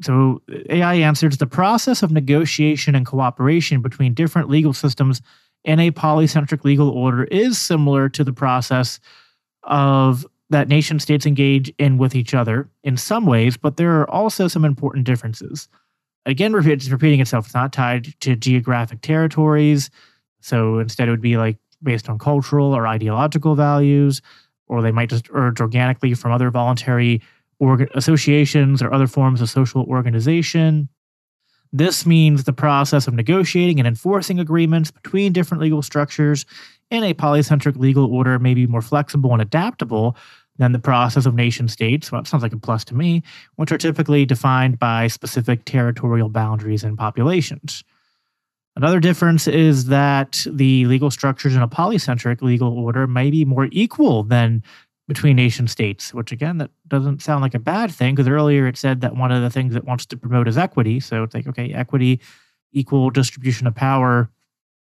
So 0.01 0.43
AI 0.69 0.95
answers 0.95 1.37
the 1.37 1.47
process 1.47 2.03
of 2.03 2.11
negotiation 2.11 2.93
and 2.93 3.07
cooperation 3.07 3.81
between 3.81 4.13
different 4.13 4.49
legal 4.49 4.73
systems 4.73 5.21
in 5.63 5.79
a 5.79 5.91
polycentric 5.91 6.63
legal 6.63 6.89
order 6.89 7.23
is 7.23 7.57
similar 7.57 8.07
to 8.09 8.23
the 8.23 8.33
process 8.33 8.99
of 9.63 10.25
that 10.49 10.67
nation 10.67 10.99
states 10.99 11.25
engage 11.25 11.73
in 11.77 11.97
with 11.97 12.15
each 12.15 12.33
other 12.33 12.69
in 12.83 12.97
some 12.97 13.25
ways, 13.25 13.57
but 13.57 13.77
there 13.77 13.99
are 13.99 14.09
also 14.09 14.47
some 14.47 14.65
important 14.65 15.05
differences. 15.05 15.69
Again, 16.25 16.53
it's 16.53 16.89
repeating 16.89 17.21
itself. 17.21 17.45
It's 17.45 17.55
not 17.55 17.73
tied 17.73 18.13
to 18.21 18.35
geographic 18.35 19.01
territories. 19.01 19.89
So 20.41 20.79
instead, 20.79 21.07
it 21.07 21.11
would 21.11 21.21
be 21.21 21.37
like 21.37 21.57
based 21.81 22.09
on 22.09 22.19
cultural 22.19 22.75
or 22.75 22.85
ideological 22.85 23.55
values 23.55 24.21
or 24.71 24.81
they 24.81 24.91
might 24.91 25.09
just 25.09 25.27
emerge 25.27 25.59
organically 25.59 26.13
from 26.13 26.31
other 26.31 26.49
voluntary 26.49 27.21
org- 27.59 27.91
associations 27.93 28.81
or 28.81 28.91
other 28.91 29.05
forms 29.05 29.41
of 29.41 29.49
social 29.49 29.83
organization. 29.83 30.87
This 31.73 32.05
means 32.05 32.45
the 32.45 32.53
process 32.53 33.05
of 33.05 33.13
negotiating 33.13 33.79
and 33.79 33.87
enforcing 33.87 34.39
agreements 34.39 34.89
between 34.89 35.33
different 35.33 35.61
legal 35.61 35.81
structures 35.81 36.45
in 36.91 37.03
a 37.03 37.13
polycentric 37.13 37.77
legal 37.77 38.13
order 38.13 38.37
may 38.37 38.53
be 38.53 38.67
more 38.67 38.81
flexible 38.81 39.31
and 39.33 39.41
adaptable 39.41 40.15
than 40.57 40.73
the 40.73 40.79
process 40.79 41.25
of 41.25 41.33
nation 41.33 41.67
states. 41.67 42.11
Well, 42.11 42.21
it 42.21 42.27
sounds 42.27 42.43
like 42.43 42.53
a 42.53 42.57
plus 42.57 42.83
to 42.85 42.95
me, 42.95 43.23
which 43.55 43.71
are 43.71 43.77
typically 43.77 44.25
defined 44.25 44.77
by 44.77 45.07
specific 45.07 45.65
territorial 45.65 46.29
boundaries 46.29 46.83
and 46.83 46.97
populations. 46.97 47.83
Another 48.75 48.99
difference 48.99 49.47
is 49.47 49.85
that 49.87 50.45
the 50.49 50.85
legal 50.85 51.09
structures 51.09 51.55
in 51.55 51.61
a 51.61 51.67
polycentric 51.67 52.41
legal 52.41 52.77
order 52.77 53.07
may 53.07 53.31
be 53.31 53.43
more 53.43 53.67
equal 53.71 54.23
than 54.23 54.63
between 55.07 55.35
nation 55.35 55.67
states, 55.67 56.13
which 56.13 56.31
again, 56.31 56.57
that 56.59 56.71
doesn't 56.87 57.21
sound 57.21 57.41
like 57.41 57.53
a 57.53 57.59
bad 57.59 57.91
thing 57.91 58.15
because 58.15 58.29
earlier 58.29 58.67
it 58.67 58.77
said 58.77 59.01
that 59.01 59.15
one 59.15 59.31
of 59.31 59.41
the 59.41 59.49
things 59.49 59.75
it 59.75 59.83
wants 59.83 60.05
to 60.05 60.15
promote 60.15 60.47
is 60.47 60.57
equity. 60.57 60.99
So 60.99 61.23
it's 61.23 61.33
like, 61.33 61.47
okay, 61.47 61.73
equity, 61.73 62.21
equal 62.71 63.09
distribution 63.09 63.67
of 63.67 63.75
power. 63.75 64.29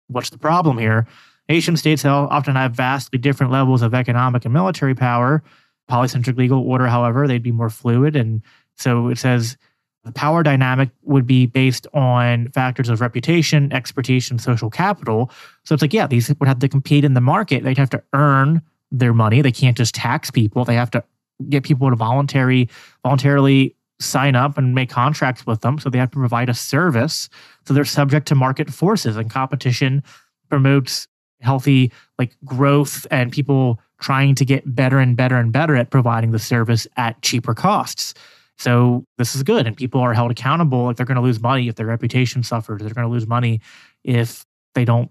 What's 0.08 0.30
the 0.30 0.38
problem 0.38 0.78
here? 0.78 1.06
Nation 1.48 1.76
states 1.76 2.04
often 2.04 2.56
have 2.56 2.72
vastly 2.72 3.18
different 3.18 3.52
levels 3.52 3.82
of 3.82 3.94
economic 3.94 4.44
and 4.44 4.54
military 4.54 4.94
power. 4.94 5.42
Polycentric 5.90 6.38
legal 6.38 6.60
order, 6.60 6.86
however, 6.86 7.28
they'd 7.28 7.42
be 7.42 7.52
more 7.52 7.68
fluid. 7.68 8.16
And 8.16 8.40
so 8.76 9.08
it 9.08 9.18
says 9.18 9.56
the 10.04 10.12
power 10.12 10.42
dynamic 10.42 10.90
would 11.02 11.26
be 11.26 11.46
based 11.46 11.86
on 11.92 12.48
factors 12.52 12.88
of 12.88 13.00
reputation, 13.00 13.72
expertise, 13.72 14.30
and 14.30 14.40
social 14.40 14.70
capital. 14.70 15.30
So 15.64 15.74
it's 15.74 15.82
like, 15.82 15.92
yeah, 15.92 16.06
these 16.06 16.28
would 16.28 16.48
have 16.48 16.58
to 16.60 16.68
compete 16.68 17.04
in 17.04 17.14
the 17.14 17.20
market. 17.20 17.62
They'd 17.62 17.78
have 17.78 17.90
to 17.90 18.02
earn 18.12 18.62
their 18.90 19.12
money. 19.12 19.42
They 19.42 19.52
can't 19.52 19.76
just 19.76 19.94
tax 19.94 20.30
people. 20.30 20.64
They 20.64 20.74
have 20.74 20.90
to 20.92 21.04
get 21.48 21.64
people 21.64 21.90
to 21.90 21.96
voluntary, 21.96 22.68
voluntarily 23.02 23.76
sign 24.00 24.36
up 24.36 24.56
and 24.56 24.74
make 24.74 24.90
contracts 24.90 25.46
with 25.46 25.60
them. 25.60 25.78
So 25.78 25.90
they 25.90 25.98
have 25.98 26.10
to 26.12 26.18
provide 26.18 26.48
a 26.48 26.54
service. 26.54 27.28
So 27.66 27.74
they're 27.74 27.84
subject 27.84 28.28
to 28.28 28.34
market 28.34 28.70
forces 28.70 29.16
and 29.16 29.30
competition 29.30 30.02
promotes 30.48 31.08
healthy 31.44 31.92
like 32.18 32.36
growth 32.44 33.06
and 33.10 33.30
people 33.32 33.80
trying 34.00 34.34
to 34.34 34.44
get 34.44 34.74
better 34.74 34.98
and 34.98 35.16
better 35.16 35.36
and 35.36 35.52
better 35.52 35.76
at 35.76 35.90
providing 35.90 36.32
the 36.32 36.38
service 36.38 36.86
at 36.96 37.20
cheaper 37.22 37.54
costs. 37.54 38.14
So 38.58 39.04
this 39.18 39.34
is 39.34 39.42
good. 39.42 39.66
And 39.66 39.76
people 39.76 40.00
are 40.00 40.14
held 40.14 40.30
accountable 40.30 40.90
if 40.90 40.96
they're 40.96 41.06
going 41.06 41.16
to 41.16 41.22
lose 41.22 41.40
money, 41.40 41.68
if 41.68 41.74
their 41.74 41.86
reputation 41.86 42.42
suffers, 42.42 42.82
they're 42.82 42.94
going 42.94 43.06
to 43.06 43.12
lose 43.12 43.26
money 43.26 43.60
if 44.04 44.44
they 44.74 44.84
don't 44.84 45.10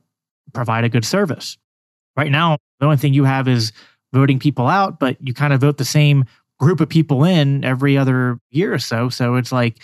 provide 0.54 0.84
a 0.84 0.90
good 0.90 1.06
service. 1.06 1.58
Right 2.16 2.32
now, 2.32 2.58
the 2.80 2.86
only 2.86 2.98
thing 2.98 3.14
you 3.14 3.24
have 3.24 3.48
is 3.48 3.72
voting 4.14 4.40
people 4.40 4.68
out, 4.68 5.00
but 5.00 5.18
you 5.20 5.34
kind 5.34 5.54
of 5.54 5.62
vote 5.62 5.78
the 5.78 5.86
same 5.86 6.26
group 6.60 6.80
of 6.80 6.88
people 6.88 7.24
in 7.24 7.64
every 7.66 7.98
other 7.98 8.40
year 8.52 8.74
or 8.74 8.80
so. 8.80 9.10
So 9.10 9.36
it's 9.36 9.52
like 9.52 9.80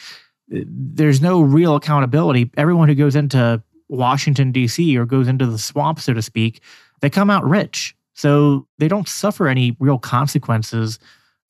eh, 0.53 0.63
there's 0.67 1.21
no 1.21 1.41
real 1.41 1.75
accountability. 1.75 2.51
Everyone 2.55 2.87
who 2.87 2.95
goes 2.95 3.15
into 3.15 3.61
Washington, 3.89 4.51
D.C., 4.51 4.97
or 4.97 5.05
goes 5.05 5.27
into 5.27 5.45
the 5.45 5.57
swamp, 5.57 5.99
so 5.99 6.13
to 6.13 6.21
speak, 6.21 6.61
they 7.01 7.09
come 7.09 7.29
out 7.29 7.43
rich. 7.43 7.95
So 8.13 8.67
they 8.77 8.87
don't 8.87 9.07
suffer 9.07 9.47
any 9.47 9.75
real 9.79 9.97
consequences 9.97 10.99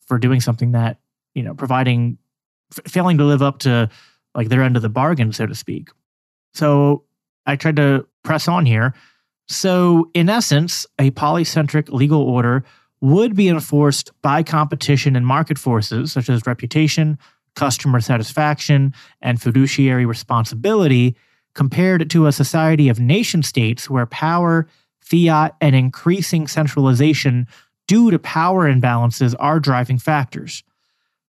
for 0.08 0.18
doing 0.18 0.40
something 0.40 0.72
that 0.72 1.00
you 1.34 1.44
know, 1.44 1.54
providing, 1.54 2.18
f- 2.78 2.92
failing 2.92 3.18
to 3.18 3.24
live 3.24 3.42
up 3.42 3.60
to 3.60 3.90
like 4.36 4.50
their 4.50 4.62
end 4.62 4.76
of 4.76 4.82
the 4.82 4.90
bargain, 4.90 5.32
so 5.32 5.46
to 5.46 5.56
speak. 5.56 5.90
So 6.54 7.04
I 7.46 7.56
tried 7.56 7.78
to 7.78 8.06
press 8.24 8.48
on 8.48 8.66
here. 8.66 8.94
So, 9.48 10.12
in 10.14 10.30
essence, 10.30 10.86
a 11.00 11.10
polycentric 11.12 11.90
legal 11.90 12.22
order 12.22 12.64
would 13.02 13.36
be 13.36 13.48
enforced 13.48 14.12
by 14.22 14.44
competition 14.44 15.16
and 15.16 15.26
market 15.26 15.58
forces 15.58 16.12
such 16.12 16.30
as 16.30 16.46
reputation, 16.46 17.18
customer 17.56 18.02
satisfaction, 18.02 18.94
and 19.22 19.42
fiduciary 19.42 20.06
responsibility 20.06 21.16
compared 21.54 22.10
to 22.10 22.28
a 22.28 22.32
society 22.32 22.90
of 22.90 23.00
nation 23.00 23.44
states 23.44 23.90
where 23.90 24.06
power, 24.06 24.68
fiat, 25.02 25.56
and 25.62 25.76
increasing 25.76 26.48
centralization 26.48 27.48
due 27.88 28.12
to 28.12 28.20
power 28.20 28.72
imbalances 28.72 29.36
are 29.40 29.60
driving 29.60 29.98
factors. 29.98 30.64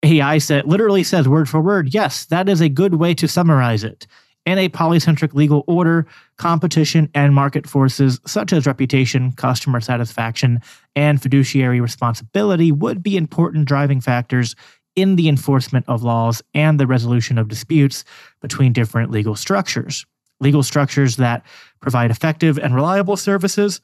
AI 0.03 0.37
said 0.37 0.65
literally 0.65 1.03
says 1.03 1.27
word 1.27 1.49
for 1.49 1.61
word, 1.61 1.93
yes, 1.93 2.25
that 2.25 2.49
is 2.49 2.61
a 2.61 2.69
good 2.69 2.95
way 2.95 3.13
to 3.15 3.27
summarize 3.27 3.83
it. 3.83 4.05
In 4.45 4.57
a 4.57 4.67
polycentric 4.67 5.33
legal 5.33 5.63
order, 5.67 6.05
competition 6.37 7.09
and 7.15 7.33
market 7.33 7.65
forces 7.65 8.19
such 8.27 8.51
as 8.51 8.65
reputation, 8.65 9.31
customer 9.31 9.79
satisfaction, 9.79 10.59
and 10.97 11.21
fiduciary 11.21 11.79
responsibility 11.79 12.71
would 12.71 13.01
be 13.01 13.15
important 13.15 13.67
driving 13.67 14.01
factors 14.01 14.55
in 14.95 15.15
the 15.15 15.27
enforcement 15.27 15.85
of 15.87 16.03
laws 16.03 16.41
and 16.53 16.79
the 16.79 16.87
resolution 16.87 17.37
of 17.37 17.47
disputes 17.47 18.03
between 18.41 18.73
different 18.73 19.11
legal 19.11 19.35
structures. 19.35 20.05
Legal 20.39 20.63
structures 20.63 21.15
that 21.17 21.45
provide 21.79 22.11
effective 22.11 22.59
and 22.59 22.75
reliable 22.75 23.17
services 23.17 23.81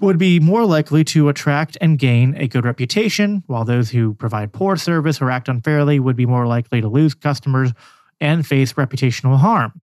would 0.00 0.18
be 0.18 0.40
more 0.40 0.64
likely 0.64 1.04
to 1.04 1.28
attract 1.28 1.76
and 1.80 1.98
gain 1.98 2.34
a 2.36 2.48
good 2.48 2.64
reputation, 2.64 3.42
while 3.46 3.64
those 3.64 3.90
who 3.90 4.14
provide 4.14 4.52
poor 4.52 4.76
service 4.76 5.20
or 5.20 5.30
act 5.30 5.48
unfairly 5.48 6.00
would 6.00 6.16
be 6.16 6.26
more 6.26 6.46
likely 6.46 6.80
to 6.80 6.88
lose 6.88 7.14
customers 7.14 7.72
and 8.20 8.46
face 8.46 8.72
reputational 8.74 9.38
harm. 9.38 9.80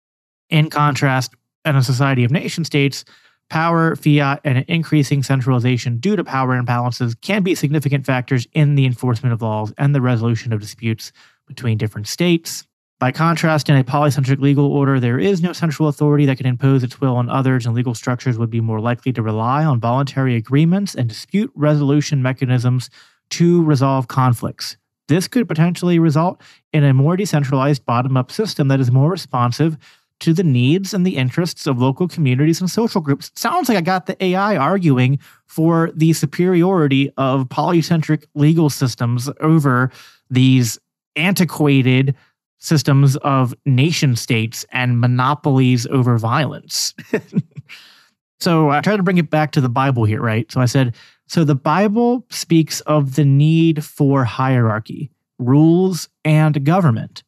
In 0.50 0.70
contrast, 0.70 1.34
in 1.66 1.76
a 1.76 1.84
society 1.84 2.24
of 2.24 2.32
nation 2.32 2.66
states, 2.66 3.06
power, 3.50 3.96
fiat, 3.96 4.42
and 4.44 4.58
an 4.58 4.66
increasing 4.68 5.24
centralization 5.24 5.98
due 5.98 6.16
to 6.16 6.24
power 6.24 6.62
imbalances 6.62 7.20
can 7.22 7.44
be 7.44 7.56
significant 7.56 8.06
factors 8.06 8.48
in 8.54 8.76
the 8.76 8.86
enforcement 8.86 9.34
of 9.34 9.42
laws 9.42 9.74
and 9.78 9.94
the 9.94 10.02
resolution 10.02 10.54
of 10.54 10.62
disputes 10.62 11.12
between 11.48 11.78
different 11.78 12.08
states. 12.08 12.66
By 13.00 13.14
contrast, 13.14 13.70
in 13.70 13.78
a 13.78 13.84
polycentric 13.84 14.40
legal 14.40 14.66
order, 14.66 15.00
there 15.00 15.18
is 15.18 15.42
no 15.42 15.54
central 15.54 15.88
authority 15.88 16.26
that 16.26 16.36
can 16.36 16.46
impose 16.46 16.84
its 16.84 17.00
will 17.00 17.16
on 17.16 17.30
others, 17.30 17.66
and 17.66 17.74
legal 17.74 17.96
structures 17.96 18.38
would 18.38 18.50
be 18.50 18.60
more 18.60 18.82
likely 18.82 19.14
to 19.14 19.22
rely 19.22 19.64
on 19.64 19.80
voluntary 19.80 20.36
agreements 20.36 20.96
and 20.96 21.08
dispute 21.08 21.50
resolution 21.56 22.22
mechanisms 22.22 22.90
to 23.30 23.64
resolve 23.64 24.10
conflicts. 24.10 24.76
This 25.08 25.30
could 25.30 25.48
potentially 25.48 25.98
result 25.98 26.42
in 26.74 26.84
a 26.84 26.94
more 26.94 27.16
decentralized 27.16 27.86
bottom 27.86 28.18
up 28.18 28.32
system 28.32 28.68
that 28.68 28.82
is 28.82 28.92
more 28.92 29.10
responsive 29.10 29.78
to 30.20 30.34
the 30.34 30.44
needs 30.44 30.94
and 30.94 31.06
the 31.06 31.18
interests 31.18 31.66
of 31.66 31.80
local 31.80 32.08
communities 32.08 32.60
and 32.60 32.70
social 32.70 33.02
groups. 33.02 33.32
Sounds 33.36 33.70
like 33.70 33.78
I 33.78 33.82
got 33.82 34.06
the 34.06 34.22
AI 34.24 34.58
arguing 34.58 35.20
for 35.48 35.92
the 35.94 36.14
superiority 36.14 37.12
of 37.18 37.48
polycentric 37.48 38.26
legal 38.36 38.70
systems 38.70 39.30
over 39.40 39.92
these 40.30 40.78
antiquated 41.16 42.16
systems 42.60 43.16
of 43.18 43.54
nation 43.66 44.16
states 44.16 44.66
and 44.72 45.00
monopolies 45.00 45.88
over 45.88 46.18
violence. 46.18 46.94
so 48.40 48.70
I 48.70 48.82
tried 48.82 48.98
to 48.98 49.04
bring 49.04 49.18
it 49.18 49.30
back 49.30 49.52
to 49.52 49.62
the 49.62 49.70
Bible 49.70 50.04
here, 50.04 50.22
right? 50.22 50.52
So 50.52 50.60
I 50.60 50.66
said, 50.66 50.96
so 51.28 51.44
the 51.44 51.56
Bible 51.56 52.26
speaks 52.30 52.82
of 52.82 53.16
the 53.16 53.26
need 53.26 53.84
for 53.84 54.26
hierarchy, 54.26 55.10
rules, 55.38 56.10
and 56.26 56.64
government. 56.66 57.24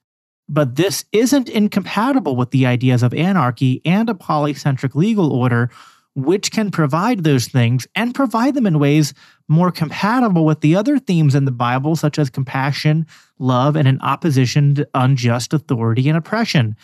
But 0.54 0.76
this 0.76 1.06
isn't 1.14 1.48
incompatible 1.48 2.36
with 2.36 2.52
the 2.52 2.66
ideas 2.66 3.04
of 3.04 3.14
anarchy 3.14 3.82
and 3.86 4.10
a 4.10 4.14
polycentric 4.14 4.96
legal 4.96 5.32
order, 5.32 5.72
which 6.14 6.52
can 6.52 6.72
provide 6.72 7.24
those 7.24 7.48
things 7.48 7.88
and 7.96 8.14
provide 8.14 8.54
them 8.54 8.68
in 8.68 8.78
ways 8.78 9.14
more 9.48 9.72
compatible 9.72 10.44
with 10.44 10.60
the 10.60 10.76
other 10.76 11.00
themes 11.00 11.36
in 11.36 11.46
the 11.46 11.52
Bible, 11.52 11.96
such 11.96 12.20
as 12.20 12.30
compassion, 12.30 13.08
love, 13.40 13.78
and 13.78 13.88
an 13.88 14.02
opposition 14.02 14.76
to 14.76 14.90
unjust 14.94 15.54
authority 15.54 16.10
and 16.10 16.18
oppression. 16.18 16.76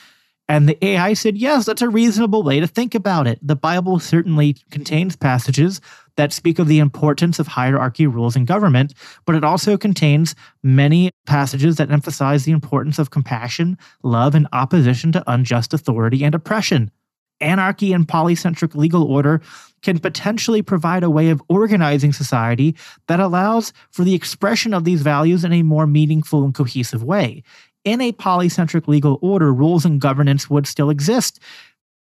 And 0.47 0.69
the 0.69 0.83
AI 0.85 1.11
said, 1.11 1.37
yes, 1.37 1.65
that's 1.65 1.81
a 1.81 1.89
reasonable 1.89 2.43
way 2.43 2.61
to 2.61 2.67
think 2.67 2.95
about 2.95 3.27
it. 3.27 3.37
The 3.45 3.57
Bible 3.57 3.99
certainly 3.99 4.55
contains 4.71 5.17
passages 5.17 5.81
that 6.17 6.33
speak 6.33 6.59
of 6.59 6.67
the 6.67 6.79
importance 6.79 7.39
of 7.39 7.47
hierarchy, 7.47 8.05
rules, 8.05 8.35
and 8.35 8.45
government, 8.45 8.93
but 9.25 9.35
it 9.35 9.43
also 9.43 9.77
contains 9.77 10.35
many 10.63 11.11
passages 11.25 11.77
that 11.77 11.91
emphasize 11.91 12.43
the 12.43 12.51
importance 12.51 12.99
of 12.99 13.11
compassion, 13.11 13.77
love, 14.03 14.35
and 14.35 14.47
opposition 14.51 15.11
to 15.13 15.23
unjust 15.27 15.73
authority 15.73 16.25
and 16.25 16.35
oppression. 16.35 16.91
Anarchy 17.39 17.93
and 17.93 18.07
polycentric 18.07 18.73
legal 18.75 19.03
order 19.03 19.41
can 19.83 19.99
potentially 19.99 20.63
provide 20.63 21.03
a 21.03 21.09
way 21.09 21.29
of 21.29 21.41
organizing 21.49 22.11
society 22.11 22.75
that 23.07 23.19
allows 23.19 23.73
for 23.91 24.03
the 24.03 24.15
expression 24.15 24.73
of 24.73 24.85
these 24.85 25.03
values 25.03 25.43
in 25.43 25.53
a 25.53 25.61
more 25.61 25.85
meaningful 25.85 26.43
and 26.43 26.55
cohesive 26.55 27.03
way. 27.03 27.43
In 27.85 28.01
a 28.01 28.11
polycentric 28.11 28.87
legal 28.87 29.19
order, 29.21 29.53
rules 29.53 29.85
and 29.85 30.01
governance 30.01 30.49
would 30.49 30.65
still 30.65 30.89
exist. 30.89 31.39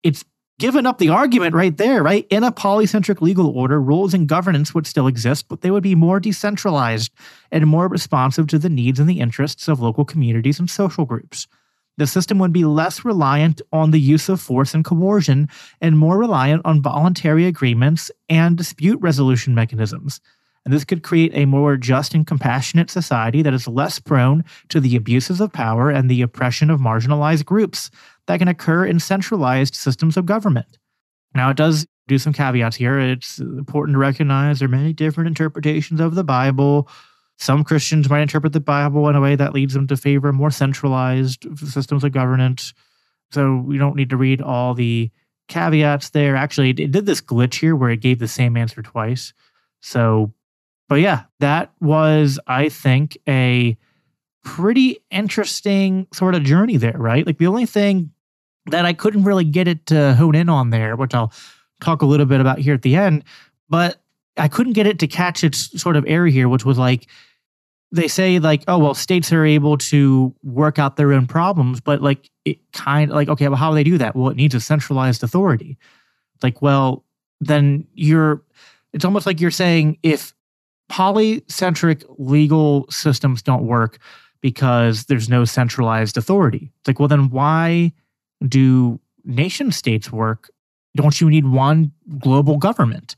It's 0.04 0.26
given 0.62 0.86
up 0.86 1.00
the 1.00 1.10
argument 1.10 1.56
right 1.56 1.76
there, 1.76 2.04
right? 2.04 2.26
In 2.30 2.44
a 2.44 2.52
polycentric 2.52 3.20
legal 3.20 3.48
order, 3.48 3.82
rules 3.82 4.14
and 4.14 4.28
governance 4.28 4.74
would 4.74 4.88
still 4.88 5.08
exist, 5.08 5.48
but 5.50 5.62
they 5.62 5.72
would 5.72 5.84
be 5.84 5.96
more 5.96 6.20
decentralized 6.20 7.12
and 7.52 7.68
more 7.68 7.88
responsive 7.88 8.48
to 8.48 8.60
the 8.60 8.70
needs 8.70 9.00
and 9.00 9.10
the 9.10 9.20
interests 9.20 9.68
of 9.68 9.80
local 9.80 10.06
communities 10.06 10.60
and 10.60 10.70
social 10.70 11.06
groups 11.06 11.48
the 11.98 12.08
system 12.08 12.40
would 12.40 12.54
be 12.54 12.66
less 12.66 13.06
reliant 13.06 13.62
on 13.72 13.92
the 13.92 14.00
use 14.00 14.30
of 14.30 14.42
force 14.42 14.74
and 14.74 14.84
coercion 14.84 15.48
and 15.82 15.98
more 15.98 16.18
reliant 16.18 16.62
on 16.66 16.82
voluntary 16.82 17.46
agreements 17.46 18.10
and 18.30 18.58
dispute 18.58 19.00
resolution 19.02 19.54
mechanisms. 19.54 20.20
And 20.64 20.74
this 20.74 20.86
could 20.86 21.02
create 21.02 21.32
a 21.34 21.46
more 21.46 21.76
just 21.76 22.14
and 22.14 22.26
compassionate 22.26 22.90
society 22.90 23.42
that 23.42 23.54
is 23.54 23.68
less 23.68 24.00
prone 24.00 24.46
to 24.70 24.80
the 24.80 24.96
abuses 24.96 25.42
of 25.42 25.52
power 25.52 25.90
and 25.90 26.10
the 26.10 26.22
oppression 26.22 26.70
of 26.70 26.80
marginalized 26.80 27.46
groups 27.46 27.90
that 28.28 28.38
can 28.38 28.48
occur 28.48 28.86
in 28.86 29.00
centralized 29.00 29.76
systems 29.76 30.18
of 30.18 30.26
government. 30.26 30.78
Now, 31.34 31.50
it 31.50 31.58
does 31.58 31.88
do 32.08 32.18
some 32.18 32.34
caveats 32.34 32.76
here. 32.76 33.00
It's 33.00 33.40
important 33.40 33.96
to 33.96 34.00
recognize 34.00 34.60
there 34.60 34.68
are 34.68 34.70
many 34.70 34.94
different 34.94 35.30
interpretations 35.30 36.00
of 36.00 36.14
the 36.14 36.24
Bible. 36.24 36.88
Some 37.40 37.64
Christians 37.64 38.10
might 38.10 38.22
interpret 38.22 38.54
the 38.54 38.60
Bible 38.60 39.10
in 39.10 39.16
a 39.16 39.22
way 39.22 39.36
that 39.36 39.54
leads 39.54 39.74
them 39.74 39.88
to 39.88 39.98
favor 39.98 40.32
more 40.32 40.52
centralized 40.52 41.48
systems 41.58 42.04
of 42.04 42.12
governance. 42.12 42.74
So 43.32 43.64
we 43.66 43.78
don't 43.78 43.96
need 43.96 44.10
to 44.10 44.18
read 44.18 44.42
all 44.42 44.74
the 44.74 45.10
caveats 45.48 46.10
there. 46.10 46.36
Actually, 46.36 46.70
it 46.70 46.92
did 46.92 47.06
this 47.06 47.22
glitch 47.22 47.60
here 47.60 47.76
where 47.76 47.90
it 47.90 48.02
gave 48.02 48.20
the 48.20 48.28
same 48.28 48.58
answer 48.58 48.82
twice. 48.82 49.34
So, 49.82 50.34
but 50.92 51.00
yeah, 51.00 51.24
that 51.40 51.72
was, 51.80 52.38
I 52.48 52.68
think, 52.68 53.18
a 53.26 53.78
pretty 54.44 54.98
interesting 55.10 56.06
sort 56.12 56.36
of 56.36 56.44
journey 56.44 56.76
there, 56.76 56.98
right? 56.98 57.26
Like 57.26 57.38
the 57.38 57.48
only 57.48 57.66
thing 57.66 58.12
that 58.66 58.86
I 58.86 58.92
couldn't 58.92 59.24
really 59.24 59.46
get 59.46 59.70
it 59.70 59.86
to 59.86 60.16
hone 60.16 60.36
in 60.36 60.50
on 60.50 60.70
there, 60.70 60.98
which 60.98 61.16
I'll 61.16 61.32
talk 61.80 62.02
a 62.02 62.06
little 62.06 62.26
bit 62.26 62.42
about 62.42 62.60
here 62.60 62.74
at 62.74 62.82
the 62.82 62.98
end, 62.98 63.24
but 63.70 64.02
I 64.36 64.50
couldn't 64.50 64.74
get 64.74 64.86
it 64.86 65.00
to 65.00 65.08
catch 65.08 65.46
its 65.46 65.82
sort 65.82 65.96
of 65.96 66.04
error 66.10 66.28
here, 66.28 66.50
which 66.50 66.66
was 66.66 66.78
like, 66.78 67.08
they 67.94 68.10
say 68.10 68.40
like, 68.40 68.66
oh 68.68 68.78
well, 68.78 68.94
states 68.94 69.32
are 69.32 69.46
able 69.46 69.78
to 69.78 70.36
work 70.44 70.78
out 70.78 70.98
their 70.98 71.14
own 71.14 71.26
problems, 71.26 71.80
but 71.80 72.02
like 72.02 72.30
it 72.44 72.60
kind 72.74 73.12
of 73.12 73.16
like 73.16 73.30
okay, 73.30 73.48
well, 73.48 73.56
how 73.56 73.70
do 73.70 73.76
they 73.76 73.86
do 73.86 73.98
that? 73.98 74.14
Well, 74.14 74.28
it 74.28 74.36
needs 74.36 74.56
a 74.56 74.60
centralized 74.60 75.24
authority. 75.24 75.78
Like, 76.44 76.62
well, 76.62 77.06
then 77.40 77.88
you're. 77.94 78.44
It's 78.92 79.06
almost 79.06 79.26
like 79.26 79.40
you're 79.40 79.52
saying 79.52 79.98
if 80.04 80.34
polycentric 80.92 82.04
legal 82.18 82.86
systems 82.90 83.42
don't 83.42 83.66
work 83.66 83.98
because 84.42 85.06
there's 85.06 85.30
no 85.30 85.46
centralized 85.46 86.18
authority. 86.18 86.72
It's 86.80 86.88
like, 86.88 87.00
well, 87.00 87.08
then 87.08 87.30
why 87.30 87.94
do 88.46 89.00
nation 89.24 89.72
states 89.72 90.12
work? 90.12 90.52
Don't 90.96 91.22
you 91.22 91.30
need 91.30 91.46
one 91.46 91.94
global 92.20 92.58
government? 92.58 93.16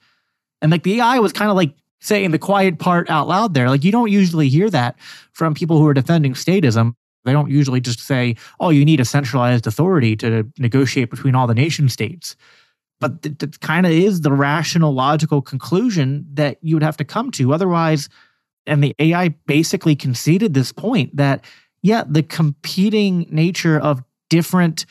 And 0.61 0.71
like 0.71 0.83
the 0.83 0.99
AI 0.99 1.19
was 1.19 1.33
kind 1.33 1.49
of 1.49 1.57
like 1.57 1.73
saying 1.99 2.31
the 2.31 2.39
quiet 2.39 2.77
part 2.77 3.09
out 3.09 3.27
loud 3.27 3.53
there. 3.53 3.69
Like 3.69 3.83
you 3.83 3.91
don't 3.91 4.11
usually 4.11 4.49
hear 4.49 4.69
that 4.69 4.99
from 5.31 5.53
people 5.55 5.79
who 5.79 5.87
are 5.87 5.93
defending 5.93 6.33
statism. 6.33 6.93
They 7.25 7.31
don't 7.31 7.49
usually 7.49 7.79
just 7.79 8.01
say, 8.01 8.35
oh, 8.59 8.69
you 8.69 8.85
need 8.85 8.99
a 8.99 9.05
centralized 9.05 9.65
authority 9.65 10.15
to 10.17 10.45
negotiate 10.59 11.09
between 11.09 11.35
all 11.35 11.47
the 11.47 11.55
nation 11.55 11.89
states. 11.89 12.35
But 13.03 13.39
that 13.39 13.59
kind 13.61 13.85
of 13.85 13.91
is 13.91 14.21
the 14.21 14.31
rational, 14.31 14.93
logical 14.93 15.41
conclusion 15.41 16.25
that 16.33 16.57
you 16.61 16.75
would 16.75 16.83
have 16.83 16.97
to 16.97 17.05
come 17.05 17.31
to. 17.31 17.53
Otherwise, 17.53 18.09
and 18.65 18.83
the 18.83 18.95
AI 18.99 19.29
basically 19.45 19.95
conceded 19.95 20.53
this 20.53 20.71
point 20.71 21.15
that, 21.15 21.45
yeah, 21.81 22.03
the 22.07 22.23
competing 22.23 23.27
nature 23.29 23.79
of 23.79 24.03
different 24.29 24.85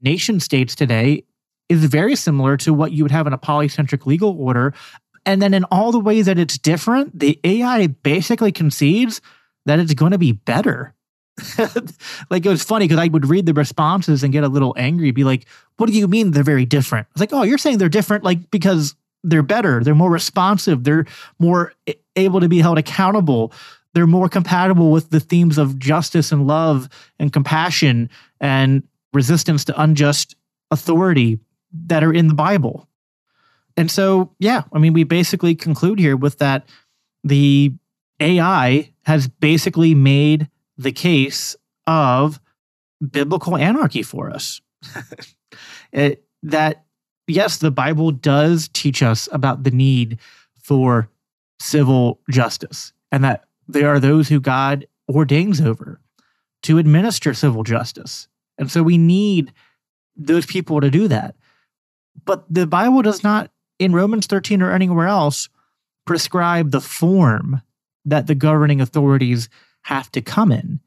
nation 0.00 0.40
states 0.40 0.74
today 0.74 1.24
is 1.68 1.84
very 1.84 2.16
similar 2.16 2.56
to 2.58 2.74
what 2.74 2.92
you 2.92 3.04
would 3.04 3.12
have 3.12 3.26
in 3.26 3.32
a 3.32 3.38
polycentric 3.38 4.04
legal 4.04 4.36
order 4.38 4.74
and 5.24 5.40
then 5.40 5.54
in 5.54 5.64
all 5.64 5.92
the 5.92 6.00
ways 6.00 6.26
that 6.26 6.38
it's 6.38 6.58
different, 6.58 7.18
the 7.18 7.38
AI 7.44 7.86
basically 7.86 8.52
concedes 8.52 9.20
that 9.66 9.78
it's 9.78 9.94
going 9.94 10.12
to 10.12 10.18
be 10.18 10.32
better. 10.32 10.94
like 12.30 12.44
it 12.44 12.48
was 12.48 12.62
funny 12.62 12.86
because 12.86 12.98
I 12.98 13.08
would 13.08 13.26
read 13.26 13.46
the 13.46 13.54
responses 13.54 14.22
and 14.22 14.32
get 14.32 14.44
a 14.44 14.48
little 14.48 14.74
angry, 14.76 15.10
be 15.10 15.24
like, 15.24 15.46
what 15.76 15.86
do 15.86 15.92
you 15.92 16.06
mean 16.06 16.30
they're 16.30 16.42
very 16.42 16.66
different? 16.66 17.06
It's 17.12 17.20
like, 17.20 17.32
oh, 17.32 17.42
you're 17.42 17.58
saying 17.58 17.78
they're 17.78 17.88
different, 17.88 18.24
like 18.24 18.50
because 18.50 18.94
they're 19.24 19.42
better, 19.42 19.82
they're 19.82 19.94
more 19.94 20.10
responsive, 20.10 20.84
they're 20.84 21.06
more 21.38 21.72
able 22.16 22.40
to 22.40 22.48
be 22.48 22.60
held 22.60 22.78
accountable, 22.78 23.52
they're 23.94 24.06
more 24.06 24.28
compatible 24.28 24.90
with 24.90 25.10
the 25.10 25.20
themes 25.20 25.58
of 25.58 25.78
justice 25.78 26.32
and 26.32 26.46
love 26.46 26.88
and 27.18 27.32
compassion 27.32 28.10
and 28.40 28.82
resistance 29.12 29.64
to 29.66 29.80
unjust 29.80 30.34
authority 30.70 31.38
that 31.86 32.04
are 32.04 32.12
in 32.12 32.28
the 32.28 32.34
Bible. 32.34 32.88
And 33.76 33.90
so, 33.90 34.34
yeah, 34.38 34.64
I 34.72 34.78
mean, 34.78 34.92
we 34.92 35.04
basically 35.04 35.54
conclude 35.54 35.98
here 35.98 36.16
with 36.16 36.38
that 36.38 36.68
the 37.24 37.72
AI 38.20 38.92
has 39.04 39.28
basically 39.28 39.94
made 39.94 40.48
the 40.76 40.92
case 40.92 41.56
of 41.86 42.40
biblical 43.10 43.56
anarchy 43.56 44.02
for 44.02 44.30
us. 44.30 44.60
it, 45.92 46.24
that 46.42 46.84
yes, 47.26 47.58
the 47.58 47.70
Bible 47.70 48.10
does 48.10 48.68
teach 48.72 49.02
us 49.02 49.28
about 49.32 49.62
the 49.64 49.70
need 49.70 50.18
for 50.62 51.08
civil 51.60 52.20
justice 52.30 52.92
and 53.10 53.24
that 53.24 53.44
there 53.68 53.88
are 53.88 54.00
those 54.00 54.28
who 54.28 54.40
God 54.40 54.86
ordains 55.08 55.60
over 55.60 56.00
to 56.64 56.78
administer 56.78 57.34
civil 57.34 57.62
justice. 57.62 58.28
And 58.58 58.70
so 58.70 58.82
we 58.82 58.98
need 58.98 59.52
those 60.16 60.46
people 60.46 60.80
to 60.80 60.90
do 60.90 61.08
that. 61.08 61.34
But 62.24 62.44
the 62.52 62.66
Bible 62.66 63.02
does 63.02 63.24
not, 63.24 63.50
in 63.78 63.94
Romans 63.94 64.26
13 64.26 64.62
or 64.62 64.72
anywhere 64.72 65.06
else, 65.06 65.48
prescribe 66.04 66.70
the 66.70 66.80
form 66.80 67.62
that 68.04 68.26
the 68.26 68.34
governing 68.34 68.80
authorities 68.80 69.48
have 69.82 70.10
to 70.12 70.20
come 70.20 70.52
in. 70.52 70.80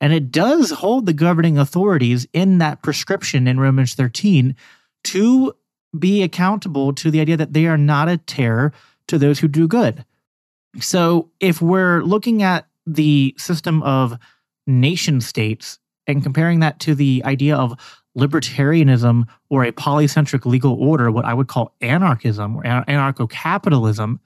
And 0.00 0.12
it 0.12 0.32
does 0.32 0.70
hold 0.70 1.06
the 1.06 1.12
governing 1.12 1.58
authorities 1.58 2.26
in 2.32 2.58
that 2.58 2.82
prescription 2.82 3.46
in 3.46 3.60
Romans 3.60 3.94
13 3.94 4.56
to 5.04 5.54
be 5.96 6.22
accountable 6.22 6.92
to 6.94 7.10
the 7.10 7.20
idea 7.20 7.36
that 7.36 7.52
they 7.52 7.66
are 7.66 7.78
not 7.78 8.08
a 8.08 8.16
terror 8.16 8.72
to 9.08 9.18
those 9.18 9.38
who 9.38 9.48
do 9.48 9.68
good. 9.68 10.04
So 10.80 11.30
if 11.38 11.60
we're 11.60 12.02
looking 12.02 12.42
at 12.42 12.66
the 12.86 13.34
system 13.38 13.82
of 13.82 14.18
nation 14.66 15.20
states 15.20 15.78
and 16.06 16.22
comparing 16.22 16.60
that 16.60 16.80
to 16.80 16.94
the 16.94 17.22
idea 17.24 17.56
of 17.56 17.78
libertarianism 18.16 19.24
or 19.50 19.64
a 19.64 19.72
polycentric 19.72 20.44
legal 20.44 20.74
order, 20.74 21.10
what 21.10 21.24
I 21.24 21.34
would 21.34 21.48
call 21.48 21.74
anarchism 21.80 22.56
or 22.56 22.62
anarcho 22.62 23.30
capitalism, 23.30 24.20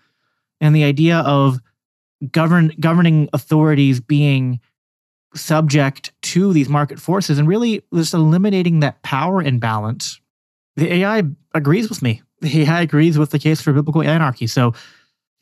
and 0.60 0.74
the 0.74 0.84
idea 0.84 1.18
of 1.18 1.60
govern 2.32 2.72
governing 2.80 3.28
authorities 3.32 4.00
being 4.00 4.60
subject 5.34 6.12
to 6.22 6.52
these 6.52 6.68
market 6.68 6.98
forces 6.98 7.38
and 7.38 7.46
really 7.46 7.82
just 7.94 8.14
eliminating 8.14 8.80
that 8.80 9.02
power 9.02 9.42
imbalance. 9.42 10.20
The 10.76 10.92
AI 10.92 11.22
agrees 11.54 11.88
with 11.88 12.02
me. 12.02 12.22
The 12.40 12.62
AI 12.62 12.82
agrees 12.82 13.18
with 13.18 13.30
the 13.30 13.38
case 13.38 13.60
for 13.60 13.72
biblical 13.72 14.02
anarchy. 14.02 14.46
So 14.46 14.74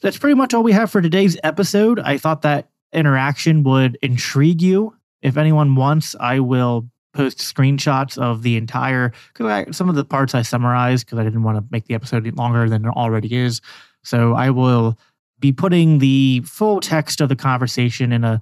that's 0.00 0.18
pretty 0.18 0.34
much 0.34 0.54
all 0.54 0.62
we 0.62 0.72
have 0.72 0.90
for 0.90 1.00
today's 1.00 1.36
episode. 1.42 1.98
I 1.98 2.18
thought 2.18 2.42
that 2.42 2.70
interaction 2.92 3.62
would 3.64 3.98
intrigue 4.02 4.62
you. 4.62 4.94
If 5.22 5.36
anyone 5.36 5.74
wants, 5.74 6.14
I 6.20 6.40
will 6.40 6.88
post 7.14 7.38
screenshots 7.38 8.18
of 8.18 8.42
the 8.42 8.56
entire 8.56 9.12
because 9.32 9.76
some 9.76 9.88
of 9.88 9.94
the 9.94 10.04
parts 10.04 10.34
I 10.34 10.42
summarized 10.42 11.06
because 11.06 11.18
I 11.18 11.24
didn't 11.24 11.44
want 11.44 11.58
to 11.58 11.64
make 11.70 11.86
the 11.86 11.94
episode 11.94 12.26
longer 12.36 12.68
than 12.68 12.84
it 12.84 12.90
already 12.90 13.34
is. 13.34 13.60
So 14.02 14.34
I 14.34 14.50
will 14.50 14.98
be 15.44 15.52
putting 15.52 15.98
the 15.98 16.40
full 16.46 16.80
text 16.80 17.20
of 17.20 17.28
the 17.28 17.36
conversation 17.36 18.12
in 18.12 18.24
a 18.24 18.40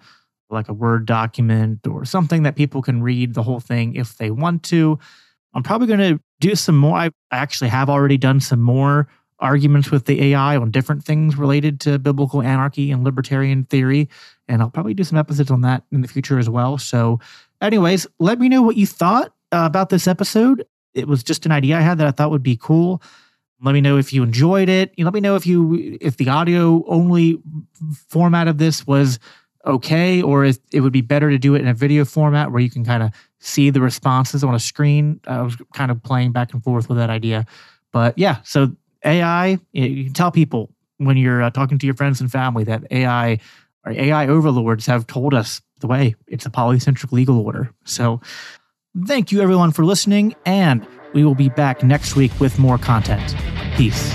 like 0.50 0.68
a 0.68 0.72
Word 0.72 1.05
document 1.05 1.84
or 1.84 2.05
something 2.05 2.44
that 2.44 2.55
people 2.55 2.80
can 2.80 3.03
read 3.03 3.34
the 3.34 3.42
whole 3.42 3.59
thing 3.59 3.96
if 3.96 4.18
they 4.18 4.30
want 4.30 4.62
to. 4.64 5.00
I'm 5.53 5.64
probably 5.64 5.88
going 5.88 5.98
to 5.98 6.20
do 6.38 6.55
some 6.55 6.76
more. 6.76 6.96
I 6.96 7.11
actually 7.32 7.70
have 7.70 7.90
already 7.90 8.18
done 8.18 8.38
some 8.38 8.61
more 8.61 9.09
arguments 9.40 9.90
with 9.90 10.05
the 10.05 10.22
AI 10.26 10.57
on 10.57 10.70
different 10.70 11.03
things 11.03 11.36
related 11.36 11.80
to 11.80 11.98
biblical 11.98 12.40
anarchy 12.40 12.92
and 12.92 13.03
libertarian 13.03 13.64
theory. 13.64 14.09
And 14.46 14.62
I'll 14.62 14.70
probably 14.70 14.94
do 14.94 15.03
some 15.03 15.18
episodes 15.18 15.50
on 15.50 15.62
that 15.62 15.82
in 15.90 16.03
the 16.03 16.09
future 16.09 16.38
as 16.38 16.48
well. 16.48 16.78
So, 16.78 17.18
anyways, 17.61 18.07
let 18.20 18.38
me 18.38 18.48
know 18.48 18.62
what 18.62 18.76
you 18.76 18.86
thought 18.86 19.34
uh, 19.50 19.64
about 19.66 19.88
this 19.88 20.07
episode. 20.07 20.64
It 20.94 21.09
was 21.09 21.24
just 21.24 21.46
an 21.46 21.50
idea 21.50 21.78
I 21.78 21.80
had 21.80 21.98
that 21.98 22.07
I 22.07 22.12
thought 22.12 22.30
would 22.30 22.44
be 22.44 22.57
cool. 22.57 23.03
Let 23.62 23.72
me 23.72 23.80
know 23.80 23.96
if 23.96 24.12
you 24.12 24.22
enjoyed 24.22 24.68
it. 24.68 24.92
Let 24.98 25.14
me 25.14 25.20
know 25.20 25.36
if 25.36 25.46
you 25.46 25.98
if 26.00 26.16
the 26.16 26.28
audio 26.28 26.84
only 26.86 27.40
format 28.08 28.48
of 28.48 28.58
this 28.58 28.86
was 28.86 29.18
okay, 29.64 30.20
or 30.20 30.44
if 30.44 30.58
it 30.72 30.80
would 30.80 30.92
be 30.92 31.00
better 31.00 31.30
to 31.30 31.38
do 31.38 31.54
it 31.54 31.60
in 31.60 31.68
a 31.68 31.74
video 31.74 32.04
format 32.04 32.50
where 32.50 32.60
you 32.60 32.70
can 32.70 32.84
kind 32.84 33.02
of 33.02 33.12
see 33.38 33.70
the 33.70 33.80
responses 33.80 34.42
on 34.42 34.54
a 34.54 34.58
screen. 34.58 35.20
I 35.26 35.42
was 35.42 35.56
kind 35.74 35.90
of 35.90 36.02
playing 36.02 36.32
back 36.32 36.52
and 36.52 36.62
forth 36.62 36.88
with 36.88 36.98
that 36.98 37.10
idea, 37.10 37.46
but 37.92 38.18
yeah. 38.18 38.38
So 38.42 38.74
AI, 39.04 39.58
you 39.72 40.04
can 40.04 40.12
tell 40.12 40.32
people 40.32 40.70
when 40.98 41.16
you're 41.16 41.42
uh, 41.42 41.50
talking 41.50 41.78
to 41.78 41.86
your 41.86 41.94
friends 41.94 42.20
and 42.20 42.30
family 42.30 42.64
that 42.64 42.84
AI 42.90 43.38
or 43.84 43.92
AI 43.92 44.26
overlords 44.26 44.86
have 44.86 45.06
told 45.06 45.34
us 45.34 45.60
the 45.80 45.86
way. 45.86 46.16
It's 46.26 46.46
a 46.46 46.50
polycentric 46.50 47.12
legal 47.12 47.38
order. 47.38 47.72
So 47.84 48.20
thank 49.06 49.30
you 49.30 49.40
everyone 49.40 49.70
for 49.70 49.84
listening, 49.84 50.34
and 50.44 50.84
we 51.12 51.24
will 51.24 51.34
be 51.34 51.48
back 51.48 51.82
next 51.82 52.16
week 52.16 52.32
with 52.40 52.58
more 52.58 52.78
content. 52.78 53.34
Peace. 53.76 54.12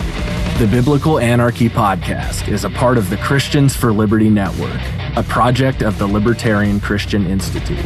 The 0.57 0.67
Biblical 0.67 1.19
Anarchy 1.19 1.69
Podcast 1.69 2.47
is 2.47 2.65
a 2.65 2.69
part 2.69 2.97
of 2.97 3.09
the 3.09 3.17
Christians 3.17 3.75
for 3.75 3.93
Liberty 3.93 4.29
Network, 4.29 4.81
a 5.15 5.23
project 5.23 5.83
of 5.83 5.99
the 5.99 6.07
Libertarian 6.07 6.79
Christian 6.79 7.27
Institute. 7.27 7.85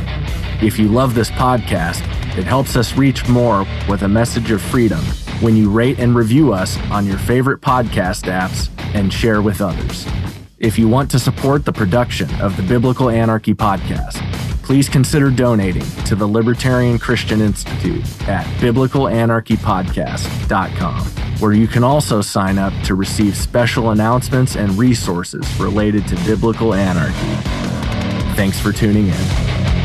If 0.61 0.79
you 0.79 0.87
love 0.87 1.13
this 1.13 1.29
podcast, 1.31 2.01
it 2.37 2.45
helps 2.45 2.75
us 2.75 2.95
reach 2.95 3.27
more 3.27 3.65
with 3.89 4.03
a 4.03 4.07
message 4.07 4.51
of 4.51 4.61
freedom 4.61 5.01
when 5.41 5.57
you 5.57 5.69
rate 5.69 5.99
and 5.99 6.15
review 6.15 6.53
us 6.53 6.77
on 6.91 7.05
your 7.05 7.17
favorite 7.17 7.59
podcast 7.59 8.31
apps 8.31 8.69
and 8.95 9.11
share 9.11 9.41
with 9.41 9.59
others. 9.59 10.07
If 10.59 10.77
you 10.77 10.87
want 10.87 11.09
to 11.11 11.19
support 11.19 11.65
the 11.65 11.73
production 11.73 12.29
of 12.39 12.55
the 12.55 12.63
Biblical 12.63 13.09
Anarchy 13.09 13.55
podcast, 13.55 14.21
please 14.63 14.89
consider 14.89 15.31
donating 15.31 15.85
to 16.05 16.15
the 16.15 16.27
Libertarian 16.27 16.99
Christian 16.99 17.41
Institute 17.41 18.03
at 18.27 18.45
biblicalanarchypodcast.com, 18.59 21.05
where 21.39 21.53
you 21.53 21.67
can 21.67 21.83
also 21.83 22.21
sign 22.21 22.57
up 22.57 22.73
to 22.83 22.95
receive 22.95 23.35
special 23.35 23.91
announcements 23.91 24.55
and 24.55 24.77
resources 24.77 25.45
related 25.59 26.07
to 26.07 26.15
biblical 26.25 26.73
anarchy. 26.73 27.35
Thanks 28.35 28.59
for 28.59 28.71
tuning 28.71 29.07
in. 29.07 29.80